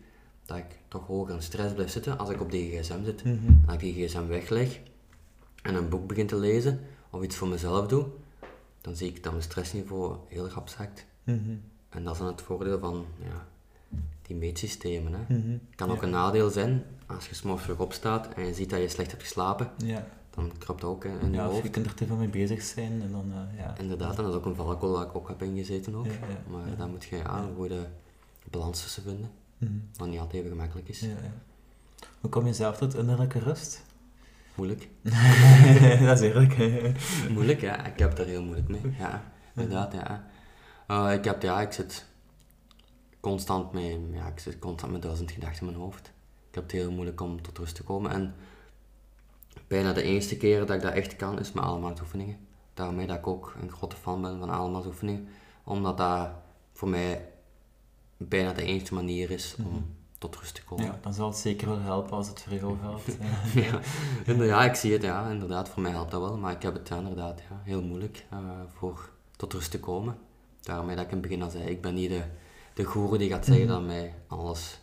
dat 0.46 0.56
ik 0.56 0.64
toch 0.88 1.06
hoger 1.06 1.34
in 1.34 1.42
stress 1.42 1.74
blijf 1.74 1.90
zitten 1.90 2.18
als 2.18 2.30
ik 2.30 2.40
op 2.40 2.50
die 2.50 2.78
gsm 2.78 3.04
zit. 3.04 3.22
En 3.22 3.62
als 3.66 3.74
ik 3.74 3.80
die 3.80 4.06
gsm 4.06 4.26
wegleg 4.26 4.80
en 5.62 5.74
een 5.74 5.88
boek 5.88 6.06
begin 6.06 6.26
te 6.26 6.36
lezen, 6.36 6.80
of 7.10 7.22
iets 7.22 7.36
voor 7.36 7.48
mezelf 7.48 7.86
doe, 7.86 8.06
dan 8.80 8.96
zie 8.96 9.08
ik 9.08 9.22
dat 9.22 9.32
mijn 9.32 9.44
stressniveau 9.44 10.16
heel 10.28 10.48
rap 10.48 10.68
zakt. 10.68 11.06
Mhm. 11.24 11.56
En 11.88 12.04
dat 12.04 12.12
is 12.12 12.18
dan 12.18 12.26
het 12.28 12.42
voordeel 12.42 12.78
van 12.78 13.06
ja, 13.22 13.46
die 14.28 14.36
meetsystemen. 14.36 15.12
Hè. 15.12 15.34
Mhm. 15.34 15.56
kan 15.74 15.90
ook 15.90 16.02
een 16.02 16.10
nadeel 16.10 16.50
zijn 16.50 16.84
als 17.06 17.28
je 17.28 17.34
s'morgens 17.34 17.64
vroeg 17.66 17.78
opstaat 17.78 18.28
en 18.34 18.46
je 18.46 18.54
ziet 18.54 18.70
dat 18.70 18.80
je 18.80 18.88
slecht 18.88 19.10
hebt 19.10 19.22
geslapen, 19.22 19.70
Ja. 19.84 20.06
dan 20.30 20.52
kropt 20.58 20.80
dat 20.80 20.90
ook 20.90 21.04
in 21.04 21.10
je 21.20 21.30
ja, 21.30 21.44
of 21.46 21.54
je 21.54 21.60
hoofd. 21.60 21.70
kunt 21.70 21.86
er 21.86 21.94
te 21.94 22.06
veel 22.06 22.16
mee 22.16 22.28
bezig 22.28 22.62
zijn 22.62 23.02
en 23.02 23.10
dan, 23.12 23.32
eh, 23.32 23.58
ja. 23.58 23.74
Inderdaad, 23.78 24.16
en 24.16 24.22
dat 24.22 24.32
is 24.32 24.38
ook 24.38 24.46
een 24.46 24.54
valkuil 24.54 24.92
waar 24.92 25.06
ik 25.06 25.14
ook 25.16 25.28
heb 25.28 25.42
ingezeten 25.42 25.94
ook. 25.94 26.06
Maar 26.50 26.76
daar 26.76 26.88
moet 26.88 27.04
je 27.04 27.16
ja, 27.16 27.38
een 27.38 27.54
goede 27.56 27.86
balans 28.50 28.82
tussen 28.82 29.02
vinden, 29.02 29.30
Mhm. 29.58 29.72
wat 29.96 30.08
niet 30.08 30.18
altijd 30.18 30.38
even 30.42 30.50
gemakkelijk 30.56 30.88
is. 30.88 31.00
Ja, 31.00 31.06
ja. 31.08 31.32
Hoe 32.20 32.30
kom 32.30 32.46
je 32.46 32.52
zelf 32.52 32.76
tot 32.76 32.94
innerlijke 32.94 33.38
rust? 33.38 33.82
Moeilijk. 34.54 34.88
dat 36.06 36.20
is 36.20 36.28
eerlijk. 36.28 36.56
moeilijk, 37.30 37.60
ja. 37.60 37.86
Ik 37.86 37.98
heb 37.98 38.16
daar 38.16 38.26
heel 38.26 38.42
moeilijk 38.42 38.68
mee. 38.68 38.80
Ja, 38.98 39.22
inderdaad, 39.54 39.92
ja. 39.92 40.26
Eh, 40.86 41.12
ik 41.12 41.24
heb, 41.24 41.42
ja, 41.42 41.60
ik 41.60 41.72
zit 41.72 42.06
constant 43.20 43.72
mee, 43.72 44.08
ja, 44.12 44.26
ik 44.26 44.38
zit 44.38 44.58
constant 44.58 44.92
met 44.92 45.02
duizend 45.02 45.30
gedachten 45.30 45.60
in 45.60 45.66
mijn 45.72 45.78
hoofd. 45.84 46.06
Ik 46.48 46.54
heb 46.54 46.62
het 46.62 46.72
heel 46.72 46.90
moeilijk 46.92 47.20
om 47.20 47.42
tot 47.42 47.58
rust 47.58 47.74
te 47.74 47.82
komen. 47.82 48.10
En 48.10 48.34
bijna 49.66 49.92
de 49.92 50.02
enige 50.02 50.36
keer 50.36 50.58
dat 50.66 50.76
ik 50.76 50.82
dat 50.82 50.92
echt 50.92 51.16
kan, 51.16 51.38
is 51.38 51.52
met 51.52 51.64
ademhalingsoefeningen. 51.64 52.38
Daarmee 52.74 53.06
dat 53.06 53.16
ik 53.16 53.26
ook 53.26 53.54
een 53.62 53.70
grote 53.72 53.96
fan 53.96 54.22
ben 54.22 54.38
van 54.38 54.50
ademhalingsoefeningen. 54.50 55.28
Omdat 55.64 55.96
dat 55.98 56.28
voor 56.72 56.88
mij 56.88 57.28
bijna 58.16 58.52
de 58.52 58.62
enige 58.62 58.94
manier 58.94 59.30
is 59.30 59.56
om 59.58 59.96
tot 60.18 60.36
rust 60.36 60.54
te 60.54 60.64
komen. 60.64 60.84
Ja, 60.84 60.98
dan 61.02 61.14
zal 61.14 61.28
het 61.28 61.36
zeker 61.36 61.68
wel 61.68 61.80
helpen 61.80 62.16
als 62.16 62.28
het 62.28 62.42
voor 62.42 62.52
jou 62.54 62.76
helpt. 62.80 63.16
ja, 63.54 63.80
inder- 64.26 64.46
ja, 64.46 64.64
ik 64.64 64.74
zie 64.74 64.92
het, 64.92 65.02
ja, 65.02 65.28
inderdaad, 65.30 65.68
voor 65.68 65.82
mij 65.82 65.90
helpt 65.90 66.10
dat 66.10 66.20
wel, 66.20 66.36
maar 66.38 66.52
ik 66.52 66.62
heb 66.62 66.74
het 66.74 66.90
inderdaad 66.90 67.40
ja, 67.50 67.60
heel 67.64 67.82
moeilijk 67.82 68.26
eh, 68.30 68.38
voor 68.66 69.10
tot 69.36 69.52
rust 69.52 69.70
te 69.70 69.80
komen. 69.80 70.18
Daarmee 70.60 70.96
dat 70.96 71.04
ik 71.04 71.10
in 71.10 71.16
het 71.18 71.26
begin 71.26 71.42
al 71.42 71.50
zei, 71.50 71.64
ik 71.64 71.80
ben 71.82 71.94
niet 71.94 72.10
de, 72.10 72.22
de 72.78 72.84
goeroe 72.84 73.18
die 73.18 73.28
gaat 73.30 73.44
zeggen 73.44 73.66
dat 73.66 73.82
mij 73.82 74.14
alles 74.26 74.78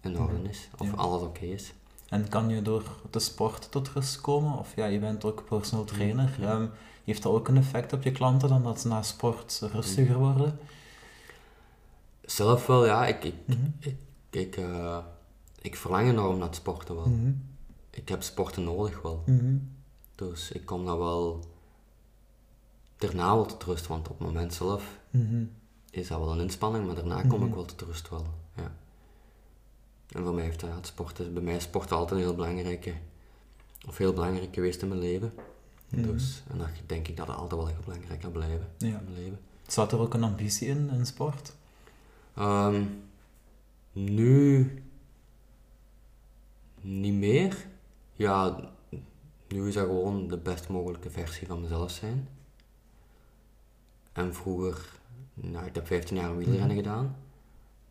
in 0.00 0.18
orde 0.20 0.48
is, 0.48 0.68
of 0.78 0.86
Ja. 0.86 0.92
alles 0.96 1.22
oké 1.22 1.44
is. 1.44 1.72
En 2.08 2.28
kan 2.28 2.48
je 2.48 2.62
door 2.62 2.82
de 3.10 3.18
sport 3.18 3.70
tot 3.70 3.88
rust 3.88 4.20
komen? 4.20 4.58
Of 4.58 4.72
ja, 4.76 4.86
je 4.86 4.98
bent 4.98 5.24
ook 5.24 5.44
personal 5.48 5.84
trainer. 5.84 6.36
Ehm, 6.42 6.66
heeft 7.04 7.22
dat 7.22 7.32
ook 7.32 7.48
een 7.48 7.56
effect 7.56 7.92
op 7.92 8.02
je 8.02 8.12
klanten 8.12 8.48
dan 8.48 8.62
dat 8.62 8.80
ze 8.80 8.88
na 8.88 9.02
sport 9.02 9.60
rustiger 9.72 10.16
worden? 10.18 10.58
Zelf 12.22 12.66
wel, 12.66 12.86
ja, 12.86 13.06
ik, 13.06 13.24
ik, 13.24 13.34
Mhm. 13.46 13.58
ik, 13.78 13.96
ik, 14.30 14.56
eh, 14.56 14.98
ik 15.60 15.76
verlang 15.76 16.08
enorm 16.08 16.38
naar 16.38 16.46
het 16.46 16.56
sporten 16.56 16.94
wel. 16.94 17.06
Mhm. 17.08 17.32
Ik 17.90 18.08
heb 18.08 18.22
sporten 18.22 18.64
nodig 18.64 19.02
wel. 19.02 19.22
Mhm. 19.26 19.56
Dus 20.14 20.52
ik 20.52 20.66
kom 20.66 20.84
dan 20.84 20.98
wel 20.98 21.44
daarna 22.96 23.34
wel 23.34 23.46
tot 23.46 23.62
rust, 23.64 23.86
want 23.86 24.08
op 24.08 24.18
het 24.18 24.26
moment 24.26 24.54
zelf 24.54 24.98
Mhm. 25.10 25.44
Is 25.90 26.08
dat 26.08 26.18
wel 26.18 26.32
een 26.32 26.40
inspanning, 26.40 26.86
maar 26.86 26.94
daarna 26.94 27.20
kom 27.22 27.38
Mhm. 27.38 27.48
ik 27.48 27.54
wel 27.54 27.64
tot 27.64 27.80
rust 27.80 28.08
wel. 28.08 28.26
Ja. 28.56 28.72
En 30.08 30.22
voor 30.24 30.34
mij 30.34 30.44
heeft 30.44 30.60
dat, 30.60 30.74
het 30.74 30.86
sporten, 30.86 31.34
bij 31.34 31.42
mij 31.42 31.56
is 31.56 31.62
sport 31.62 31.92
altijd 31.92 32.10
een 32.20 32.26
heel 32.26 32.34
belangrijke, 32.34 32.94
of 33.86 33.96
heel 33.96 34.12
belangrijk 34.12 34.54
geweest 34.54 34.82
in 34.82 34.88
mijn 34.88 35.00
leven. 35.00 35.32
Mhm. 35.88 36.02
Dus, 36.02 36.42
en 36.50 36.58
dat 36.58 36.68
denk 36.86 37.08
ik 37.08 37.16
dat 37.16 37.26
het 37.26 37.36
altijd 37.36 37.60
wel 37.60 37.70
heel 37.70 37.82
belangrijk 37.84 38.22
gaat 38.22 38.32
blijven 38.32 38.68
Ja. 38.78 38.86
in 38.86 38.92
mijn 39.04 39.14
leven. 39.14 39.38
Zat 39.66 39.92
er 39.92 39.98
ook 39.98 40.14
een 40.14 40.24
ambitie 40.24 40.68
in, 40.68 40.90
in 40.90 41.06
sport? 41.06 41.52
Ehm, 42.34 42.84
nu 43.92 44.82
niet 46.80 47.14
meer. 47.14 47.66
Ja, 48.16 48.70
nu 49.48 49.68
is 49.68 49.74
dat 49.74 49.86
gewoon 49.86 50.28
de 50.28 50.36
best 50.38 50.68
mogelijke 50.68 51.10
versie 51.10 51.46
van 51.46 51.60
mezelf 51.60 51.90
zijn. 51.90 52.28
En 54.12 54.34
vroeger, 54.34 54.97
nou, 55.40 55.66
ik 55.66 55.74
heb 55.74 55.86
15 55.86 56.16
jaar 56.16 56.36
wielrennen 56.36 56.76
gedaan. 56.76 57.16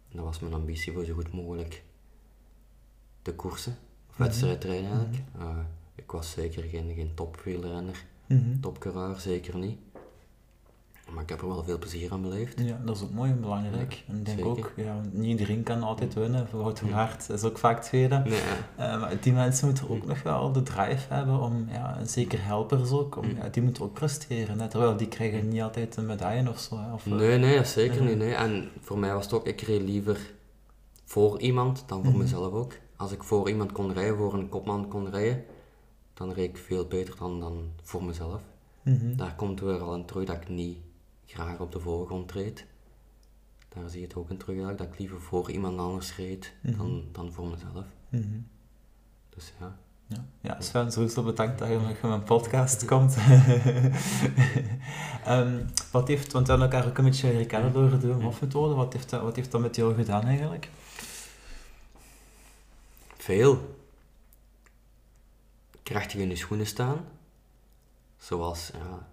En 0.09 0.15
dat 0.17 0.25
was 0.25 0.39
mijn 0.39 0.53
ambitie 0.53 0.93
voor 0.93 1.05
zo 1.05 1.13
goed 1.13 1.31
mogelijk 1.33 1.83
de 3.21 3.35
koersen, 3.35 3.77
of 4.09 4.17
wedstrijdrijden 4.17 4.89
eigenlijk. 4.89 5.23
Eh, 5.39 5.57
ik 5.95 6.11
was 6.11 6.31
zeker 6.31 6.63
geen, 6.63 6.93
geen 6.95 7.11
topwielrenner, 7.13 8.05
Mhm. 8.27 8.59
topcoureur, 8.59 9.19
zeker 9.19 9.57
niet. 9.57 9.77
Maar 11.13 11.23
ik 11.23 11.29
heb 11.29 11.41
er 11.41 11.47
wel 11.47 11.63
veel 11.63 11.77
plezier 11.77 12.11
aan 12.11 12.21
beleefd. 12.21 12.59
Ja, 12.59 12.81
dat 12.85 12.95
is 12.95 13.03
ook 13.03 13.11
mooi 13.11 13.31
en 13.31 13.41
belangrijk. 13.41 13.93
Ja, 13.93 14.13
en 14.13 14.17
ik 14.19 14.25
denk 14.25 14.37
zeker. 14.37 14.51
ook, 14.51 14.71
ja, 14.75 15.01
niet 15.11 15.25
iedereen 15.25 15.63
kan 15.63 15.83
altijd 15.83 16.13
winnen. 16.13 16.47
Wout 16.51 16.79
van 16.79 16.93
Aert 16.93 17.29
is 17.29 17.43
ook 17.43 17.57
vaak 17.57 17.81
tweede. 17.83 18.17
Nee, 18.25 18.33
ja. 18.77 18.93
Eh, 18.93 18.99
maar 19.01 19.17
die 19.21 19.33
mensen 19.33 19.67
moeten 19.67 19.89
ook 19.89 20.05
nog 20.05 20.23
wel 20.23 20.51
de 20.51 20.63
drive 20.63 21.13
hebben 21.13 21.39
om, 21.39 21.67
ja, 21.71 21.97
en 21.97 22.07
zeker 22.07 22.45
helpers 22.45 22.91
ook, 22.91 23.15
om, 23.17 23.25
Mm. 23.25 23.35
ja, 23.35 23.49
die 23.49 23.63
moeten 23.63 23.83
ook 23.83 23.93
presteren. 23.93 24.57
Net, 24.57 24.69
terwijl 24.69 24.97
die 24.97 25.07
krijgen 25.07 25.47
niet 25.47 25.61
altijd 25.61 25.95
een 25.97 26.05
medaille 26.05 26.49
of 26.49 26.59
zo. 26.59 26.77
hè, 26.79 26.93
Of, 26.93 27.05
eh, 27.05 27.11
Nee, 27.13 27.37
nee, 27.37 27.55
dat 27.55 27.67
zeker 27.67 28.03
niet. 28.03 28.17
Nee. 28.17 28.33
En 28.33 28.69
voor 28.81 28.97
mij 28.99 29.13
was 29.13 29.23
het 29.25 29.33
ook, 29.33 29.47
ik 29.47 29.61
reed 29.61 29.81
liever 29.81 30.33
voor 31.05 31.39
iemand 31.39 31.83
dan 31.87 32.01
voor 32.03 32.11
Mhm. 32.13 32.21
mezelf 32.21 32.53
ook. 32.53 32.73
Als 32.95 33.11
ik 33.11 33.23
voor 33.23 33.49
iemand 33.49 33.71
kon 33.71 33.93
rijden, 33.93 34.17
voor 34.17 34.33
een 34.33 34.49
kopman 34.49 34.87
kon 34.87 35.09
rijden, 35.09 35.43
dan 36.13 36.31
reed 36.33 36.49
ik 36.49 36.57
veel 36.57 36.85
beter 36.85 37.15
dan, 37.19 37.39
dan 37.39 37.71
voor 37.83 38.03
mezelf. 38.03 38.41
mhm. 38.83 39.15
Daar 39.15 39.35
komt 39.35 39.59
weer 39.59 39.79
al 39.79 39.95
in 39.95 40.05
terug 40.05 40.25
dat 40.25 40.35
ik 40.35 40.49
niet 40.49 40.77
graag 41.27 41.59
op 41.59 41.71
de 41.71 41.79
voorgrond 41.79 42.31
reed. 42.31 42.65
Daar 43.69 43.89
zie 43.89 43.99
je 43.99 44.05
het 44.07 44.15
ook 44.15 44.29
in 44.29 44.37
terug 44.37 44.75
dat 44.75 44.87
ik 44.87 44.99
liever 44.99 45.21
voor 45.21 45.51
iemand 45.51 45.79
anders 45.79 46.15
reed 46.15 46.53
dan, 46.61 46.91
Mhm. 46.95 47.11
dan 47.11 47.31
voor 47.33 47.47
mezelf. 47.47 47.85
Mhm. 48.09 48.39
Dus 49.29 49.53
ja. 49.59 49.77
Ja, 50.09 50.25
ja 50.41 50.61
Sven, 50.61 50.91
sowieso 50.91 51.23
bedankt 51.23 51.59
dat 51.59 51.67
je 51.67 51.79
nog 51.79 51.89
in 51.89 52.09
mijn 52.09 52.23
podcast 52.23 52.85
komt. 52.91 53.17
Ehm, 55.25 55.65
wat 55.91 56.07
heeft, 56.07 56.31
want 56.31 56.45
we 56.47 56.51
hebben 56.53 56.71
elkaar 56.71 56.89
ook 56.89 56.97
een 56.97 57.03
beetje 57.03 57.27
leren 57.27 57.47
kennen 57.47 57.73
door 57.73 57.99
de 57.99 58.07
hofmethode. 58.07 58.73
Wat 58.75 58.93
heeft, 58.93 59.09
dat, 59.09 59.21
wat 59.21 59.35
heeft 59.35 59.51
dat 59.51 59.61
met 59.61 59.75
jou 59.75 59.95
gedaan 59.95 60.23
eigenlijk? 60.23 60.69
Veel. 63.17 63.75
Krachtig 65.83 66.19
in 66.19 66.29
je 66.29 66.35
schoenen 66.35 66.67
staan. 66.67 67.05
Zoals, 68.17 68.71
ja, 68.73 69.07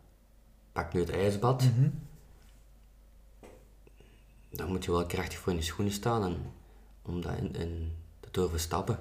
pak 0.74 0.92
nu 0.92 1.00
het 1.00 1.10
ijsbad. 1.10 1.62
Mhm. 1.62 1.88
dan 4.50 4.68
moet 4.68 4.84
je 4.84 4.90
wel 4.90 5.06
krachtig 5.06 5.38
voor 5.38 5.52
in 5.52 5.58
je 5.58 5.64
schoenen 5.64 5.94
staan 5.94 6.22
en 6.22 6.52
om 7.02 7.20
dat 7.20 7.36
in, 7.36 7.54
in 7.54 7.96
te 8.20 8.28
durven 8.30 8.60
stappen. 8.60 8.98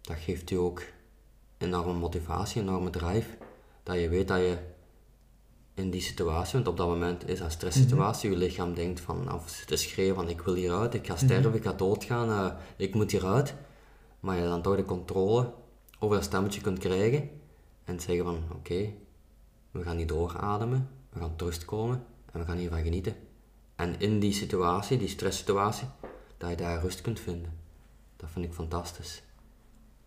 Dat 0.00 0.16
geeft 0.16 0.48
je 0.48 0.58
ook 0.58 0.82
enorme 1.58 1.92
motivatie, 1.92 2.60
enorme 2.60 2.90
drive. 2.90 3.28
Dat 3.82 4.00
je 4.00 4.08
weet 4.08 4.28
dat 4.28 4.38
je 4.38 4.58
in 5.74 5.90
die 5.90 6.00
situatie, 6.00 6.52
want 6.52 6.68
op 6.68 6.76
dat 6.76 6.88
moment 6.88 7.28
is 7.28 7.38
dat 7.38 7.46
een 7.46 7.52
stresssituatie, 7.52 8.30
je 8.30 8.36
lichaam 8.36 8.74
denkt 8.74 9.00
van, 9.00 9.32
of 9.32 9.48
zit 9.48 9.66
te 9.66 9.76
schreeuwen 9.76 10.14
van 10.14 10.28
ik 10.28 10.40
wil 10.40 10.54
hieruit, 10.54 10.94
ik 10.94 11.06
ga 11.06 11.16
sterven, 11.16 11.54
ik 11.54 11.62
ga 11.62 11.72
doodgaan, 11.72 12.30
eh, 12.30 12.56
ik 12.76 12.94
moet 12.94 13.10
hieruit. 13.10 13.54
Maar 14.20 14.36
je 14.36 14.42
dan 14.42 14.62
toch 14.62 14.76
de 14.76 14.84
controle 14.84 15.52
over 15.98 16.16
dat 16.16 16.24
stemmetje 16.24 16.60
kunt 16.60 16.78
krijgen 16.78 17.30
en 17.84 18.00
zeggen 18.00 18.24
van 18.24 18.42
oké, 18.52 18.92
we 19.70 19.82
gaan 19.82 19.96
niet 19.96 20.08
doorademen, 20.08 20.88
we 21.10 21.18
gaan 21.18 21.36
tot 21.36 21.64
komen 21.64 22.04
en 22.32 22.40
we 22.40 22.46
gaan 22.46 22.56
hiervan 22.56 22.82
genieten. 22.82 23.14
En 23.74 24.00
in 24.00 24.20
die 24.20 24.32
situatie, 24.32 24.98
die 24.98 25.08
stresssituatie, 25.08 25.88
dat 26.36 26.50
je 26.50 26.56
daar 26.56 26.80
rust 26.80 27.00
kunt 27.00 27.20
vinden. 27.20 27.58
Dat 28.16 28.30
vind 28.30 28.44
ik 28.44 28.52
fantastisch. 28.52 29.22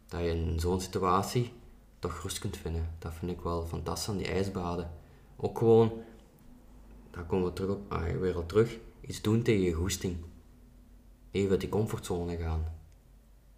Dat 0.07 0.19
je 0.19 0.27
in 0.27 0.59
zo'n 0.59 0.81
situatie 0.81 1.53
toch 1.99 2.21
rust 2.21 2.39
kunt 2.39 2.57
vinden. 2.57 2.95
Dat 2.99 3.13
vind 3.13 3.31
ik 3.31 3.41
wel 3.41 3.65
fantastisch 3.65 4.09
aan 4.09 4.17
die 4.17 4.27
ijsbaden. 4.27 4.91
Ook 5.35 5.57
gewoon, 5.57 5.91
daar 7.11 7.23
komen 7.23 7.45
we 7.45 7.53
terug 7.53 7.69
op, 7.69 7.91
ah, 7.91 8.19
weer 8.19 8.35
al 8.35 8.45
terug, 8.45 8.77
iets 9.01 9.21
doen 9.21 9.41
tegen 9.41 9.61
je 9.61 9.73
goesting. 9.73 10.17
Even 11.31 11.51
uit 11.51 11.59
die 11.59 11.69
comfortzone 11.69 12.37
gaan. 12.37 12.63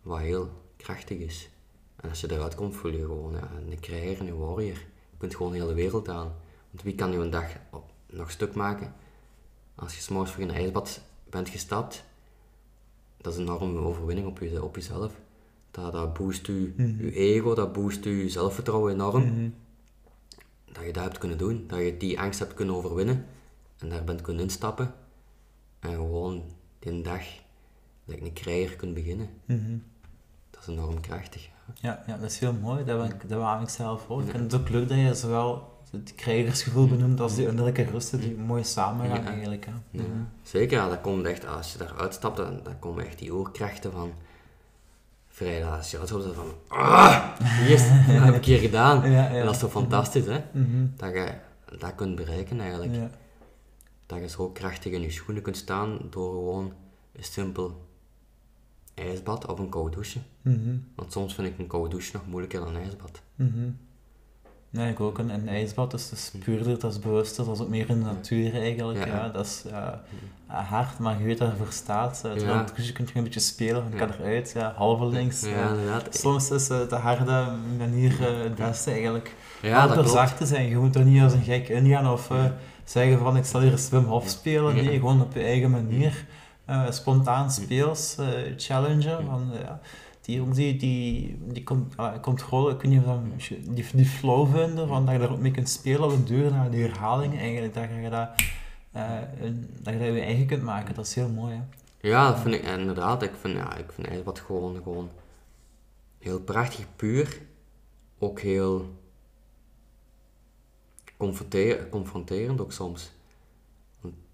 Wat 0.02 0.20
heel 0.20 0.50
krachtig 0.78 1.18
is. 1.18 1.50
En 1.96 2.10
als 2.10 2.22
je 2.22 2.32
eruit 2.32 2.56
komt, 2.56 2.76
voel 2.76 2.92
je 2.92 3.00
gewoon 3.00 3.34
ja, 3.34 3.50
een 3.70 3.80
krijger, 3.80 4.28
een 4.28 4.38
warrior. 4.38 4.78
Je 5.16 5.22
kunt 5.22 5.36
gewoon 5.36 5.52
de 5.52 5.58
hele 5.58 5.74
wereld 5.74 6.10
aan. 6.10 6.34
Want 6.70 6.84
wie 6.84 6.96
kan 6.96 7.12
je 7.12 7.18
een 7.18 7.30
dag 7.30 7.56
op, 7.72 7.92
nog 8.06 8.32
stuk 8.32 8.56
maken 8.56 8.94
als 9.76 9.96
je 9.96 10.02
s'morgens 10.02 10.32
voor 10.32 10.44
een 10.44 10.52
ijsbad 10.52 11.02
bent 11.30 11.50
gestapt 11.50 12.04
dat 13.26 13.34
is 13.34 13.40
een 13.40 13.46
enorme 13.46 13.80
overwinning 13.80 14.28
op, 14.28 14.40
je, 14.40 14.64
op 14.64 14.76
jezelf. 14.76 15.20
Dat, 15.72 15.92
dat 15.92 16.14
boost 16.14 16.46
je, 16.46 16.74
mm 16.78 16.98
je 17.00 17.12
ego, 17.12 17.54
dat 17.54 17.74
boost 17.74 18.04
je 18.04 18.30
zelfvertrouwen 18.30 18.94
enorm. 18.94 19.24
Mhm. 19.24 19.50
Dat 20.66 20.86
je 20.86 20.94
dat 20.94 21.04
hebt 21.04 21.18
kunnen 21.18 21.38
doen, 21.38 21.68
dat 21.68 21.80
je 21.80 21.98
die 21.98 22.20
angst 22.20 22.40
hebt 22.40 22.54
kunnen 22.54 22.76
overwinnen 22.76 23.26
en 23.78 23.90
daar 23.90 24.04
bent 24.04 24.22
kunnen 24.22 24.44
instappen 24.44 24.94
en 25.80 25.92
gewoon 25.92 26.44
die 26.80 27.02
dag 27.02 27.24
dat 28.06 28.16
ik 28.16 28.22
een 28.22 28.34
krijger 28.34 28.76
kunt 28.76 28.94
beginnen. 28.94 29.30
Mhm. 29.46 29.78
Dat 30.50 30.62
is 30.62 30.68
enorm 30.68 31.00
krachtig. 31.00 31.50
Ja, 31.74 32.04
ja, 32.08 32.18
dat 32.18 32.32
is 32.32 32.40
heel 32.40 32.54
mooi. 32.54 32.86
Dat, 32.86 32.98
ben 32.98 33.10
ik, 33.10 33.30
dat 33.30 33.40
wou 33.40 33.62
ik 33.62 33.70
zelf 33.70 34.10
ook. 34.10 34.28
En 34.30 34.42
het 34.42 34.54
is 34.54 34.60
ook 34.60 34.70
leuk 34.70 34.90
dat 34.90 34.98
je 34.98 35.14
zowel 35.14 35.74
het 35.92 36.16
krijgersgevoel 36.16 36.88
benoemt 36.88 37.20
als 37.20 37.36
die 37.36 37.48
innerlijke 37.48 37.84
rusten 37.84 38.20
die 38.20 38.38
mooi 38.38 38.64
samen 38.64 39.10
gaan 39.10 39.26
eigenlijk. 39.26 39.66
Hè. 39.66 39.72
Ja, 39.92 40.04
zeker, 40.44 40.78
ja, 40.78 40.90
dat 40.90 41.02
komt 41.02 41.26
echt, 41.26 41.48
als 41.48 41.72
je 41.72 41.78
daar 41.78 41.94
uitstapt, 41.98 42.38
dan, 42.38 42.60
dan 42.64 42.80
komen 42.80 43.06
echt 43.06 43.20
die 43.20 43.34
oorkrachten 43.34 43.92
van 43.92 44.12
vrijdag 45.28 45.78
als 45.78 45.92
je 45.92 46.00
uitstapt, 46.00 46.36
van 46.36 46.52
ah, 46.68 47.26
yes, 47.68 47.90
dat 48.08 48.24
heb 48.24 48.36
ik 48.36 48.46
hier 48.46 48.60
gedaan. 48.60 49.04
En 49.04 49.46
dat 49.46 49.54
is 49.54 49.60
zo 49.60 49.68
fantastisch, 49.68 50.26
hè? 50.26 50.40
Mhm. 50.52 50.88
Dat 50.96 51.14
je 51.14 51.34
dat 51.80 51.96
kunt 51.96 52.16
bereiken 52.16 52.60
eigenlijk. 52.60 52.96
Ja. 52.96 53.10
Dat 54.06 54.20
je 54.20 54.30
zo 54.30 54.50
krachtig 54.50 54.92
in 54.92 55.02
je 55.02 55.12
schoenen 55.12 55.44
kunt 55.44 55.58
staan 55.58 56.00
door 56.10 56.34
gewoon 56.34 56.74
simpel 57.20 57.85
ijsbad 58.96 59.46
of 59.46 59.60
een 59.60 59.70
koud 59.70 59.94
douche. 59.94 60.20
Mhm. 60.42 60.76
Want 60.96 61.12
soms 61.12 61.34
vind 61.34 61.48
ik 61.48 61.60
een 61.60 61.68
koud 61.68 61.92
douche 61.92 62.10
nog 62.14 62.28
moeilijker 62.28 62.60
dan 62.60 62.76
een 62.76 62.82
ijsbad. 62.82 63.22
Mhm. 63.36 63.70
Nee, 64.70 64.92
ik 64.92 65.00
ook. 65.00 65.18
Een, 65.18 65.30
een 65.30 65.48
ijsbad 65.48 65.94
is 65.94 66.10
dus 66.10 66.32
puurder, 66.44 66.80
dat 66.80 66.92
is 66.92 67.00
bewuster, 67.00 67.46
dat 67.46 67.56
is 67.56 67.62
ook 67.62 67.70
meer 67.70 67.90
in 67.90 67.98
de 67.98 68.06
natuur 68.06 68.54
eigenlijk. 68.54 69.06
Ja. 69.06 69.30
dat 69.30 69.46
is 69.46 69.64
ja, 69.70 70.04
hard, 70.48 71.00
maar 71.00 71.20
je 71.20 71.26
weet 71.26 71.38
dat 71.38 71.52
je 71.52 71.58
voor 71.58 71.72
staat. 71.72 72.22
Uh, 72.26 72.32
terwijl 72.32 72.58
Ja. 72.58 72.66
je 72.76 72.92
kunt 72.92 73.10
je 73.10 73.18
een 73.18 73.24
beetje 73.24 73.40
spelen, 73.40 73.84
van 73.90 73.98
kan 73.98 74.12
eruit, 74.20 74.52
ja, 74.52 74.74
halve 74.76 75.06
links. 75.06 75.42
Ja, 75.42 75.50
ja. 75.50 75.70
inderdaad. 75.70 76.16
Soms 76.16 76.52
is 76.52 76.70
eh, 76.70 76.90
de 76.90 76.96
harde 76.96 77.46
manier 77.78 78.28
eh, 78.28 78.44
het 78.44 78.56
beste 78.56 78.92
eigenlijk. 78.92 79.36
Ja, 79.62 79.88
dat 79.88 79.98
er 79.98 80.08
zacht 80.08 80.38
te 80.38 80.46
zijn. 80.46 80.70
Je 80.70 80.78
moet 80.78 80.96
er 80.96 81.06
niet 81.06 81.22
als 81.22 81.34
een 81.34 81.44
gek 81.44 81.70
ingaan 81.70 82.12
of 82.12 82.32
eh, 82.32 82.46
zeggen 82.84 83.20
van 83.20 83.38
ik 83.38 83.46
zal 83.46 83.62
hier 83.62 83.80
een 83.92 84.04
Hof 84.04 84.30
spelen. 84.30 84.76
Nee, 84.76 85.00
gewoon 85.00 85.22
op 85.22 85.34
je 85.34 85.42
eigen 85.44 85.72
manier. 85.72 86.26
Eh, 86.66 86.92
spontaan 86.92 87.52
speels, 87.52 88.18
eh 88.18 88.54
challengen. 88.58 89.26
Van, 89.26 89.54
eh, 89.54 89.62
ja, 89.62 89.80
die, 90.22 90.42
ook 90.42 90.56
die, 90.56 90.76
die, 90.78 91.38
die 91.42 91.64
con- 91.64 91.92
ah, 91.96 92.22
controle, 92.22 92.74
ik 92.74 92.82
weet 92.82 92.92
niet 92.92 93.00
of 93.00 93.06
dat, 93.06 93.20
die, 93.76 93.86
die 93.94 94.06
flow 94.06 94.56
vinden, 94.56 94.88
van 94.88 95.06
dat 95.06 95.14
je 95.14 95.20
daar 95.20 95.32
ook 95.32 95.40
mee 95.40 95.52
kunt 95.52 95.70
spelen 95.70 96.04
op 96.04 96.12
de 96.12 96.24
deur 96.24 96.52
naar 96.52 96.72
die 96.72 96.82
herhaling 96.82 97.40
eigenlijk, 97.40 97.74
dat 97.74 97.84
je 98.02 98.10
dat, 98.10 98.30
dat 99.82 99.94
je 99.94 100.00
dat 100.00 100.14
je 100.14 100.22
eigen 100.22 100.46
kunt 100.46 100.64
maken, 100.64 100.96
dat 100.96 101.06
is 101.06 101.16
heel 101.16 101.30
mooi. 101.30 101.54
Hè? 101.56 101.62
Ja, 102.08 102.32
dat 102.32 102.40
vind 102.40 102.56
ik 102.56 102.64
inderdaad. 102.64 103.24
Ik 103.24 103.36
vind, 103.42 103.54
ja, 103.58 103.76
ik 103.76 103.92
vind 103.92 104.08
ijsbad 104.08 104.40
gewoon, 104.40 104.76
gewoon 104.84 105.10
heel 106.20 106.40
prachtig, 106.40 106.86
puur. 106.96 107.42
Ook 108.20 108.40
heel 108.40 108.96
confronterend 111.90 112.62
ook 112.62 112.72
soms. 112.72 113.12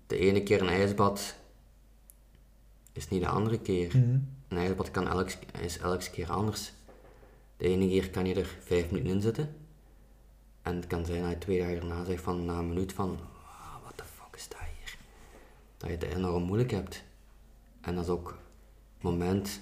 De 0.07 0.17
ene 0.17 0.43
keer 0.43 0.61
een 0.61 0.67
ijsbad 0.67 1.35
is 2.91 3.07
niet 3.09 3.21
de 3.21 3.27
andere 3.27 3.59
keer. 3.59 3.95
Een 4.47 4.57
ijsbad 4.57 4.91
kan 4.91 5.07
elk, 5.07 5.29
is 5.61 5.77
elke 5.77 6.09
keer 6.09 6.31
anders. 6.31 6.73
De 7.57 7.65
ene 7.67 7.87
keer 7.87 8.09
kan 8.09 8.25
je 8.25 8.35
er 8.35 8.57
vijf 8.59 8.91
minuten 8.91 9.13
in 9.13 9.21
zitten. 9.21 9.55
En 10.61 10.75
het 10.75 10.87
kan 10.87 11.05
zijn 11.05 11.21
dat 11.21 11.31
je 11.31 11.37
twee 11.37 11.59
dagen 11.59 11.75
daarna 11.75 12.03
zegt 12.05 12.23
van 12.23 12.45
na 12.45 12.57
een 12.57 12.67
minuut 12.67 12.93
van 12.93 13.19
"Ah, 13.45 13.83
wat 13.83 13.97
de 13.97 14.03
fuck 14.03 14.35
is 14.35 14.47
dat 14.47 14.59
hier? 14.59 14.97
Dat 15.77 15.89
je 15.89 15.95
het 15.95 16.15
enorm 16.15 16.43
moeilijk 16.43 16.71
hebt. 16.71 17.03
En 17.81 17.95
dat 17.95 18.03
is 18.03 18.09
ook 18.09 18.37
het 18.93 19.03
moment 19.03 19.59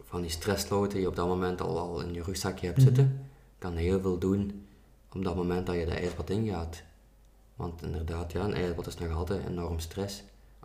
van 0.00 0.20
die 0.20 0.30
stresslood 0.30 0.90
die 0.90 1.00
je 1.00 1.08
op 1.08 1.16
dat 1.16 1.26
moment 1.26 1.60
al, 1.60 1.78
al 1.78 2.00
in 2.00 2.12
je 2.14 2.22
rugzakje 2.22 2.66
hebt 2.66 2.82
zitten. 2.82 3.26
Kan 3.58 3.76
heel 3.76 4.00
veel 4.00 4.18
doen 4.18 4.66
op 5.12 5.24
dat 5.24 5.36
moment 5.36 5.66
dat 5.66 5.74
je 5.76 5.84
de 5.84 5.94
ijsbad 5.94 6.30
ingaat. 6.30 6.82
Want 7.56 7.82
inderdaad, 7.82 8.32
ja, 8.32 8.44
een 8.44 8.54
ijsbad 8.54 8.86
is 8.86 8.96
nog 8.98 9.12
altijd 9.12 9.46
enorm 9.46 9.78
stress. 9.78 10.22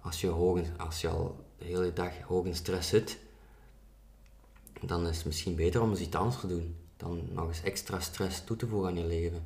Als 0.07 0.21
je, 0.21 0.27
hoog 0.27 0.61
als 0.77 1.01
je 1.01 1.07
al 1.07 1.45
de 1.57 1.65
hele 1.65 1.93
dag 1.93 2.21
hoog 2.21 2.45
in 2.45 2.55
stress 2.55 2.89
zit, 2.89 3.19
dan 4.81 5.07
is 5.07 5.17
het 5.17 5.25
misschien 5.25 5.55
beter 5.55 5.81
om 5.81 5.89
eens 5.89 5.99
iets 5.99 6.15
anders 6.15 6.39
te 6.39 6.47
doen. 6.47 6.75
Dan 6.97 7.21
nog 7.33 7.47
eens 7.47 7.63
extra 7.63 7.99
stress 7.99 8.43
toe 8.43 8.57
te 8.57 8.67
voegen 8.67 8.89
aan 8.89 8.97
je 8.97 9.05
leven. 9.05 9.43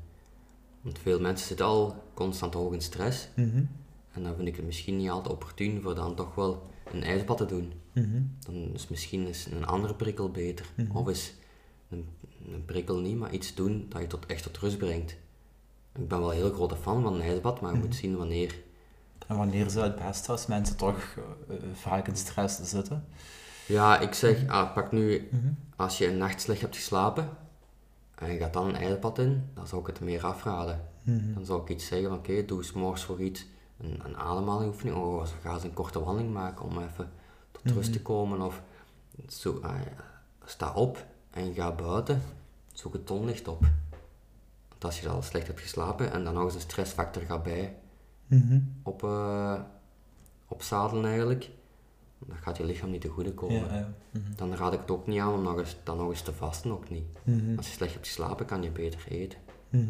Want 0.82 0.99
veel 0.99 1.20
mensen 1.20 1.47
zitten 1.47 1.66
al 1.66 2.03
constant 2.14 2.53
hoog 2.53 2.74
in 2.74 2.82
stress. 2.82 3.28
Mhm. 3.36 3.64
En 4.12 4.24
dan 4.24 4.36
vind 4.36 4.47
ik 4.47 4.55
het 4.55 4.66
misschien 4.66 4.97
niet 4.97 5.09
altijd 5.09 5.34
opportun 5.34 5.82
voor 5.82 5.95
dan 5.95 6.16
toch 6.16 6.36
wel 6.36 6.70
een 6.91 7.03
ijsbad 7.03 7.38
te 7.38 7.45
doen. 7.45 7.74
Mhm. 7.91 8.22
Dan 8.39 8.74
is 8.74 8.88
misschien 8.88 9.28
eens 9.28 9.45
een 9.45 9.66
andere 9.66 9.95
prikkel 9.95 10.32
beter. 10.32 10.66
Of 10.93 11.09
is 11.09 11.34
een, 11.89 12.07
een 12.51 12.66
prikkel 12.66 12.99
niet, 12.99 13.18
maar 13.18 13.34
iets 13.34 13.55
doen 13.55 13.86
dat 13.89 14.01
je 14.01 14.07
tot, 14.07 14.26
echt 14.26 14.43
tot 14.43 14.57
rust 14.57 14.78
brengt. 14.78 15.12
Ik 15.95 16.07
ben 16.07 16.20
wel 16.20 16.32
een 16.32 16.38
heel 16.38 16.53
grote 16.53 16.76
fan 16.76 17.01
van 17.01 17.14
een 17.14 17.22
ijsbad, 17.22 17.62
maar 17.62 17.74
je 17.74 17.80
moet 17.80 17.95
zien 17.95 18.18
wanneer. 18.18 18.55
En 19.32 19.38
wanneer 19.38 19.66
is 19.66 19.74
het 19.74 19.96
beste 19.96 20.32
als 20.32 20.46
mensen 20.46 20.76
toch 20.78 20.98
eh, 21.50 21.56
vaak 21.74 22.08
in 22.08 22.16
stress 22.16 22.60
zitten? 22.64 23.06
Ja, 23.68 24.00
ik 24.00 24.14
zeg, 24.14 24.48
ah, 24.48 24.74
pak 24.74 24.92
nu, 24.92 25.28
Mhm. 25.32 25.48
als 25.76 25.98
je 25.98 26.08
een 26.08 26.18
nacht 26.18 26.42
slecht 26.42 26.62
hebt 26.62 26.76
geslapen 26.76 27.30
en 28.16 28.32
je 28.32 28.40
gaat 28.40 28.54
dan 28.54 28.68
een 28.68 28.76
ijsbad 28.76 29.18
in, 29.20 29.50
dan 29.54 29.68
zou 29.68 29.82
ik 29.82 29.88
het 29.88 30.00
meer 30.00 30.26
afraden. 30.26 30.88
Mhm. 31.04 31.34
Dan 31.34 31.46
zou 31.46 31.62
ik 31.62 31.70
iets 31.70 31.86
zeggen 31.86 32.10
van 32.10 32.18
oké, 32.18 32.46
doe 32.46 32.58
eens 32.58 32.72
morgens 32.74 33.04
voor 33.04 33.22
iets 33.22 33.46
een, 33.80 34.00
een 34.06 34.18
ademhalingoefening 34.18 34.98
of 34.98 35.34
ga 35.42 35.54
eens 35.54 35.64
een 35.64 35.74
korte 35.74 36.04
wandeling 36.04 36.34
maken 36.34 36.66
om 36.66 36.82
even 36.82 37.12
tot 37.52 37.72
rust 37.72 37.94
te 37.94 38.02
komen 38.02 38.42
of 38.42 38.62
zo, 39.28 39.60
ah, 39.62 39.76
ja, 39.86 40.04
sta 40.46 40.74
op 40.74 41.06
en 41.30 41.54
gaat 41.54 41.76
buiten, 41.78 42.22
zoek 42.74 42.94
het 42.94 43.08
zonlicht 43.08 43.48
op. 43.48 43.60
Want 44.70 44.84
als 44.86 45.02
je 45.02 45.10
al 45.10 45.22
slecht 45.22 45.48
hebt 45.48 45.60
geslapen 45.62 46.12
en 46.12 46.24
dan 46.24 46.34
nog 46.34 46.44
eens 46.44 46.54
een 46.56 46.62
stressfactor 46.62 47.22
gaat 47.22 47.44
bij 47.44 47.76
Mhm. 48.32 48.60
op, 48.84 49.04
eh 49.04 49.60
opzadelen 50.48 51.06
eigenlijk, 51.06 51.50
dan 52.20 52.38
gaat 52.38 52.58
je 52.58 52.66
lichaam 52.66 52.90
niet 52.92 53.02
te 53.02 53.08
goede 53.08 53.34
komen. 53.34 53.56
Ja, 53.68 53.76
ja. 53.76 53.94
Mhm. 54.12 54.24
Dan 54.36 54.56
raad 54.56 54.74
ik 54.74 54.80
het 54.80 54.92
ook 54.92 55.08
niet 55.08 55.20
aan 55.20 55.34
om 55.34 55.42
nog 55.42 55.58
eens, 55.60 55.76
dan 55.84 55.98
nog 55.98 56.10
eens 56.10 56.22
te 56.22 56.34
vasten, 56.34 56.72
ook 56.72 56.90
niet. 56.90 57.04
Mhm. 57.24 57.58
Als 57.58 57.68
je 57.68 57.74
slecht 57.74 57.94
hebt 57.94 58.08
geslapen, 58.08 58.46
kan 58.46 58.64
je 58.64 58.72
beter 58.72 59.04
eten. 59.08 59.40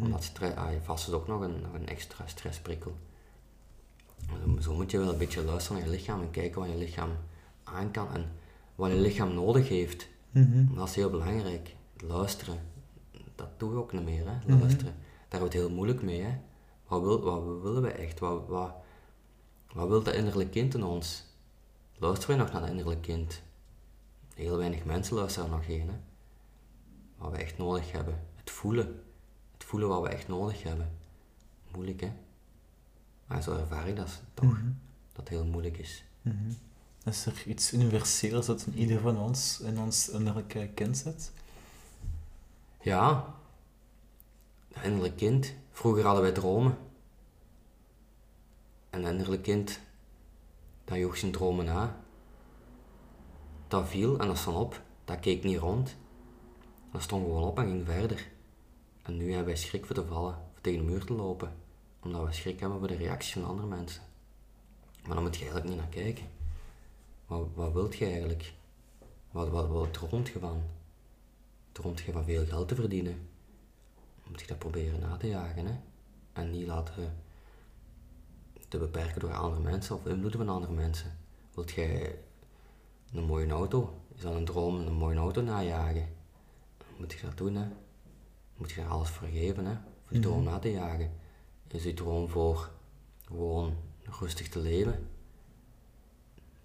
Omdat 0.02 0.32
ah, 0.56 0.72
je 0.72 0.78
vast 0.82 1.08
is 1.08 1.14
ook 1.14 1.26
nog 1.26 1.40
een, 1.40 1.60
nog 1.60 1.72
een 1.74 1.86
extra 1.88 2.26
stressprikkel. 2.26 2.96
Zo- 4.28 4.60
Zo 4.60 4.74
moet 4.74 4.90
je 4.90 4.98
wel 4.98 5.12
een 5.12 5.18
beetje 5.18 5.44
luisteren 5.44 5.78
naar 5.82 5.90
je 5.90 5.96
lichaam 5.96 6.20
en 6.20 6.30
kijken 6.30 6.60
wat 6.60 6.70
je 6.70 6.76
lichaam 6.76 7.10
aan 7.64 7.90
kan 7.90 8.08
en 8.14 8.24
wat 8.74 8.90
je 8.90 8.96
lichaam 8.96 9.34
nodig 9.34 9.68
heeft. 9.68 10.08
Dat 10.74 10.88
is 10.88 10.94
heel 10.94 11.10
belangrijk. 11.10 11.74
Luisteren, 11.96 12.58
dat 13.34 13.48
doen 13.58 13.70
we 13.72 13.76
ook 13.78 13.92
niet 13.92 14.04
meer, 14.04 14.24
hè? 14.26 14.56
Luisteren. 14.58 14.94
Daar 15.28 15.40
het 15.42 15.52
heel 15.52 15.70
moeilijk 15.70 16.02
mee. 16.02 16.20
Hè? 16.22 16.30
Wat, 16.92 17.02
wil, 17.02 17.20
wat 17.20 17.62
willen 17.62 17.82
we 17.82 17.92
echt? 17.92 18.18
Wat, 18.18 18.48
wat, 18.48 18.74
wat 19.72 19.88
wil 19.88 20.02
dat 20.02 20.14
innerlijk 20.14 20.50
kind 20.50 20.74
in 20.74 20.82
ons? 20.82 21.24
Luisteren 21.98 22.36
we 22.36 22.42
nog 22.42 22.52
naar 22.52 22.60
dat 22.60 22.70
innerlijk 22.70 23.02
kind? 23.02 23.42
Heel 24.34 24.56
weinig 24.56 24.84
mensen 24.84 25.16
luisteren 25.16 25.50
nog 25.50 25.66
heen. 25.66 25.88
Hè? 25.88 25.94
Wat 27.16 27.30
we 27.30 27.36
echt 27.36 27.58
nodig 27.58 27.92
hebben. 27.92 28.26
Het 28.34 28.50
voelen. 28.50 29.02
Het 29.52 29.64
voelen 29.64 29.88
wat 29.88 30.02
we 30.02 30.08
echt 30.08 30.28
nodig 30.28 30.62
hebben. 30.62 30.98
Moeilijk 31.74 32.00
hè? 32.00 32.12
Maar 33.26 33.42
zo 33.42 33.56
ervaar 33.56 33.88
ik 33.88 33.96
dat 33.96 34.22
toch. 34.34 34.52
Mhm. 34.52 34.70
Dat 35.12 35.16
het 35.16 35.28
heel 35.28 35.44
moeilijk 35.44 35.78
is. 35.78 36.04
Mhm. 36.22 36.52
Is 37.04 37.26
er 37.26 37.42
iets 37.46 37.72
universeels 37.72 38.46
dat 38.46 38.66
in 38.66 38.78
ieder 38.78 39.00
van 39.00 39.18
ons 39.18 39.60
in 39.60 39.78
ons 39.78 40.08
innerlijke 40.08 40.70
kind 40.74 40.96
zit? 40.96 41.32
Ja, 42.80 43.34
een 44.72 44.82
innerlijk 44.82 45.16
kind. 45.16 45.54
Vroeger 45.72 46.04
hadden 46.04 46.22
wij 46.22 46.32
dromen. 46.32 46.78
En 48.90 49.04
een 49.04 49.12
innerlijk 49.12 49.42
kind, 49.42 49.80
dat 50.84 50.98
joeg 50.98 51.16
zijn 51.16 51.32
dromen 51.32 51.64
na. 51.64 52.00
Dat 53.68 53.88
viel 53.88 54.18
en 54.18 54.26
dat 54.26 54.38
stond 54.38 54.56
op. 54.56 54.80
Dat 55.04 55.20
keek 55.20 55.44
niet 55.44 55.58
rond. 55.58 55.96
Dat 56.92 57.02
stond 57.02 57.24
gewoon 57.24 57.42
op 57.42 57.58
en 57.58 57.66
ging 57.66 57.86
verder. 57.86 58.30
En 59.02 59.16
nu 59.16 59.28
hebben 59.28 59.46
wij 59.46 59.56
schrik 59.56 59.86
voor 59.86 59.94
te 59.94 60.06
vallen, 60.06 60.38
of 60.54 60.60
tegen 60.60 60.84
de 60.84 60.90
muur 60.90 61.04
te 61.04 61.12
lopen. 61.12 61.52
Omdat 62.02 62.26
we 62.26 62.32
schrik 62.32 62.60
hebben 62.60 62.78
voor 62.78 62.88
de 62.88 62.96
reacties 62.96 63.32
van 63.32 63.44
andere 63.44 63.68
mensen. 63.68 64.02
Maar 65.06 65.14
dan 65.14 65.22
moet 65.22 65.36
je 65.36 65.40
eigenlijk 65.44 65.74
niet 65.74 65.78
naar 65.78 66.02
kijken. 66.02 66.24
Wat, 67.26 67.46
wat 67.54 67.72
wilt 67.72 67.96
je 67.96 68.04
eigenlijk? 68.04 68.52
Wat, 69.30 69.48
wat, 69.48 69.68
wat 69.68 69.92
droomt 69.92 70.28
je 70.28 70.38
van? 70.38 70.62
droomt 71.72 72.00
je 72.00 72.12
van 72.12 72.24
veel 72.24 72.46
geld 72.46 72.68
te 72.68 72.74
verdienen, 72.74 73.28
moet 74.32 74.40
je 74.40 74.46
dat 74.46 74.58
proberen 74.58 75.00
na 75.00 75.16
te 75.16 75.28
jagen. 75.28 75.66
Hè? 75.66 75.74
En 76.32 76.50
niet 76.50 76.66
laten 76.66 77.14
te 78.68 78.78
beperken 78.78 79.20
door 79.20 79.32
andere 79.32 79.62
mensen 79.62 79.96
of 79.96 80.06
invloeden 80.06 80.38
van 80.38 80.48
andere 80.48 80.72
mensen. 80.72 81.18
Wilt 81.54 81.70
jij 81.70 82.18
een 83.12 83.24
mooie 83.24 83.50
auto? 83.50 84.00
Is 84.14 84.22
dat 84.22 84.34
een 84.34 84.44
droom, 84.44 84.80
een 84.80 84.92
mooie 84.92 85.18
auto 85.18 85.42
najagen? 85.42 86.08
Moet 86.98 87.12
je 87.12 87.26
dat 87.26 87.36
doen, 87.36 87.54
hè? 87.54 87.66
Moet 88.56 88.70
je 88.70 88.80
daar 88.80 88.90
alles 88.90 89.08
voor 89.08 89.28
geven, 89.28 89.64
hè? 89.64 89.74
Voor 89.74 90.12
die 90.12 90.20
droom 90.20 90.42
na 90.42 90.58
te 90.58 90.70
jagen. 90.70 91.10
Is 91.68 91.82
je 91.82 91.94
droom 91.94 92.28
voor 92.28 92.70
gewoon 93.24 93.76
rustig 94.20 94.48
te 94.48 94.58
leven? 94.58 95.08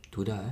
doe 0.09 0.23
dat. 0.23 0.37
Hè. 0.37 0.51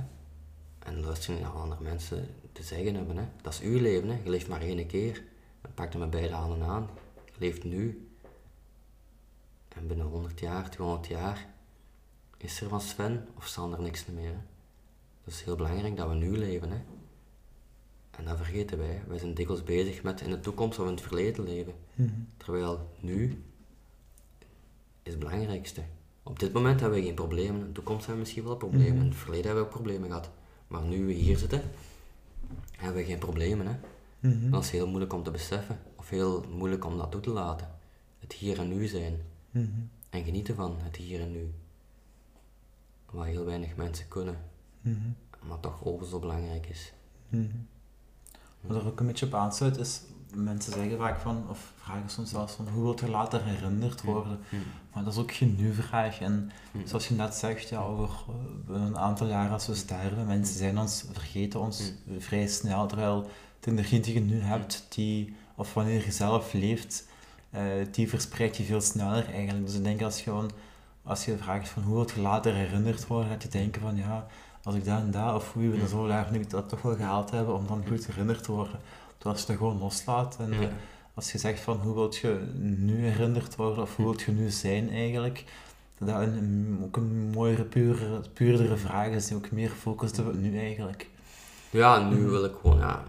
En 0.78 1.00
luister 1.00 1.32
niet 1.32 1.42
naar 1.42 1.50
andere 1.50 1.82
mensen 1.82 2.28
te 2.52 2.62
zeggen 2.62 2.94
hebben. 2.94 3.16
Hè. 3.16 3.24
Dat 3.42 3.52
is 3.52 3.60
uw 3.60 3.80
leven. 3.80 4.08
Hè. 4.08 4.20
Je 4.24 4.30
leeft 4.30 4.48
maar 4.48 4.60
één 4.60 4.86
keer. 4.86 5.22
Pak 5.74 5.92
er 5.92 5.98
met 5.98 6.10
beide 6.10 6.34
handen 6.34 6.68
aan. 6.68 6.88
Leeft 7.38 7.64
nu. 7.64 8.08
En 9.68 9.86
binnen 9.86 10.06
100 10.06 10.40
jaar, 10.40 10.70
200 10.70 11.06
jaar, 11.06 11.54
is 12.36 12.60
er 12.60 12.68
van 12.68 12.80
Sven 12.80 13.26
of 13.36 13.46
Sander 13.46 13.80
niks 13.80 14.06
meer. 14.06 14.28
Hè. 14.28 14.38
Het 15.24 15.34
is 15.34 15.42
heel 15.42 15.56
belangrijk 15.56 15.96
dat 15.96 16.08
we 16.08 16.14
nu 16.14 16.36
leven. 16.36 16.70
Hè. 16.70 16.78
En 18.10 18.24
dat 18.24 18.36
vergeten 18.36 18.78
wij. 18.78 19.02
Wij 19.06 19.18
zijn 19.18 19.34
dikwijls 19.34 19.62
bezig 19.64 20.02
met 20.02 20.20
in 20.20 20.30
de 20.30 20.40
toekomst 20.40 20.78
of 20.78 20.86
in 20.86 20.92
het 20.92 21.00
verleden 21.00 21.44
leven. 21.44 21.74
Mhm. 21.94 22.10
Terwijl 22.36 22.90
nu 23.00 23.42
is 25.02 25.12
het 25.12 25.18
belangrijkste. 25.18 25.82
Op 26.22 26.38
dit 26.38 26.52
moment 26.52 26.80
hebben 26.80 26.98
we 26.98 27.04
geen 27.04 27.14
problemen. 27.14 27.60
In 27.60 27.66
de 27.66 27.72
toekomst 27.72 28.06
hebben 28.06 28.14
we 28.14 28.20
misschien 28.20 28.44
wel 28.44 28.56
problemen. 28.56 28.94
Mhm. 28.94 29.00
In 29.00 29.08
het 29.08 29.18
verleden 29.18 29.46
hebben 29.46 29.62
we 29.62 29.68
ook 29.68 29.74
problemen 29.74 30.08
gehad. 30.08 30.30
Maar 30.68 30.82
nu 30.82 31.06
we 31.06 31.12
hier 31.12 31.38
zitten, 31.38 31.62
hebben 32.70 33.02
we 33.02 33.08
geen 33.08 33.18
problemen. 33.18 33.66
Hè. 33.66 33.74
Mhm. 34.28 34.50
Dat 34.50 34.64
is 34.64 34.70
heel 34.70 34.86
moeilijk 34.86 35.12
om 35.12 35.22
te 35.22 35.30
beseffen. 35.30 35.78
Of 36.06 36.12
heel 36.12 36.44
moeilijk 36.56 36.84
om 36.84 36.98
dat 36.98 37.10
toe 37.10 37.20
te 37.20 37.30
laten. 37.30 37.68
Het 38.18 38.32
hier 38.32 38.58
en 38.58 38.68
nu 38.68 38.86
zijn. 38.86 39.20
Mhm. 39.50 39.66
En 40.10 40.24
genieten 40.24 40.54
van 40.54 40.76
het 40.78 40.96
hier 40.96 41.20
en 41.20 41.32
nu. 41.32 41.54
Wat 43.10 43.24
heel 43.24 43.44
weinig 43.44 43.76
mensen 43.76 44.08
kunnen. 44.08 44.36
Mhm. 44.80 44.96
Maar 45.48 45.60
toch 45.60 45.84
over 45.84 46.06
zo 46.06 46.18
belangrijk 46.18 46.66
is. 46.66 46.92
Mhm. 47.28 47.56
Wat 48.60 48.76
er 48.76 48.86
ook 48.86 49.00
een 49.00 49.06
beetje 49.06 49.26
op 49.26 49.34
aansluit 49.34 49.76
is, 49.78 50.00
mensen 50.34 50.72
zeggen 50.72 50.96
vaak 50.98 51.20
van, 51.20 51.44
of 51.48 51.72
vragen 51.76 52.10
soms 52.10 52.30
zelfs 52.30 52.54
van, 52.54 52.68
hoe 52.68 52.82
wilt 52.82 53.00
je 53.00 53.10
later 53.10 53.44
herinnerd 53.44 54.02
worden? 54.02 54.38
Hm. 54.48 54.56
Maar 54.92 55.04
dat 55.04 55.12
is 55.12 55.18
ook 55.18 55.32
geen 55.32 55.56
nu-vraag. 55.56 56.20
En 56.20 56.50
Hm. 56.72 56.86
zoals 56.86 57.08
je 57.08 57.14
net 57.14 57.34
zegt, 57.34 57.68
ja, 57.68 57.80
over 57.80 58.10
eh, 58.68 58.74
een 58.74 58.98
aantal 58.98 59.26
jaren 59.26 59.52
als 59.52 59.66
we 59.66 59.74
sterven, 59.74 60.26
mensen 60.26 60.56
zijn 60.56 60.78
ons, 60.78 61.04
vergeten 61.12 61.60
ons 61.60 61.92
vrij 62.18 62.46
snel, 62.46 62.86
terwijl 62.86 63.30
de 63.60 63.70
energie 63.70 64.00
die 64.00 64.14
je 64.14 64.20
nu 64.20 64.40
hebt, 64.40 64.86
die, 64.88 65.34
of 65.56 65.74
wanneer 65.74 66.04
je 66.04 66.12
zelf 66.12 66.52
leeft, 66.52 67.08
eh, 67.50 67.62
die 67.90 68.08
verspreidt 68.08 68.56
je 68.56 68.62
veel 68.64 68.80
sneller 68.80 69.26
eigenlijk. 69.32 69.66
Dus 69.66 69.74
ik 69.74 69.84
denk 69.84 70.02
als 70.02 70.16
je 70.18 70.22
gewoon, 70.22 70.50
als 71.02 71.24
je 71.24 71.36
vraagt 71.36 71.68
van 71.68 71.82
hoe 71.82 71.94
wilt 71.94 72.10
je 72.10 72.20
later 72.20 72.54
herinnerd 72.54 73.06
worden, 73.06 73.28
dat 73.30 73.42
je 73.42 73.48
denken 73.48 73.80
van 73.80 73.96
ja, 73.96 74.26
als 74.62 74.74
ik 74.74 74.84
dat 74.84 74.98
en 74.98 75.10
dat, 75.10 75.34
of 75.34 75.52
hoe 75.52 75.68
we 75.68 75.80
er 75.80 75.88
zo 75.88 76.06
laag 76.06 76.30
nu 76.30 76.44
dat 76.48 76.68
toch 76.68 76.82
wel 76.82 76.96
gehaald 76.96 77.30
hebben, 77.30 77.54
om 77.54 77.66
dan 77.66 77.84
goed 77.88 78.06
herinnerd 78.06 78.42
te 78.42 78.52
worden. 78.52 78.80
Dus 79.18 79.26
als 79.26 79.40
je 79.40 79.46
dat 79.46 79.56
gewoon 79.56 79.78
loslaat 79.78 80.36
en 80.38 80.60
Ja. 80.60 80.68
als 81.14 81.32
je 81.32 81.38
zegt 81.38 81.60
van 81.60 81.76
hoe 81.76 81.94
wilt 81.94 82.16
je 82.16 82.40
nu 82.58 83.06
herinnerd 83.06 83.56
worden, 83.56 83.82
of 83.82 83.96
hoe 83.96 84.04
wilt 84.04 84.22
je 84.22 84.32
nu 84.32 84.50
zijn 84.50 84.90
eigenlijk, 84.90 85.44
dat 85.98 86.08
dat 86.08 86.20
een, 86.20 86.80
ook 86.84 86.96
een 86.96 87.30
mooiere, 87.34 87.64
puurdere 88.32 88.76
vraag 88.76 89.08
is, 89.08 89.26
die 89.26 89.36
ook 89.36 89.50
meer 89.50 89.70
focust 89.70 90.18
op 90.18 90.26
het 90.26 90.40
nu 90.40 90.58
eigenlijk. 90.58 91.08
Ja, 91.70 92.08
nu 92.08 92.16
Mhm. 92.16 92.28
wil 92.30 92.44
ik 92.44 92.54
gewoon, 92.60 92.78
ja, 92.78 93.02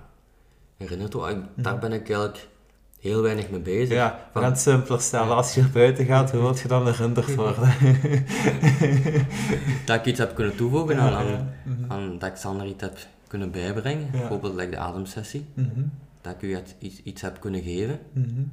herinnerd 0.78 1.13
worden. 1.13 1.49
Daar 1.55 1.80
ben 1.80 1.91
ik 1.93 2.09
eigenlijk 2.09 2.47
heel 2.99 3.21
weinig 3.21 3.49
mee 3.49 3.59
bezig. 3.59 3.93
Ja, 3.95 4.30
Van- 4.34 4.43
het 4.43 4.59
simpeler 4.59 5.01
stellen. 5.01 5.36
Als 5.36 5.53
je 5.53 5.61
er 5.61 5.69
buiten 5.69 6.05
gaat, 6.05 6.32
hoe 6.32 6.41
wilt 6.41 6.59
je 6.59 6.67
dan 6.67 6.86
herinnerd 6.88 7.36
worden? 7.36 7.69
Dat 9.86 9.95
ik 9.99 10.05
iets 10.05 10.19
heb 10.19 10.36
kunnen 10.36 10.55
toevoegen 10.55 10.99
aan, 10.99 11.13
aan, 11.13 11.25
Ja, 11.28 11.53
mhm. 11.65 11.91
aan 11.91 12.19
dat 12.19 12.30
ik 12.30 12.36
Sander 12.36 12.67
iets 12.67 12.82
heb 12.82 12.97
kunnen 13.28 13.51
bijbrengen. 13.51 14.05
Ja. 14.05 14.11
Bijvoorbeeld 14.11 14.55
like 14.55 14.69
de 14.69 14.78
ademsessie. 14.78 15.45
Mhm, 15.53 15.82
Dat 16.21 16.34
ik 16.34 16.41
u 16.41 16.57
iets, 16.80 17.03
iets 17.03 17.21
heb 17.21 17.39
kunnen 17.39 17.61
geven. 17.61 17.99
mhm, 18.13 18.43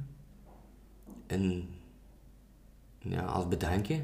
En 1.27 1.67
ja, 2.99 3.21
als 3.21 3.47
bedankje. 3.47 4.01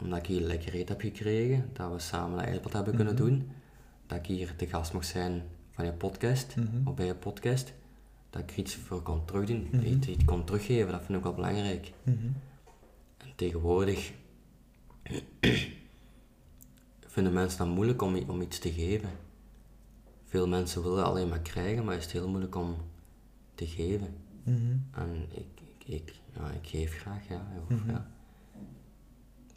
Omdat 0.00 0.18
ik 0.18 0.26
hier 0.26 0.40
lekker 0.40 0.74
eten 0.74 0.88
heb 0.96 1.00
gekregen. 1.00 1.70
Dat 1.72 1.92
we 1.92 1.98
samen 1.98 2.38
een 2.38 2.44
ijspad 2.44 2.72
hebben 2.72 2.94
kunnen 2.94 3.16
doen. 3.16 3.50
Dat 4.06 4.18
ik 4.18 4.26
hier 4.26 4.52
te 4.56 4.66
gast 4.66 4.92
mag 4.92 5.04
zijn 5.04 5.42
van 5.78 5.86
je 5.86 5.92
podcast. 5.92 6.56
mhm, 6.56 6.88
Of 6.88 6.94
bij 6.94 7.06
je 7.06 7.14
podcast. 7.14 7.72
Dat 8.30 8.42
ik 8.42 8.50
er 8.50 8.58
iets 8.58 8.74
voor 8.74 9.02
kon 9.02 9.24
terugdoen. 9.24 9.68
Mhm. 9.72 9.84
Iets, 9.84 10.06
iets 10.06 10.24
kon 10.24 10.44
teruggeven. 10.44 10.92
Dat 10.92 11.02
vind 11.04 11.18
ik 11.18 11.24
wel 11.24 11.34
belangrijk. 11.34 11.92
mhm, 12.02 12.26
En 13.16 13.32
tegenwoordig 13.36 14.12
vinden 17.06 17.32
mensen 17.32 17.64
het 17.66 17.74
moeilijk 17.74 18.02
om, 18.02 18.16
om 18.28 18.40
iets 18.40 18.58
te 18.58 18.72
geven. 18.72 19.10
Veel 20.24 20.48
mensen 20.48 20.82
willen 20.82 21.04
alleen 21.04 21.28
maar 21.28 21.40
krijgen, 21.40 21.84
maar 21.84 21.96
is 21.96 22.02
het 22.02 22.12
heel 22.12 22.28
moeilijk 22.28 22.54
om 22.56 22.76
te 23.54 23.66
geven. 23.66 24.14
mhm. 24.42 24.76
En 24.92 25.26
ik, 25.30 25.46
ik, 25.78 25.94
ik, 25.94 26.14
ja, 26.36 26.50
ik 26.50 26.66
geef 26.68 26.98
graag, 27.00 27.28
ja. 27.28 27.46
Of, 27.70 27.76
ja. 27.86 28.10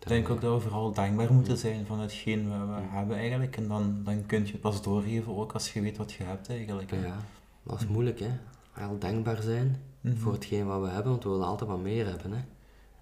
Ik 0.02 0.08
denk 0.08 0.30
ook 0.30 0.42
dat 0.42 0.54
we 0.54 0.60
vooral 0.62 0.92
dankbaar 0.94 1.34
moeten 1.34 1.58
zijn 1.58 1.86
van 1.86 2.00
hetgeen 2.00 2.50
wat 2.50 2.68
we 2.68 2.82
hebben 2.96 3.18
eigenlijk. 3.18 3.58
En 3.58 3.68
dan, 3.68 4.02
dan 4.04 4.26
kun 4.26 4.46
je 4.46 4.52
het 4.52 4.62
pas 4.62 4.82
doorgeven, 4.82 5.38
ook 5.38 5.52
als 5.52 5.74
je 5.74 5.82
weet 5.82 5.98
wat 5.98 6.12
je 6.12 6.24
hebt 6.24 6.50
eigenlijk. 6.50 6.92
Ja, 6.92 7.16
dat 7.64 7.80
is 7.80 7.88
moeilijk, 7.88 8.20
hè. 8.20 8.30
Heel 8.72 8.98
dankbaar 9.00 9.42
zijn 9.42 9.82
Mhm. 10.02 10.18
voor 10.18 10.34
hetgeen 10.34 10.66
wat 10.66 10.82
we 10.82 10.88
hebben, 10.88 11.12
want 11.12 11.24
we 11.24 11.30
willen 11.30 11.46
altijd 11.46 11.70
wat 11.70 11.82
meer 11.82 12.06
hebben, 12.06 12.32
hè. 12.32 12.40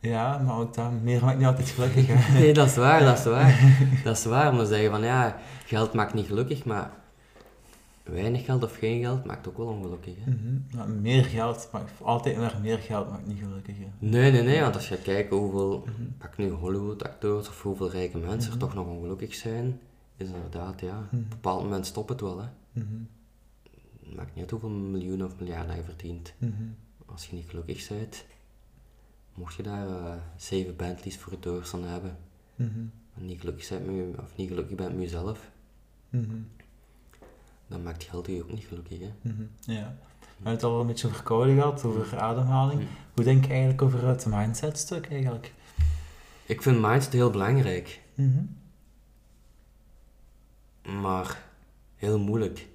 Ja, 0.10 0.38
maar 0.38 0.58
ook 0.58 0.74
dat 0.74 0.91
meer 1.04 1.24
maakt 1.24 1.38
niet 1.38 1.47
altijd 1.47 1.70
gelukkig. 1.70 2.08
Hè. 2.08 2.34
Nee, 2.39 2.54
dat 2.54 2.68
is 2.68 2.76
waar, 2.76 3.00
dat 3.00 3.18
is 3.18 3.24
waar. 3.36 3.60
Dat 4.04 4.18
is 4.18 4.26
waar, 4.26 4.52
om 4.52 4.58
te 4.58 4.66
zeggen 4.66 4.91
van, 4.91 5.02
ja, 5.04 5.38
geld 5.66 5.93
maakt 5.93 6.14
niet 6.14 6.28
gelukkig, 6.28 6.66
maar 6.66 6.91
weinig 8.10 8.45
geld 8.45 8.64
of 8.64 8.76
geen 8.78 9.01
geld 9.01 9.26
maakt 9.26 9.47
ook 9.47 9.57
wel 9.57 9.68
ongelukkig, 9.68 10.14
hè. 10.20 10.32
Mhm. 10.32 11.01
Meer 11.01 11.26
geld, 11.26 11.70
maakt, 11.72 11.91
altijd 12.01 12.38
maar 12.38 12.60
meer 12.62 12.78
geld 12.78 13.10
maakt 13.10 13.28
niet 13.28 13.39
gelukkig. 13.39 13.78
Hè. 13.78 13.86
Nee, 13.99 14.32
nee, 14.32 14.41
nee, 14.43 14.62
want 14.62 14.76
als 14.76 14.89
je 14.89 14.97
kijkt 15.01 15.30
hoeveel, 15.30 15.80
Mhm. 15.80 15.91
pak 16.18 16.38
nu 16.38 16.49
Hollywood-acteurs 16.49 17.47
of 17.47 17.62
hoeveel 17.62 17.89
rijke 17.89 18.18
mensen 18.18 18.51
Mhm. 18.51 18.51
er 18.51 18.57
toch 18.68 18.74
nog 18.74 18.88
ongelukkig 18.88 19.36
zijn, 19.36 19.80
is 20.18 20.28
inderdaad, 20.30 20.80
ja, 20.82 20.97
op 20.99 21.03
Mhm. 21.05 21.16
een 21.16 21.28
bepaald 21.30 21.64
moment 21.64 21.86
stopt 21.86 22.10
het 22.10 22.22
wel, 22.22 22.39
hè. 22.41 22.47
Mhm. 22.72 22.86
Het 24.05 24.16
maakt 24.16 24.30
niet 24.30 24.39
uit 24.39 24.51
hoeveel 24.51 24.70
miljoenen 24.70 25.26
of 25.26 25.39
miljarden 25.39 25.76
je 25.76 25.84
verdient. 25.84 26.34
Mhm. 26.38 26.53
Als 27.05 27.26
je 27.28 27.36
niet 27.36 27.49
gelukkig 27.49 27.88
bent, 27.88 28.26
mocht 29.34 29.55
je 29.55 29.64
daar 29.64 29.88
eh, 29.88 30.14
zeven 30.36 30.76
Bentleys 30.76 31.18
voor 31.18 31.34
je 31.34 31.39
deur 31.39 31.64
staan 31.66 31.84
hebben, 31.84 32.18
Mhm. 32.55 32.80
en 33.18 33.26
niet 33.26 33.39
gelukkig, 33.39 33.70
bent 33.70 33.86
met 33.86 34.20
of 34.20 34.36
niet 34.36 34.47
gelukkig 34.49 34.76
bent 34.76 34.91
met 34.93 35.01
jezelf, 35.01 35.51
Mhm. 36.10 36.36
Dan 37.70 37.84
maakt 37.84 38.03
geld 38.03 38.28
je 38.28 38.43
ook 38.43 38.51
niet 38.51 38.65
gelukkig, 38.65 38.99
hè. 38.99 39.11
Mhm. 39.22 39.41
Ja. 39.59 39.95
We 40.20 40.45
hebben 40.45 40.53
het 40.53 40.63
al 40.63 40.80
een 40.82 40.88
beetje 40.88 41.07
over 41.07 41.24
koude 41.24 41.53
gehad, 41.53 41.84
over 41.84 42.20
ademhaling. 42.20 42.80
Mhm. 42.82 42.89
Hoe 43.15 43.24
denk 43.24 43.43
je 43.43 43.49
eigenlijk 43.49 43.82
over 43.82 44.07
het 44.07 44.26
mindset-stuk 44.26 45.09
eigenlijk? 45.11 45.53
Ik 46.45 46.61
vind 46.61 46.82
mindset 46.82 47.13
heel 47.13 47.30
belangrijk, 47.30 48.01
Mhm. 48.15 48.43
maar 51.01 51.43
heel 51.95 52.20
moeilijk. 52.20 52.67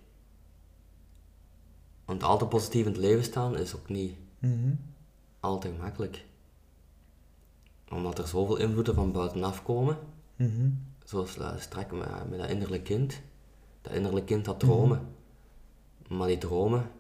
Want 2.05 2.23
altijd 2.23 2.51
positief 2.51 2.87
in 2.87 2.93
het 2.93 3.01
leven 3.01 3.25
staan 3.25 3.57
is 3.59 3.75
ook 3.77 3.89
niet 3.89 4.17
Mhm. 4.39 4.75
altijd 5.41 5.79
makkelijk. 5.79 6.25
Omdat 7.91 8.19
er 8.19 8.27
zoveel 8.29 8.57
invloeden 8.57 8.95
van 8.95 9.13
buitenaf 9.13 9.63
komen, 9.63 9.99
Mhm. 10.37 10.69
zoals 11.05 11.39
uh, 11.39 11.57
straks 11.59 11.93
met, 11.93 12.31
met 12.31 12.39
dat 12.39 12.49
innerlijk 12.51 12.85
kind. 12.85 13.21
Dat 13.85 13.93
innerlijk 13.93 14.27
kind 14.27 14.45
dat 14.45 14.61
dromen. 14.61 15.15
Maar 16.09 16.29
die 16.29 16.39
dromen 16.39 16.91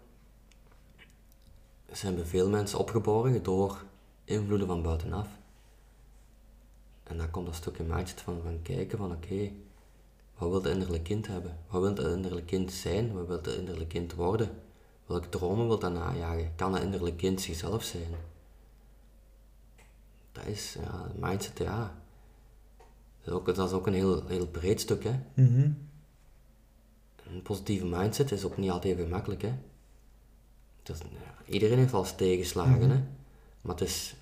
zijn 1.92 2.14
bij 2.14 2.24
veel 2.24 2.48
mensen 2.48 2.78
opgeborgen 2.78 3.42
door 3.42 3.84
invloeden 4.24 4.66
van 4.66 4.82
buitenaf. 4.82 5.28
En 7.02 7.16
dan 7.16 7.30
komt 7.30 7.46
dat 7.46 7.54
stukje 7.54 7.82
mindset 7.82 8.20
van, 8.20 8.40
van 8.42 8.62
kijken 8.62 8.98
van 8.98 9.12
oké, 9.12 9.50
wat 10.38 10.48
wil 10.48 10.62
het 10.62 10.72
innerlijk 10.72 11.04
kind 11.04 11.26
hebben? 11.26 11.58
Wat 11.68 11.80
wil 11.80 11.90
het 11.90 12.16
innerlijk 12.16 12.46
kind 12.46 12.72
zijn? 12.72 13.12
Wat 13.12 13.26
wil 13.26 13.36
het 13.36 13.46
innerlijk 13.46 13.88
kind 13.88 14.14
worden? 14.14 14.50
Welke 15.06 15.28
dromen 15.28 15.66
wil 15.66 15.78
dat 15.78 15.92
najagen? 15.92 16.52
Kan 16.56 16.72
dat 16.72 16.82
innerlijk 16.82 17.16
kind 17.16 17.40
zichzelf 17.40 17.82
zijn? 17.82 18.14
Dat 20.32 20.46
is, 20.46 20.76
ja, 20.82 21.10
mindset, 21.20 21.58
ja. 21.58 21.94
Dat 23.20 23.26
is 23.26 23.32
ook, 23.32 23.54
dat 23.54 23.68
is 23.68 23.74
ook 23.74 23.86
een 23.86 23.94
heel, 23.94 24.26
heel 24.26 24.46
breed 24.46 24.80
stuk, 24.80 25.04
hè. 25.04 25.20
Mhm. 25.34 25.70
Een 27.26 27.42
positieve 27.42 27.86
mindset 27.86 28.32
is 28.32 28.44
ook 28.44 28.56
niet 28.56 28.70
altijd 28.70 28.98
even 28.98 29.10
makkelijk, 29.10 29.42
hè. 29.42 29.52
Het 30.82 30.88
is, 30.88 30.98
ja, 30.98 31.52
iedereen 31.52 31.78
heeft 31.78 31.92
eens 31.92 32.14
tegenslagen, 32.14 32.90
hè. 32.90 33.02
Maar 33.60 33.74
het 33.76 33.88
is 33.88 34.14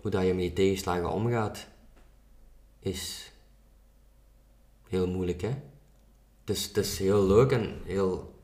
hoe 0.00 0.10
dat 0.10 0.22
je 0.22 0.34
met 0.34 0.38
die 0.38 0.52
tegenslagen 0.52 1.10
omgaat, 1.10 1.66
is 2.78 3.32
heel 4.88 5.08
moeilijk, 5.08 5.40
hè. 5.40 5.54
Het 6.40 6.56
is, 6.56 6.66
het 6.66 6.76
is 6.76 6.98
heel 6.98 7.26
leuk 7.26 7.50
en 7.50 7.80
heel... 7.84 8.34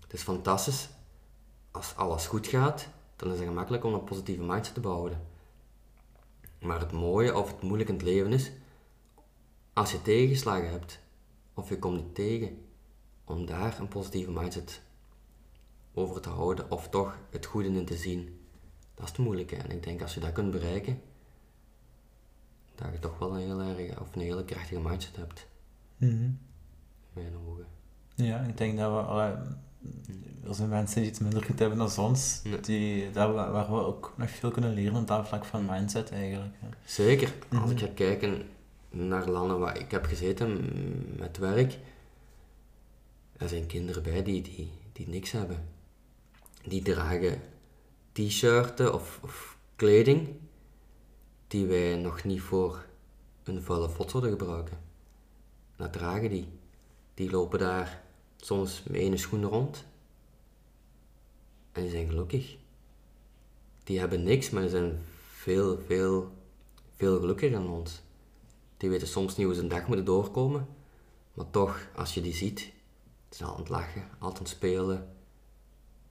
Het 0.00 0.12
is 0.12 0.22
fantastisch. 0.22 0.88
Als 1.70 1.96
alles 1.96 2.26
goed 2.26 2.46
gaat, 2.46 2.88
dan 3.16 3.32
is 3.32 3.38
het 3.38 3.48
gemakkelijk 3.48 3.84
om 3.84 3.94
een 3.94 4.04
positieve 4.04 4.42
mindset 4.42 4.74
te 4.74 4.80
behouden. 4.80 5.26
Maar 6.60 6.80
het 6.80 6.92
mooie 6.92 7.36
of 7.36 7.50
het 7.50 7.62
moeilijk 7.62 7.88
in 7.88 7.94
het 7.94 8.04
leven 8.04 8.32
is, 8.32 8.50
als 9.72 9.92
je 9.92 10.02
tegenslagen 10.02 10.70
hebt, 10.70 10.98
of 11.54 11.68
je 11.68 11.78
komt 11.78 11.96
niet 11.96 12.14
tegen, 12.14 12.63
om 13.24 13.46
daar 13.46 13.80
een 13.80 13.88
positieve 13.88 14.30
mindset 14.30 14.82
over 15.94 16.20
te 16.20 16.28
houden, 16.28 16.70
of 16.70 16.88
toch 16.88 17.18
het 17.30 17.46
goede 17.46 17.68
in 17.68 17.84
te 17.84 17.96
zien. 17.96 18.40
Dat 18.94 19.04
is 19.04 19.10
het 19.10 19.18
moeilijke. 19.18 19.56
En 19.56 19.70
ik 19.70 19.82
denk 19.82 20.02
als 20.02 20.14
je 20.14 20.20
dat 20.20 20.32
kunt 20.32 20.50
bereiken, 20.50 21.00
dat 22.74 22.86
je 22.92 22.98
toch 22.98 23.18
wel 23.18 23.34
een 23.34 23.40
heel 23.40 23.60
erg, 23.60 24.00
of 24.00 24.14
een 24.14 24.20
hele 24.20 24.44
krachtige 24.44 24.80
mindset 24.80 25.16
hebt. 25.16 25.46
Mhm. 25.96 26.30
mijn 27.12 27.32
ogen. 27.48 27.66
Ja, 28.14 28.40
ik 28.40 28.56
denk 28.56 28.78
dat 28.78 28.92
we, 28.92 28.98
allee, 28.98 29.34
er 30.46 30.54
zijn 30.54 30.68
mensen 30.68 31.00
die 31.00 31.10
iets 31.10 31.18
minder 31.18 31.44
goed 31.44 31.58
hebben 31.58 31.78
dan 31.78 31.96
ons, 31.96 32.42
die, 32.60 33.08
we, 33.08 33.32
waar 33.32 33.70
we 33.70 33.80
ook 33.80 34.14
nog 34.16 34.30
veel 34.30 34.50
kunnen 34.50 34.74
leren 34.74 34.96
op 34.96 35.06
dat 35.06 35.28
vlak 35.28 35.44
van 35.44 35.66
mindset 35.66 36.12
eigenlijk. 36.12 36.54
Zeker, 36.84 37.32
als 37.60 37.70
ik 37.70 37.76
mhm. 37.76 37.86
ga 37.86 37.92
kijken 37.94 38.42
naar 38.90 39.28
landen 39.28 39.58
waar 39.58 39.78
ik 39.78 39.90
heb 39.90 40.04
gezeten 40.04 40.72
met 41.18 41.38
werk, 41.38 41.78
er 43.36 43.48
zijn 43.48 43.66
kinderen 43.66 44.02
bij 44.02 44.22
die, 44.22 44.42
die, 44.42 44.70
die 44.92 45.08
niks 45.08 45.30
hebben. 45.30 45.68
Die 46.64 46.82
dragen 46.82 47.42
t-shirten 48.12 48.94
of, 48.94 49.20
kleding 49.76 50.28
die 51.46 51.66
wij 51.66 51.96
nog 51.96 52.24
niet 52.24 52.40
voor 52.40 52.84
een 53.44 53.62
vuile 53.62 53.88
fot 53.88 54.10
zouden 54.10 54.30
gebruiken. 54.30 54.78
Dat 55.76 55.92
dragen 55.92 56.30
die. 56.30 56.48
Die 57.14 57.30
lopen 57.30 57.58
daar 57.58 58.02
soms 58.36 58.82
met 58.82 58.96
één 58.96 59.18
schoen 59.18 59.44
rond. 59.44 59.84
En 61.72 61.82
die 61.82 61.90
zijn 61.90 62.08
gelukkig. 62.08 62.56
Die 63.84 63.98
hebben 63.98 64.22
niks, 64.22 64.50
maar 64.50 64.62
die 64.62 64.70
zijn 64.70 64.98
veel, 65.32 65.78
veel, 65.86 66.32
veel 66.96 67.18
gelukkiger 67.18 67.58
dan 67.58 67.70
ons. 67.70 68.02
Die 68.76 68.90
weten 68.90 69.08
soms 69.08 69.36
niet 69.36 69.46
hoe 69.46 69.54
ze 69.54 69.60
een 69.60 69.68
dag 69.68 69.86
moeten 69.86 70.04
doorkomen. 70.04 70.66
Maar 71.34 71.50
toch, 71.50 71.86
als 71.94 72.14
je 72.14 72.20
die 72.20 72.34
ziet, 72.34 72.72
ze 73.34 73.44
altijd 73.44 73.68
lachen, 73.68 74.08
altijd 74.18 74.48
spelen, 74.48 75.16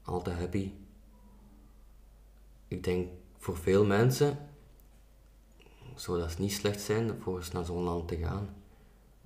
altijd 0.02 0.38
happy. 0.38 0.74
Ik 2.68 2.84
denk 2.84 3.12
voor 3.38 3.58
veel 3.58 3.86
mensen 3.86 4.50
zou 5.96 6.20
dat 6.20 6.38
niet 6.38 6.54
slecht 6.54 6.82
zijn 6.82 7.22
voor 7.22 7.38
eens 7.38 7.52
naar 7.52 7.66
zo'n 7.66 7.84
land 7.84 8.08
te 8.08 8.18
gaan. 8.18 8.56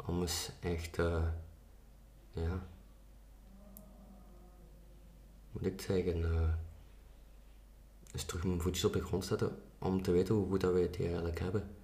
Om 0.05 0.21
eens 0.21 0.51
echt, 0.59 0.97
uh, 0.97 1.23
ja, 2.31 2.67
moet 5.51 5.65
ik 5.65 5.81
zeggen, 5.81 6.19
uh, 6.19 6.49
eens 8.11 8.25
terug 8.25 8.43
mijn 8.43 8.61
voetjes 8.61 8.85
op 8.85 8.93
de 8.93 9.03
grond 9.03 9.25
zetten 9.25 9.61
om 9.77 10.01
te 10.01 10.11
weten 10.11 10.35
hoe 10.35 10.49
goed 10.49 10.61
dat 10.61 10.73
wij 10.73 10.81
het 10.81 10.95
hier 10.95 11.07
eigenlijk 11.07 11.39
hebben. 11.39 11.75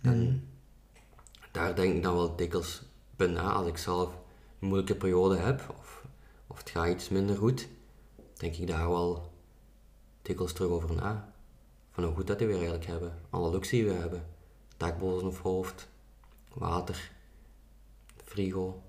En 0.00 0.26
mhm. 0.26 0.38
daar 1.52 1.74
denk 1.74 1.94
ik 1.94 2.02
dan 2.02 2.14
wel 2.14 2.36
dikwijls 2.36 2.82
bij 3.16 3.26
na 3.26 3.52
als 3.52 3.66
ik 3.66 3.76
zelf 3.76 4.23
een 4.64 4.70
moeilijke 4.70 4.96
periode 4.96 5.36
heb 5.36 5.74
of, 5.78 6.04
of 6.46 6.58
het 6.58 6.70
gaat 6.70 6.88
iets 6.88 7.08
minder 7.08 7.36
goed, 7.36 7.68
denk 8.36 8.54
ik 8.54 8.66
daar 8.66 8.88
wel 8.88 9.32
dikwijls 10.22 10.52
terug 10.52 10.70
over 10.70 10.94
na. 10.94 11.32
Van 11.90 12.04
hoe 12.04 12.14
goed 12.14 12.26
dat 12.26 12.38
we 12.38 12.44
weer 12.44 12.54
eigenlijk 12.54 12.86
hebben. 12.86 13.20
Alle 13.30 13.50
luxe 13.50 13.70
die 13.70 13.84
we 13.84 13.92
hebben. 13.92 14.26
Dak 14.76 14.98
boven 14.98 15.26
het 15.26 15.36
hoofd, 15.36 15.88
water, 16.54 17.12
frigo, 18.24 18.82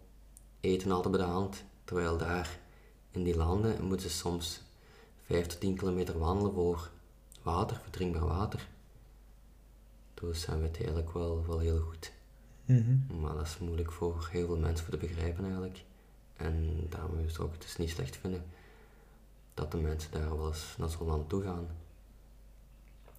eten 0.59 0.91
altijd 0.91 1.15
bij 1.15 1.25
de 1.25 1.31
hand. 1.31 1.63
Terwijl 1.83 2.17
daar 2.17 2.59
in 3.11 3.23
die 3.23 3.35
landen 3.35 3.83
moeten 3.83 4.09
ze 4.09 4.15
soms 4.15 4.61
5 5.25 5.47
tot 5.47 5.59
10 5.59 5.77
kilometer 5.77 6.19
wandelen 6.19 6.53
voor 6.53 6.89
water, 7.41 7.77
voor 7.77 7.89
drinkbaar 7.89 8.25
water. 8.25 8.67
Dus 10.13 10.41
zijn 10.41 10.59
we 10.59 10.67
het 10.67 10.77
eigenlijk 10.77 11.13
wel, 11.13 11.45
wel 11.47 11.59
heel 11.59 11.79
goed. 11.79 12.14
Mhm. 12.65 13.19
Maar 13.21 13.33
dat 13.33 13.45
is 13.45 13.57
moeilijk 13.57 13.91
voor 13.91 14.27
heel 14.31 14.45
veel 14.45 14.57
mensen 14.57 14.85
voor 14.85 14.99
te 14.99 15.05
begrijpen 15.07 15.43
eigenlijk. 15.43 15.83
En 16.35 16.85
daarom 16.89 17.19
is 17.19 17.31
het 17.31 17.39
ook 17.39 17.53
het 17.53 17.63
is 17.63 17.77
niet 17.77 17.89
slecht 17.89 18.17
vinden 18.17 18.43
dat 19.53 19.71
de 19.71 19.77
mensen 19.77 20.11
daar 20.11 20.37
wel 20.37 20.47
eens 20.47 20.75
naar 20.77 20.89
zo'n 20.89 21.07
land 21.07 21.29
toe 21.29 21.43
gaan. 21.43 21.67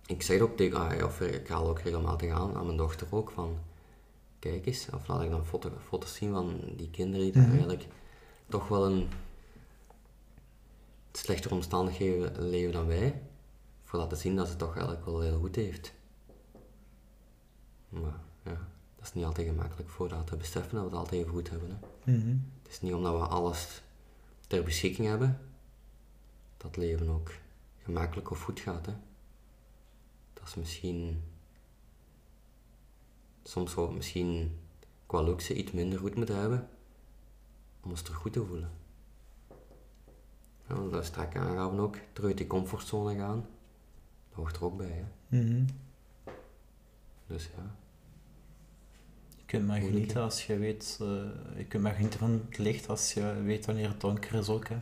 Ik 0.07 0.23
zeg 0.23 0.41
ook 0.41 0.57
tegen, 0.57 0.79
ah, 0.79 1.05
of 1.05 1.21
ik 1.21 1.49
haal 1.49 1.69
ook 1.69 1.81
regelmatig 1.81 2.31
aan 2.31 2.57
aan 2.57 2.67
mijn 2.67 2.77
dochter 2.77 3.07
ook 3.11 3.31
van, 3.31 3.59
kijk 4.39 4.67
eens, 4.67 4.89
of 4.95 5.07
laat 5.07 5.23
ik 5.23 5.31
dan 5.31 5.47
foto, 5.47 5.71
foto's 5.89 6.15
zien 6.15 6.33
van 6.33 6.61
die 6.77 6.91
kinderen 6.91 7.25
die 7.25 7.33
daar 7.33 7.43
mhm. 7.43 7.53
eigenlijk 7.53 7.87
toch 8.49 8.69
wel 8.69 8.87
een 8.87 9.09
slechtere 11.13 11.55
omstandigheden 11.55 12.49
leven 12.49 12.73
dan 12.73 12.87
wij, 12.87 13.23
voor 13.85 13.99
laten 13.99 14.17
zien 14.17 14.37
dat 14.37 14.49
ze 14.49 14.57
toch 14.57 14.75
eigenlijk 14.75 15.05
wel 15.05 15.21
heel 15.21 15.39
goed 15.39 15.57
heeft. 15.57 15.93
Maar 17.89 18.21
ja, 18.43 18.69
dat 19.07 19.15
is 19.15 19.21
niet 19.21 19.31
altijd 19.31 19.49
gemakkelijk 19.49 19.91
voor 19.91 20.09
dat 20.09 20.27
te 20.27 20.37
beseffen 20.37 20.75
dat 20.75 20.83
we 20.83 20.89
het 20.89 20.99
altijd 20.99 21.21
even 21.21 21.33
goed 21.33 21.51
hebben. 21.51 21.71
Hè. 21.71 22.13
Mhm. 22.13 22.37
Het 22.63 22.73
is 22.73 22.81
niet 22.81 22.95
omdat 22.95 23.19
we 23.19 23.27
alles 23.27 23.83
ter 24.47 24.63
beschikking 24.63 25.07
hebben, 25.07 25.41
dat 26.57 26.67
het 26.67 26.77
leven 26.77 27.09
ook 27.09 27.33
gemakkelijk 27.83 28.31
of 28.31 28.43
goed 28.43 28.61
gaat. 28.61 28.87
Hè. 28.87 28.93
Dat 30.33 30.47
is 30.47 30.55
misschien 30.55 31.23
soms 33.43 33.75
wel 33.75 33.91
misschien 33.91 34.59
qua 35.07 35.23
luxe 35.23 35.55
iets 35.55 35.73
minder 35.73 35.99
goed 35.99 36.15
moeten 36.15 36.37
hebben 36.37 36.69
om 37.83 37.91
ons 37.91 38.03
terug 38.03 38.19
goed 38.19 38.33
te 38.33 38.45
voelen. 38.45 38.71
Ja, 40.69 40.89
dat 40.91 41.05
strak 41.05 41.37
aangaven 41.37 41.81
ook, 41.81 41.97
terug 42.13 42.29
uit 42.29 42.39
die 42.39 42.47
comfortzone 42.47 43.17
gaan, 43.17 43.47
dat 44.29 44.37
hoort 44.37 44.57
er 44.57 44.65
ook 44.65 44.77
bij. 44.77 45.05
Hè. 45.29 45.39
Mhm. 45.39 45.65
Dus 47.27 47.45
ja. 47.57 47.77
Je 49.47 49.53
kunt 49.53 49.67
maar 49.67 49.81
genieten 49.81 50.23
als 50.23 50.47
je 50.47 50.59
weet, 50.59 50.99
uh, 51.03 51.09
je 51.57 51.65
kunt 51.65 51.83
maar 51.83 51.95
genieten 51.95 52.19
van 52.19 52.43
het 52.49 52.59
licht 52.59 52.89
als 52.89 53.13
je 53.13 53.43
weet 53.45 53.67
wanneer 53.67 53.89
het 53.89 54.01
donker 54.01 54.35
is 54.35 54.49
ook. 54.49 54.69
Hè. 54.69 54.77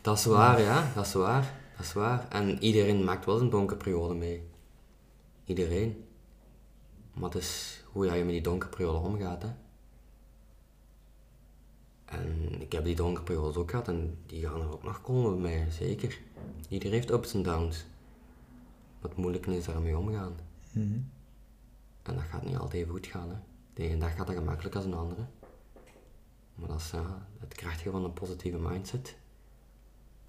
Dat 0.00 0.18
is 0.18 0.24
waar, 0.24 0.60
ja, 0.60 0.92
dat 0.94 1.06
is 1.06 1.12
waar. 1.12 1.54
Dat 1.76 1.86
is 1.86 1.92
waar. 1.92 2.28
En 2.28 2.62
iedereen 2.62 3.04
maakt 3.04 3.24
wel 3.24 3.40
een 3.40 3.50
donkere 3.50 3.78
periode 3.78 4.14
mee. 4.14 4.42
Iedereen. 5.44 6.04
Maar 7.12 7.30
het 7.30 7.42
is 7.42 7.82
hoe 7.92 8.06
je 8.06 8.24
met 8.24 8.28
die 8.28 8.40
donkere 8.40 8.76
periode 8.76 8.98
omgaat. 8.98 9.42
Hè. 9.42 9.48
En 12.04 12.60
ik 12.60 12.72
heb 12.72 12.84
die 12.84 12.96
donkere 12.96 13.24
periodes 13.24 13.56
ook 13.56 13.70
gehad 13.70 13.88
en 13.88 14.18
die 14.26 14.48
gaan 14.48 14.60
er 14.60 14.72
ook 14.72 14.82
nog 14.82 15.00
komen 15.00 15.42
bij 15.42 15.50
mij, 15.50 15.70
zeker. 15.70 16.18
Iedereen 16.68 16.94
heeft 16.94 17.10
ups 17.10 17.34
en 17.34 17.42
downs. 17.42 17.84
Wat 19.00 19.16
moeilijk 19.16 19.46
is 19.46 19.64
daarmee 19.64 19.98
omgaan. 19.98 20.36
Mhm. 20.72 20.98
En 22.02 22.14
dat 22.14 22.24
gaat 22.30 22.44
niet 22.44 22.56
altijd 22.56 22.82
even 22.82 22.92
goed 22.92 23.06
gaan. 23.06 23.28
Hè. 23.28 23.36
De 23.78 23.84
ene 23.84 23.98
dag 23.98 24.14
gaat 24.14 24.26
dat 24.26 24.36
gemakkelijk 24.36 24.74
als 24.74 24.84
een 24.84 24.94
andere. 24.94 25.20
Maar 26.54 26.68
dat 26.68 26.80
is 26.80 26.92
het 27.38 27.54
krachtige 27.54 27.90
van 27.90 28.04
een 28.04 28.12
positieve 28.12 28.58
mindset. 28.58 29.16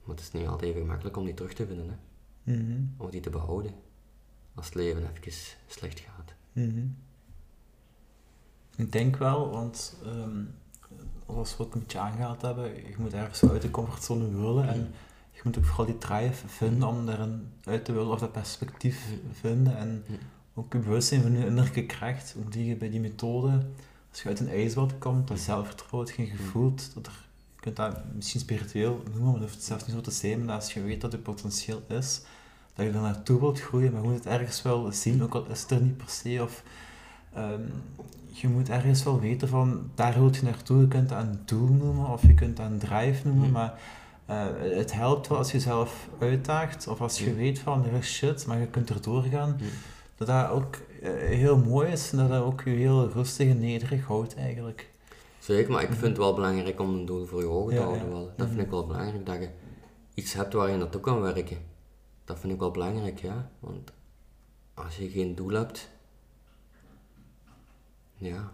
Maar 0.03 0.15
het 0.15 0.25
is 0.25 0.31
niet 0.31 0.47
altijd 0.47 0.69
even 0.69 0.81
gemakkelijk 0.81 1.17
om 1.17 1.25
die 1.25 1.33
terug 1.33 1.53
te 1.53 1.65
vinden. 1.65 1.89
Hè. 1.89 2.53
Mhm. 2.53 2.81
Om 2.97 3.09
die 3.09 3.21
te 3.21 3.29
behouden. 3.29 3.73
Als 4.55 4.65
het 4.65 4.75
leven 4.75 5.09
even 5.23 5.57
slecht 5.67 5.99
gaat. 5.99 6.33
Mhm. 6.53 6.87
Ik 8.75 8.91
denk 8.91 9.15
wel, 9.15 9.49
want 9.49 9.95
um, 10.05 10.55
zoals 11.27 11.57
we 11.57 11.63
ook 11.63 11.73
een 11.73 11.79
beetje 11.79 11.99
aangehaald 11.99 12.41
hebben, 12.41 12.75
je 12.75 12.95
moet 12.97 13.13
ergens 13.13 13.43
uit 13.43 13.61
de 13.61 13.71
comfortzone 13.71 14.29
willen 14.29 14.67
en 14.67 14.93
je 15.31 15.41
moet 15.43 15.57
ook 15.57 15.65
vooral 15.65 15.85
die 15.85 15.97
drive 15.97 16.47
vinden 16.47 16.87
om 16.87 17.05
daarin 17.05 17.53
uit 17.63 17.85
te 17.85 17.91
willen 17.91 18.11
of 18.11 18.19
dat 18.19 18.31
perspectief 18.31 19.13
vinden 19.31 19.77
en 19.77 20.03
ook 20.53 20.73
je 20.73 20.79
bewustzijn 20.79 21.21
van 21.21 21.31
je 21.31 21.45
innerlijke 21.45 21.85
kracht, 21.85 22.35
ook 22.39 22.51
die 22.51 22.65
je 22.65 22.75
bij 22.75 22.89
die 22.89 22.99
methode, 22.99 23.65
als 24.11 24.21
je 24.21 24.29
uit 24.29 24.39
een 24.39 24.49
ijsbad 24.49 24.97
komt, 24.97 25.27
dat 25.27 25.39
zelfvertrouwen, 25.39 26.13
geen 26.13 26.27
gevoel, 26.27 26.73
dat 26.93 27.05
er, 27.05 27.27
je 27.55 27.61
kunt 27.61 27.75
dat 27.75 27.97
misschien 28.15 28.39
spiritueel 28.39 29.03
noemen, 29.05 29.23
maar 29.23 29.31
dat 29.31 29.41
hoeft 29.41 29.53
het 29.53 29.63
zelfs 29.63 29.85
niet 29.85 29.95
zo 29.95 30.01
te 30.01 30.11
zijn, 30.11 30.45
maar 30.45 30.55
als 30.55 30.73
je 30.73 30.81
weet 30.81 31.01
dat 31.01 31.11
je 31.11 31.17
potentieel 31.17 31.81
is, 31.87 32.21
dat 32.73 32.85
je 32.85 32.91
er 32.91 33.01
naartoe 33.01 33.39
wilt 33.39 33.61
groeien, 33.61 33.91
maar 33.91 34.01
je 34.01 34.07
moet 34.07 34.17
het 34.17 34.33
ergens 34.33 34.61
wel 34.61 34.91
zien, 34.91 35.23
ook 35.23 35.33
al 35.33 35.45
is 35.49 35.61
het 35.61 35.71
er 35.71 35.81
niet 35.81 35.97
per 35.97 36.09
se, 36.09 36.39
of 36.43 36.63
Ehm, 37.33 37.61
je 38.31 38.47
moet 38.47 38.69
ergens 38.69 39.03
wel 39.03 39.19
weten 39.19 39.47
van, 39.47 39.89
daar 39.95 40.13
wil 40.13 40.33
je 40.33 40.43
naartoe. 40.43 40.81
Je 40.81 40.87
kunt 40.87 41.09
dat 41.09 41.21
een 41.21 41.39
doel 41.45 41.67
noemen 41.67 42.09
of 42.09 42.21
je 42.21 42.33
kunt 42.33 42.57
dat 42.57 42.65
een 42.65 42.79
drive 42.79 43.27
noemen, 43.27 43.47
mm. 43.47 43.51
maar 43.51 43.79
uh, 44.29 44.45
het 44.77 44.93
helpt 44.93 45.27
wel 45.27 45.37
als 45.37 45.51
je 45.51 45.59
zelf 45.59 46.07
uitdaagt 46.19 46.87
of 46.87 47.01
als 47.01 47.19
je 47.19 47.33
weet 47.33 47.59
van, 47.59 47.85
er 47.85 47.93
is 47.93 48.13
shit, 48.13 48.45
maar 48.45 48.59
je 48.59 48.67
kunt 48.67 48.89
er 48.89 49.01
doorgaan. 49.01 49.49
Mm. 49.49 49.67
Dat 50.19 50.27
dat 50.27 50.49
ook 50.49 50.75
uh, 51.01 51.09
heel 51.13 51.57
mooi 51.57 51.91
is 51.91 52.11
en 52.11 52.17
dat 52.17 52.29
dat 52.29 52.43
ook 52.43 52.61
je 52.61 52.69
heel 52.69 53.09
rustig 53.09 53.49
en 53.49 53.59
nederig 53.59 54.05
houdt 54.05 54.35
eigenlijk. 54.35 54.89
Zeker, 55.39 55.71
maar 55.71 55.81
ik 55.81 55.89
vind 55.89 56.01
het 56.01 56.17
wel 56.17 56.33
belangrijk 56.33 56.79
om 56.79 56.93
een 56.93 57.05
doel 57.05 57.25
voor 57.25 57.41
je 57.41 57.47
ogen 57.47 57.75
te 57.75 57.81
houden. 57.81 58.09
Wel. 58.09 58.33
Dat 58.35 58.47
vind 58.47 58.61
ik 58.61 58.69
wel 58.69 58.87
belangrijk, 58.87 59.25
dat 59.25 59.39
je 59.39 59.49
iets 60.13 60.33
hebt 60.33 60.53
waar 60.53 60.69
je 60.69 60.77
naartoe 60.77 61.01
kan 61.01 61.21
werken. 61.21 61.57
Dat 62.25 62.39
vind 62.39 62.53
ik 62.53 62.59
wel 62.59 62.71
belangrijk, 62.71 63.19
ja. 63.19 63.51
Want 63.59 63.91
als 64.73 64.97
je 64.97 65.09
geen 65.09 65.35
doel 65.35 65.51
hebt, 65.51 65.89
ja, 68.13 68.51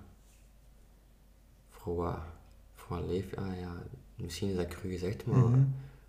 voor 1.70 1.96
wat, 1.96 2.20
voor 2.74 2.98
wat 2.98 3.06
leef 3.08 3.30
je? 3.30 3.38
Ah 3.38 3.60
ja, 3.60 3.74
misschien 4.16 4.50
is 4.50 4.56
dat 4.56 4.68
cru 4.68 4.90
gezegd, 4.90 5.26
maar 5.26 5.38
mhm. 5.38 5.64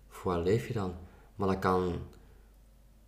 voor 0.07 0.33
wat 0.33 0.43
leef 0.43 0.67
je 0.67 0.73
dan? 0.73 0.93
Maar 1.35 1.47
dat 1.47 1.59
kan, 1.59 1.95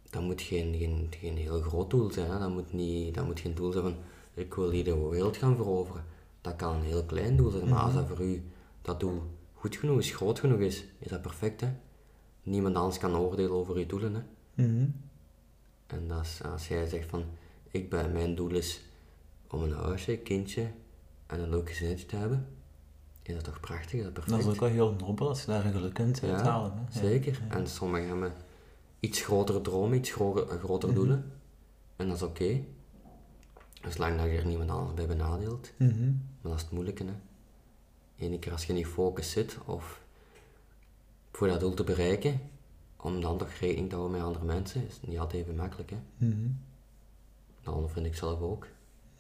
dat 0.10 0.22
moet 0.22 0.42
geen, 0.42 0.76
geen, 0.76 1.08
geen 1.10 1.38
heel 1.38 1.62
groot 1.62 1.90
doel 1.90 2.12
zijn. 2.12 2.32
Hè? 2.32 2.40
Dat, 2.40 2.50
moet 2.50 2.74
niet, 2.74 3.16
dat 3.16 3.26
moet 3.26 3.40
geen 3.40 3.56
doel 3.56 3.72
zijn 3.72 3.84
van 3.84 3.96
ik 4.34 4.54
wil 4.54 4.70
hier 4.70 4.84
de 4.84 5.08
wereld 5.10 5.38
gaan 5.38 5.56
veroveren. 5.56 6.06
Dat 6.42 6.56
kan 6.56 6.76
een 6.76 6.82
heel 6.82 7.06
klein 7.06 7.36
doel 7.36 7.52
zijn, 7.52 7.70
maar 7.70 7.80
als 7.80 7.94
mhm. 7.94 8.02
dat 8.02 8.18
voor 8.18 8.26
u 8.26 8.44
dat 8.82 9.00
doel 9.00 9.22
goed 9.54 9.76
genoeg 9.76 10.00
is, 10.00 10.12
groot 10.12 10.40
genoeg 10.40 10.60
is, 10.60 10.86
is 11.00 11.10
dat 11.10 11.22
perfect. 11.22 11.62
Hè? 11.62 11.74
Niemand 12.44 12.76
anders 12.76 12.98
kan 12.98 13.18
oordelen 13.18 13.52
over 13.52 13.76
uw 13.76 13.86
doelen. 13.86 14.14
Hè? 14.16 14.22
Mhm. 14.64 14.86
En 15.88 16.08
dat 16.08 16.22
is, 16.22 16.42
als 16.44 16.68
jij 16.68 16.88
zegt 16.88 17.10
van 17.10 17.24
ik 17.72 17.90
ben, 17.90 18.12
mijn 18.12 18.36
doel 18.36 18.52
is 18.52 18.82
om 19.48 19.62
een 19.62 19.74
huisje, 19.74 20.18
kindje 20.18 20.72
en 21.26 21.40
een 21.40 21.50
leuk 21.50 21.70
gezinnetje 21.70 22.06
te 22.06 22.16
hebben, 22.16 22.48
is 23.22 23.34
dat 23.34 23.44
toch 23.44 23.60
prachtig, 23.60 24.04
dat 24.04 24.14
perfect. 24.14 24.36
Dat 24.36 24.46
is 24.46 24.54
ook 24.54 24.60
wel 24.60 24.70
heel 24.70 24.96
nobel 25.00 25.28
als 25.28 25.42
je 25.42 25.48
daar 25.48 25.62
geluk 25.62 25.94
kunt 25.94 26.24
uithalen. 26.24 26.88
Ja, 26.92 27.00
zeker. 27.00 27.42
En 27.50 27.68
sommigen 27.68 28.08
hebben 28.08 28.34
iets 29.00 29.22
grotere 29.22 29.62
dromen, 29.62 29.98
iets 29.98 30.12
grotere, 30.12 30.60
grotere 30.60 30.92
mhm. 30.92 31.02
doelen. 31.02 31.32
En 31.96 32.08
dat 32.08 32.16
is 32.16 32.24
oké. 32.24 32.44
Okay. 32.44 32.68
Zolang 33.92 34.18
dat 34.18 34.26
je 34.26 34.38
er 34.38 34.46
niemand 34.46 34.70
anders 34.70 34.94
bij 34.94 35.08
benadeelt. 35.08 35.72
Mhm. 35.78 36.06
Maar 36.42 36.52
dat 36.52 36.56
is 36.56 36.62
het 36.62 36.72
moeilijke. 36.72 37.04
Hè. 37.04 37.14
Eén 38.26 38.40
keer 38.40 38.52
als 38.52 38.66
je 38.66 38.74
niet 38.74 38.88
focus 38.88 39.32
zit 39.32 39.58
of 39.66 40.02
voor 41.32 41.48
dat 41.48 41.60
doel 41.60 41.74
te 41.74 41.84
bereiken, 41.84 42.40
om 42.98 43.22
dan 43.22 43.38
toch 43.38 43.52
rekening 43.52 43.90
te 43.90 43.96
houden 43.96 44.18
met 44.18 44.28
andere 44.28 44.46
mensen, 44.46 44.88
is 44.88 45.00
niet 45.02 45.20
altijd 45.20 45.44
even 45.44 45.56
makkelijk. 45.56 45.90
Hè. 45.90 45.98
Mm 46.18 46.60
Dat 47.64 47.92
vind 47.92 48.06
ik 48.06 48.16
zelf 48.16 48.42
ook. 48.42 48.68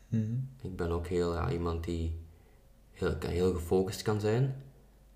Mhm. 0.07 0.33
Ik 0.61 0.75
ben 0.75 0.91
ook 0.91 1.07
heel 1.07 1.33
ja, 1.33 1.51
iemand 1.51 1.83
die 1.83 2.19
heel, 2.91 3.15
heel 3.19 3.53
gefocust 3.53 4.01
kan 4.01 4.19
zijn. 4.19 4.63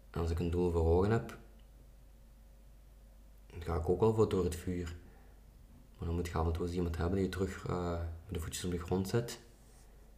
En 0.09 0.20
als 0.20 0.30
ik 0.30 0.39
een 0.39 0.51
doel 0.51 0.72
voor 0.72 0.86
ogen 0.86 1.11
heb, 1.11 1.38
ga 3.74 3.80
ik 3.80 3.89
ook 3.89 3.99
wel 3.99 4.13
voor 4.13 4.30
door 4.30 4.43
het 4.43 4.55
vuur. 4.55 4.95
Maar 5.97 6.07
dan 6.07 6.15
moet 6.15 6.28
je 6.28 6.38
af 6.38 6.45
en 6.45 6.51
toe 6.51 6.65
eens 6.65 6.76
iemand 6.76 6.97
hebben 6.97 7.15
die 7.15 7.26
je 7.26 7.32
terug 7.32 7.67
uh, 7.69 7.99
de 8.30 8.39
voetjes 8.39 8.65
op 8.65 8.71
de 8.71 8.80
grond 8.80 9.07
zet. 9.07 9.39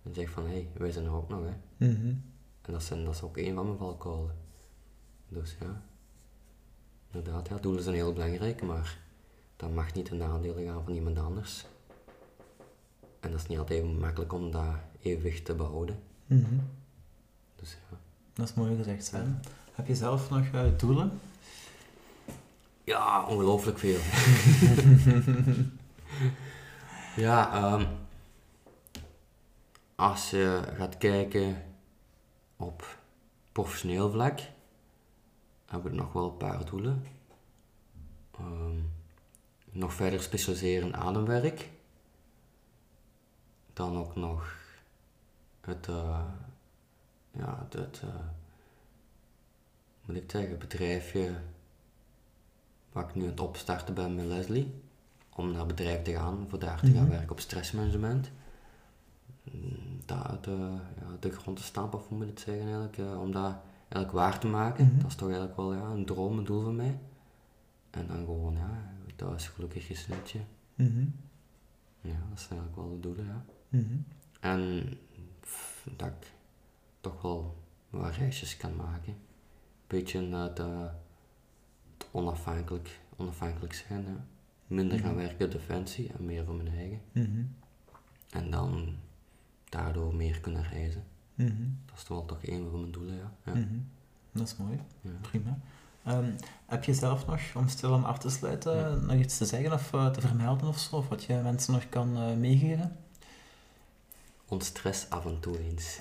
En 0.04 0.14
zegt 0.14 0.32
van, 0.32 0.44
hé, 0.44 0.50
hey, 0.50 0.70
wij 0.74 0.92
zijn 0.92 1.06
er 1.06 1.14
ook 1.14 1.30
nog. 1.30 1.44
Hè. 1.44 1.86
Mhm. 1.88 2.14
En 2.62 2.74
dat, 2.74 2.84
zijn, 2.84 3.06
dat 3.06 3.14
is 3.14 3.22
ook 3.22 3.38
een 3.38 3.56
van 3.56 3.66
mijn 3.66 3.78
valkuilen. 3.78 4.36
Dus 5.30 5.56
ja, 5.60 5.82
inderdaad, 7.12 7.48
ja, 7.48 7.58
doelen 7.58 7.84
zijn 7.84 7.96
heel 7.96 8.14
belangrijk, 8.14 8.62
maar 8.62 8.98
dat 9.56 9.74
mag 9.74 9.94
niet 9.94 10.06
ten 10.06 10.18
nadele 10.18 10.66
gaan 10.66 10.84
van 10.84 10.94
iemand 10.94 11.18
anders. 11.18 11.66
En 13.20 13.32
dat 13.32 13.40
is 13.40 13.48
niet 13.48 13.58
altijd 13.58 13.84
even 13.84 14.00
makkelijk 14.00 14.34
om 14.34 14.52
dat 14.52 14.76
evenwicht 15.02 15.46
te 15.46 15.56
behouden. 15.56 16.00
Mhm. 16.26 16.56
Dus 17.56 17.78
ja. 17.90 17.98
Dat 18.34 18.50
is 18.50 18.54
mooi 18.54 18.76
gezegd, 18.76 19.06
Sven. 19.06 19.42
Heb 19.72 19.88
je 19.88 19.96
zelf 19.96 20.30
nog 20.30 20.46
uh, 20.54 20.64
doelen? 20.78 21.12
Ja, 22.86 23.26
ongelooflijk 23.26 23.78
veel. 23.80 24.00
ja, 27.26 27.74
um, 27.74 27.88
als 29.96 30.30
je 30.30 30.62
gaat 30.78 30.98
kijken 30.98 31.64
op 32.56 32.98
professioneel 33.52 34.12
vlak, 34.12 34.40
heb 35.66 35.86
ik 35.86 35.92
nog 35.92 36.14
wel 36.14 36.30
een 36.30 36.38
paar 36.38 36.66
doelen. 36.66 37.06
Um, 38.40 38.92
nog 39.72 39.94
verder 39.94 40.22
specialiseren 40.22 40.88
in 40.88 40.96
ademwerk. 40.96 41.70
Dan 43.74 43.98
ook 43.98 44.16
nog 44.16 44.56
het, 45.62 45.88
uh, 45.88 46.26
ja, 47.32 47.68
het, 47.70 48.02
uh, 48.04 48.10
moet 50.06 50.16
ik 50.16 50.32
zeggen, 50.32 50.60
bedrijfje 50.60 51.36
waar 52.96 53.10
ik 53.10 53.16
nu 53.16 53.22
aan 53.22 53.30
het 53.30 53.40
opstarten 53.40 53.94
ben 53.94 54.16
met 54.16 54.26
Leslie. 54.26 54.74
Om 55.36 55.52
naar 55.52 55.66
bedrijf 55.66 56.02
te 56.02 56.12
gaan, 56.12 56.46
voor 56.50 56.60
daar 56.60 56.80
te 56.80 56.92
gaan 56.92 57.04
mhm. 57.04 57.12
werken 57.12 57.32
op 57.32 57.40
stressmanagement. 57.40 58.32
Mm, 59.44 60.00
daar 60.06 60.38
de, 60.42 60.78
ja, 61.00 61.18
de 61.20 61.32
grond 61.32 61.58
te 61.58 61.64
stampen, 61.64 62.00
of 62.00 62.08
hoe 62.08 62.18
moet 62.18 62.28
ik 62.28 62.34
het 62.34 62.40
zeggen 62.40 62.64
eigenlijk, 62.64 62.98
uh, 62.98 63.22
om 63.22 63.32
dat 63.32 63.56
eigenlijk 63.80 64.12
waar 64.12 64.40
te 64.40 64.48
maken. 64.48 64.86
Mhm. 64.86 64.98
Dat 64.98 65.08
is 65.08 65.16
toch 65.16 65.28
eigenlijk 65.28 65.58
wel 65.58 65.74
ja, 65.74 65.82
een 65.82 66.06
droom, 66.06 66.38
een 66.38 66.44
doel 66.44 66.64
van 66.64 66.76
mij. 66.76 67.00
En 67.90 68.08
dan 68.08 68.18
gewoon, 68.18 68.54
ja, 68.54 68.94
dat 69.16 69.36
is 69.36 69.48
gelukkig 69.48 69.86
gesnitje. 69.86 70.40
Mm 70.76 71.16
Ja, 72.02 72.18
dat 72.30 72.40
zijn 72.40 72.60
eigenlijk 72.60 72.76
wel 72.76 72.90
de 72.90 73.00
doelen, 73.00 73.26
ja. 73.26 73.46
Mhm. 73.70 73.98
En 74.40 74.90
dat 75.98 76.08
ik 76.08 76.32
toch 77.02 77.22
wel 77.22 77.58
wat 77.90 78.16
reisjes 78.16 78.58
kan 78.58 78.76
maken. 78.76 79.14
Een 79.14 79.18
beetje 79.88 80.36
het, 80.36 80.60
uh, 80.60 80.82
het 80.82 80.92
onafhankelijk, 82.16 83.00
onafhankelijk 83.16 83.74
zijn, 83.74 84.02
ja. 84.02 84.26
Minder 84.68 85.00
gaan 85.00 85.16
mhm. 85.16 85.20
werken 85.20 85.46
op 85.46 85.52
defensie 85.52 86.12
en 86.18 86.26
meer 86.26 86.46
voor 86.46 86.56
mijn 86.56 86.76
eigen. 86.78 87.02
En 88.30 88.52
dan 88.52 88.96
daardoor 89.70 90.16
meer 90.16 90.40
kunnen 90.40 90.64
reizen. 90.64 91.04
Mm 91.36 91.78
Dat 91.86 91.98
is 91.98 92.08
wel 92.08 92.26
toch 92.26 92.48
een 92.48 92.70
van 92.70 92.80
mijn 92.80 92.92
doelen, 92.92 93.16
ja. 93.16 93.32
ja. 93.46 93.54
Mm 93.54 93.88
Dat 94.32 94.48
is 94.48 94.58
mooi, 94.58 94.80
ja. 95.02 95.10
prima. 95.22 95.60
Um, 96.08 96.36
heb 96.66 96.84
je 96.84 96.94
zelf 96.94 97.28
nog, 97.28 97.40
om 97.56 97.68
stil 97.68 97.94
om 97.94 98.04
af 98.04 98.18
te 98.18 98.30
sluiten, 98.30 99.06
nog 99.06 99.16
iets 99.16 99.38
te 99.38 99.46
zeggen 99.46 99.74
of 99.74 99.94
uh, 99.94 100.10
te 100.10 100.22
vermelden 100.22 100.68
of 100.68 100.80
zo? 100.80 100.96
Of 100.96 101.08
wat 101.08 101.24
je 101.24 101.34
mensen 101.44 101.74
nog 101.74 101.90
kan 101.90 102.18
uh, 102.18 102.36
meegeven? 102.36 102.98
Ontstress 104.48 105.10
af 105.10 105.26
en 105.26 105.40
toe 105.40 105.60
eens. 105.60 105.98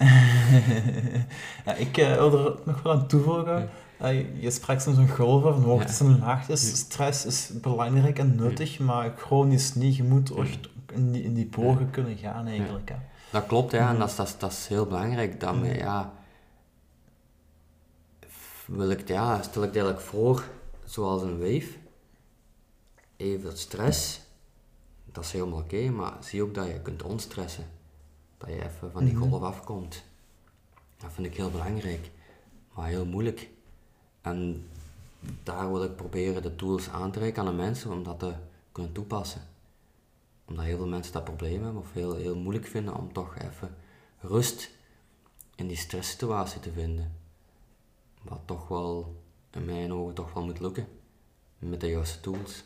ja, 1.66 1.74
ik 1.74 1.96
uh, 1.96 2.14
wil 2.14 2.46
er 2.46 2.58
nog 2.64 2.82
wel 2.82 2.92
aan 2.92 3.06
toevoegen. 3.06 3.70
je 4.40 4.50
sprak 4.50 4.80
soms 4.80 4.96
een 4.96 5.08
golven 5.08 5.52
van 5.52 5.62
hoogtes 5.62 6.00
en 6.00 6.18
laagtes. 6.18 6.76
Stress 6.76 7.26
is 7.26 7.50
belangrijk 7.60 8.18
en 8.18 8.36
nuttig, 8.36 8.78
maar 8.78 9.12
chronisch 9.16 9.74
niet. 9.74 9.96
Je 9.96 10.02
moet 10.02 10.30
echt 10.34 10.68
in 10.92 11.12
die, 11.12 11.22
in 11.22 11.34
die 11.34 11.46
bogen 11.46 11.90
kunnen 11.90 12.16
gaan 12.16 12.46
eigenlijk. 12.46 12.88
Hè. 12.88 12.96
Dat 13.30 13.46
klopt, 13.46 13.72
ja. 13.72 13.88
En 13.88 13.90
mhm. 13.90 13.98
dat 13.98 14.08
is, 14.08 14.16
dat, 14.16 14.26
is, 14.26 14.38
dat 14.38 14.50
is 14.50 14.66
heel 14.66 14.86
belangrijk. 14.86 15.40
Dat 15.40 15.54
mm. 15.54 15.64
ja, 15.64 16.12
wil 18.66 18.90
ik, 18.90 19.08
ja, 19.08 19.42
stel 19.42 19.62
ik 19.62 19.68
het 19.68 19.76
eigenlijk 19.76 20.06
voor, 20.06 20.44
zoals 20.84 21.22
een 21.22 21.38
wave. 21.38 21.68
Even 23.16 23.58
stress, 23.58 24.20
dat 25.04 25.24
is 25.24 25.32
helemaal 25.32 25.58
oké, 25.58 25.90
maar 25.90 26.12
zie 26.20 26.42
ook 26.42 26.54
dat 26.54 26.66
je 26.66 26.80
kunt 26.80 27.02
ontstressen. 27.02 27.64
Dat 28.38 28.48
je 28.48 28.64
even 28.64 28.90
van 28.92 29.04
die 29.04 29.14
mhm. 29.14 29.28
golf 29.28 29.42
afkomt. 29.42 30.04
Dat 30.96 31.12
vind 31.12 31.26
ik 31.26 31.36
heel 31.36 31.50
belangrijk, 31.50 32.10
maar 32.74 32.88
heel 32.88 33.06
moeilijk. 33.06 33.48
En 34.20 34.68
daar 35.42 35.72
wil 35.72 35.84
ik 35.84 35.96
proberen 35.96 36.42
de 36.42 36.56
tools 36.56 36.88
aan 36.88 37.12
te 37.12 37.18
reiken 37.18 37.42
aan 37.42 37.56
de 37.56 37.62
mensen 37.62 37.92
om 37.92 38.02
dat 38.02 38.18
te 38.18 38.34
kunnen 38.72 38.92
toepassen 38.92 39.42
omdat 40.44 40.64
heel 40.64 40.76
veel 40.76 40.86
mensen 40.86 41.12
dat 41.12 41.24
probleem 41.24 41.62
hebben 41.62 41.82
of 41.82 41.92
heel, 41.92 42.16
heel 42.16 42.36
moeilijk 42.36 42.66
vinden 42.66 42.96
om 42.96 43.12
toch 43.12 43.38
even 43.38 43.76
rust 44.20 44.70
in 45.54 45.66
die 45.66 45.76
stresssituatie 45.76 46.60
te 46.60 46.72
vinden. 46.72 47.12
Wat 48.22 48.40
toch 48.44 48.68
wel, 48.68 49.22
in 49.50 49.64
mijn 49.64 49.92
ogen, 49.92 50.14
toch 50.14 50.32
wel 50.32 50.44
moet 50.44 50.60
lukken. 50.60 50.86
Met 51.58 51.80
de 51.80 51.88
juiste 51.88 52.20
tools. 52.20 52.64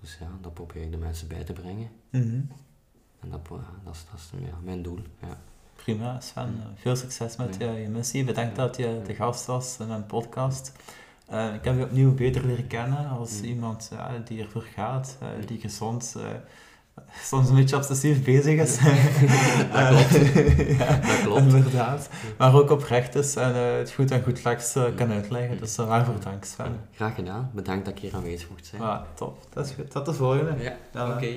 Dus 0.00 0.18
ja, 0.18 0.38
dat 0.40 0.54
probeer 0.54 0.82
ik 0.82 0.90
de 0.90 0.96
mensen 0.96 1.28
bij 1.28 1.44
te 1.44 1.52
brengen. 1.52 1.90
Mhm. 2.10 2.40
En 3.22 3.30
dat, 3.30 3.48
dat 3.84 3.94
is, 3.94 4.04
dat 4.10 4.20
is 4.20 4.30
ja, 4.46 4.54
mijn 4.62 4.82
doel. 4.82 4.98
Ja. 5.20 5.36
Prima, 5.76 6.20
Sven. 6.20 6.62
Veel 6.74 6.96
succes 6.96 7.36
met 7.36 7.56
je, 7.58 7.64
je 7.64 7.88
missie. 7.88 8.24
Bedankt 8.24 8.56
dat 8.56 8.76
je 8.76 9.00
de 9.06 9.14
gast 9.14 9.46
was 9.46 9.76
in 9.80 9.90
een 9.90 10.06
podcast. 10.06 10.72
Uh, 11.32 11.54
ik 11.54 11.64
heb 11.64 11.76
je 11.76 11.84
opnieuw 11.84 12.14
beter 12.14 12.46
leren 12.46 12.66
kennen 12.66 13.08
als 13.08 13.38
mm. 13.38 13.44
iemand 13.44 13.90
die 14.24 14.42
ervoor 14.42 14.64
gaat, 14.74 15.18
uh, 15.22 15.46
die 15.46 15.60
gezond, 15.60 16.16
soms 17.22 17.48
een 17.48 17.54
beetje 17.54 17.76
obsessief 17.76 18.24
bezig 18.24 18.60
is. 18.60 18.78
dat 19.72 19.88
klopt. 19.88 20.36
ja, 20.78 20.96
dat 20.96 21.20
klopt. 21.22 21.40
Inderdaad. 21.40 22.08
Maar 22.38 22.54
ook 22.54 22.70
oprecht 22.70 23.14
is 23.14 23.36
en 23.36 23.54
het 23.54 23.92
goed 23.92 24.10
en 24.10 24.22
goed 24.22 24.38
slechts 24.38 24.76
kan 24.96 25.12
uitleggen. 25.12 25.58
Dus 25.58 25.76
waarvoor 25.76 26.20
dank 26.20 26.44
Sven. 26.44 26.80
Graag 26.92 27.14
gedaan. 27.14 27.50
Bedankt 27.54 27.84
dat 27.84 27.94
ik 27.94 28.00
hier 28.00 28.14
aanwezig 28.14 28.48
mocht 28.48 28.66
zijn. 28.66 28.82
Ah, 28.82 29.00
top. 29.14 29.46
Dat 29.52 29.66
is 29.66 29.72
goed. 29.72 29.90
Tot 29.90 30.06
de 30.06 30.12
volgende. 30.12 30.76
Ja, 30.92 31.14
oké. 31.14 31.34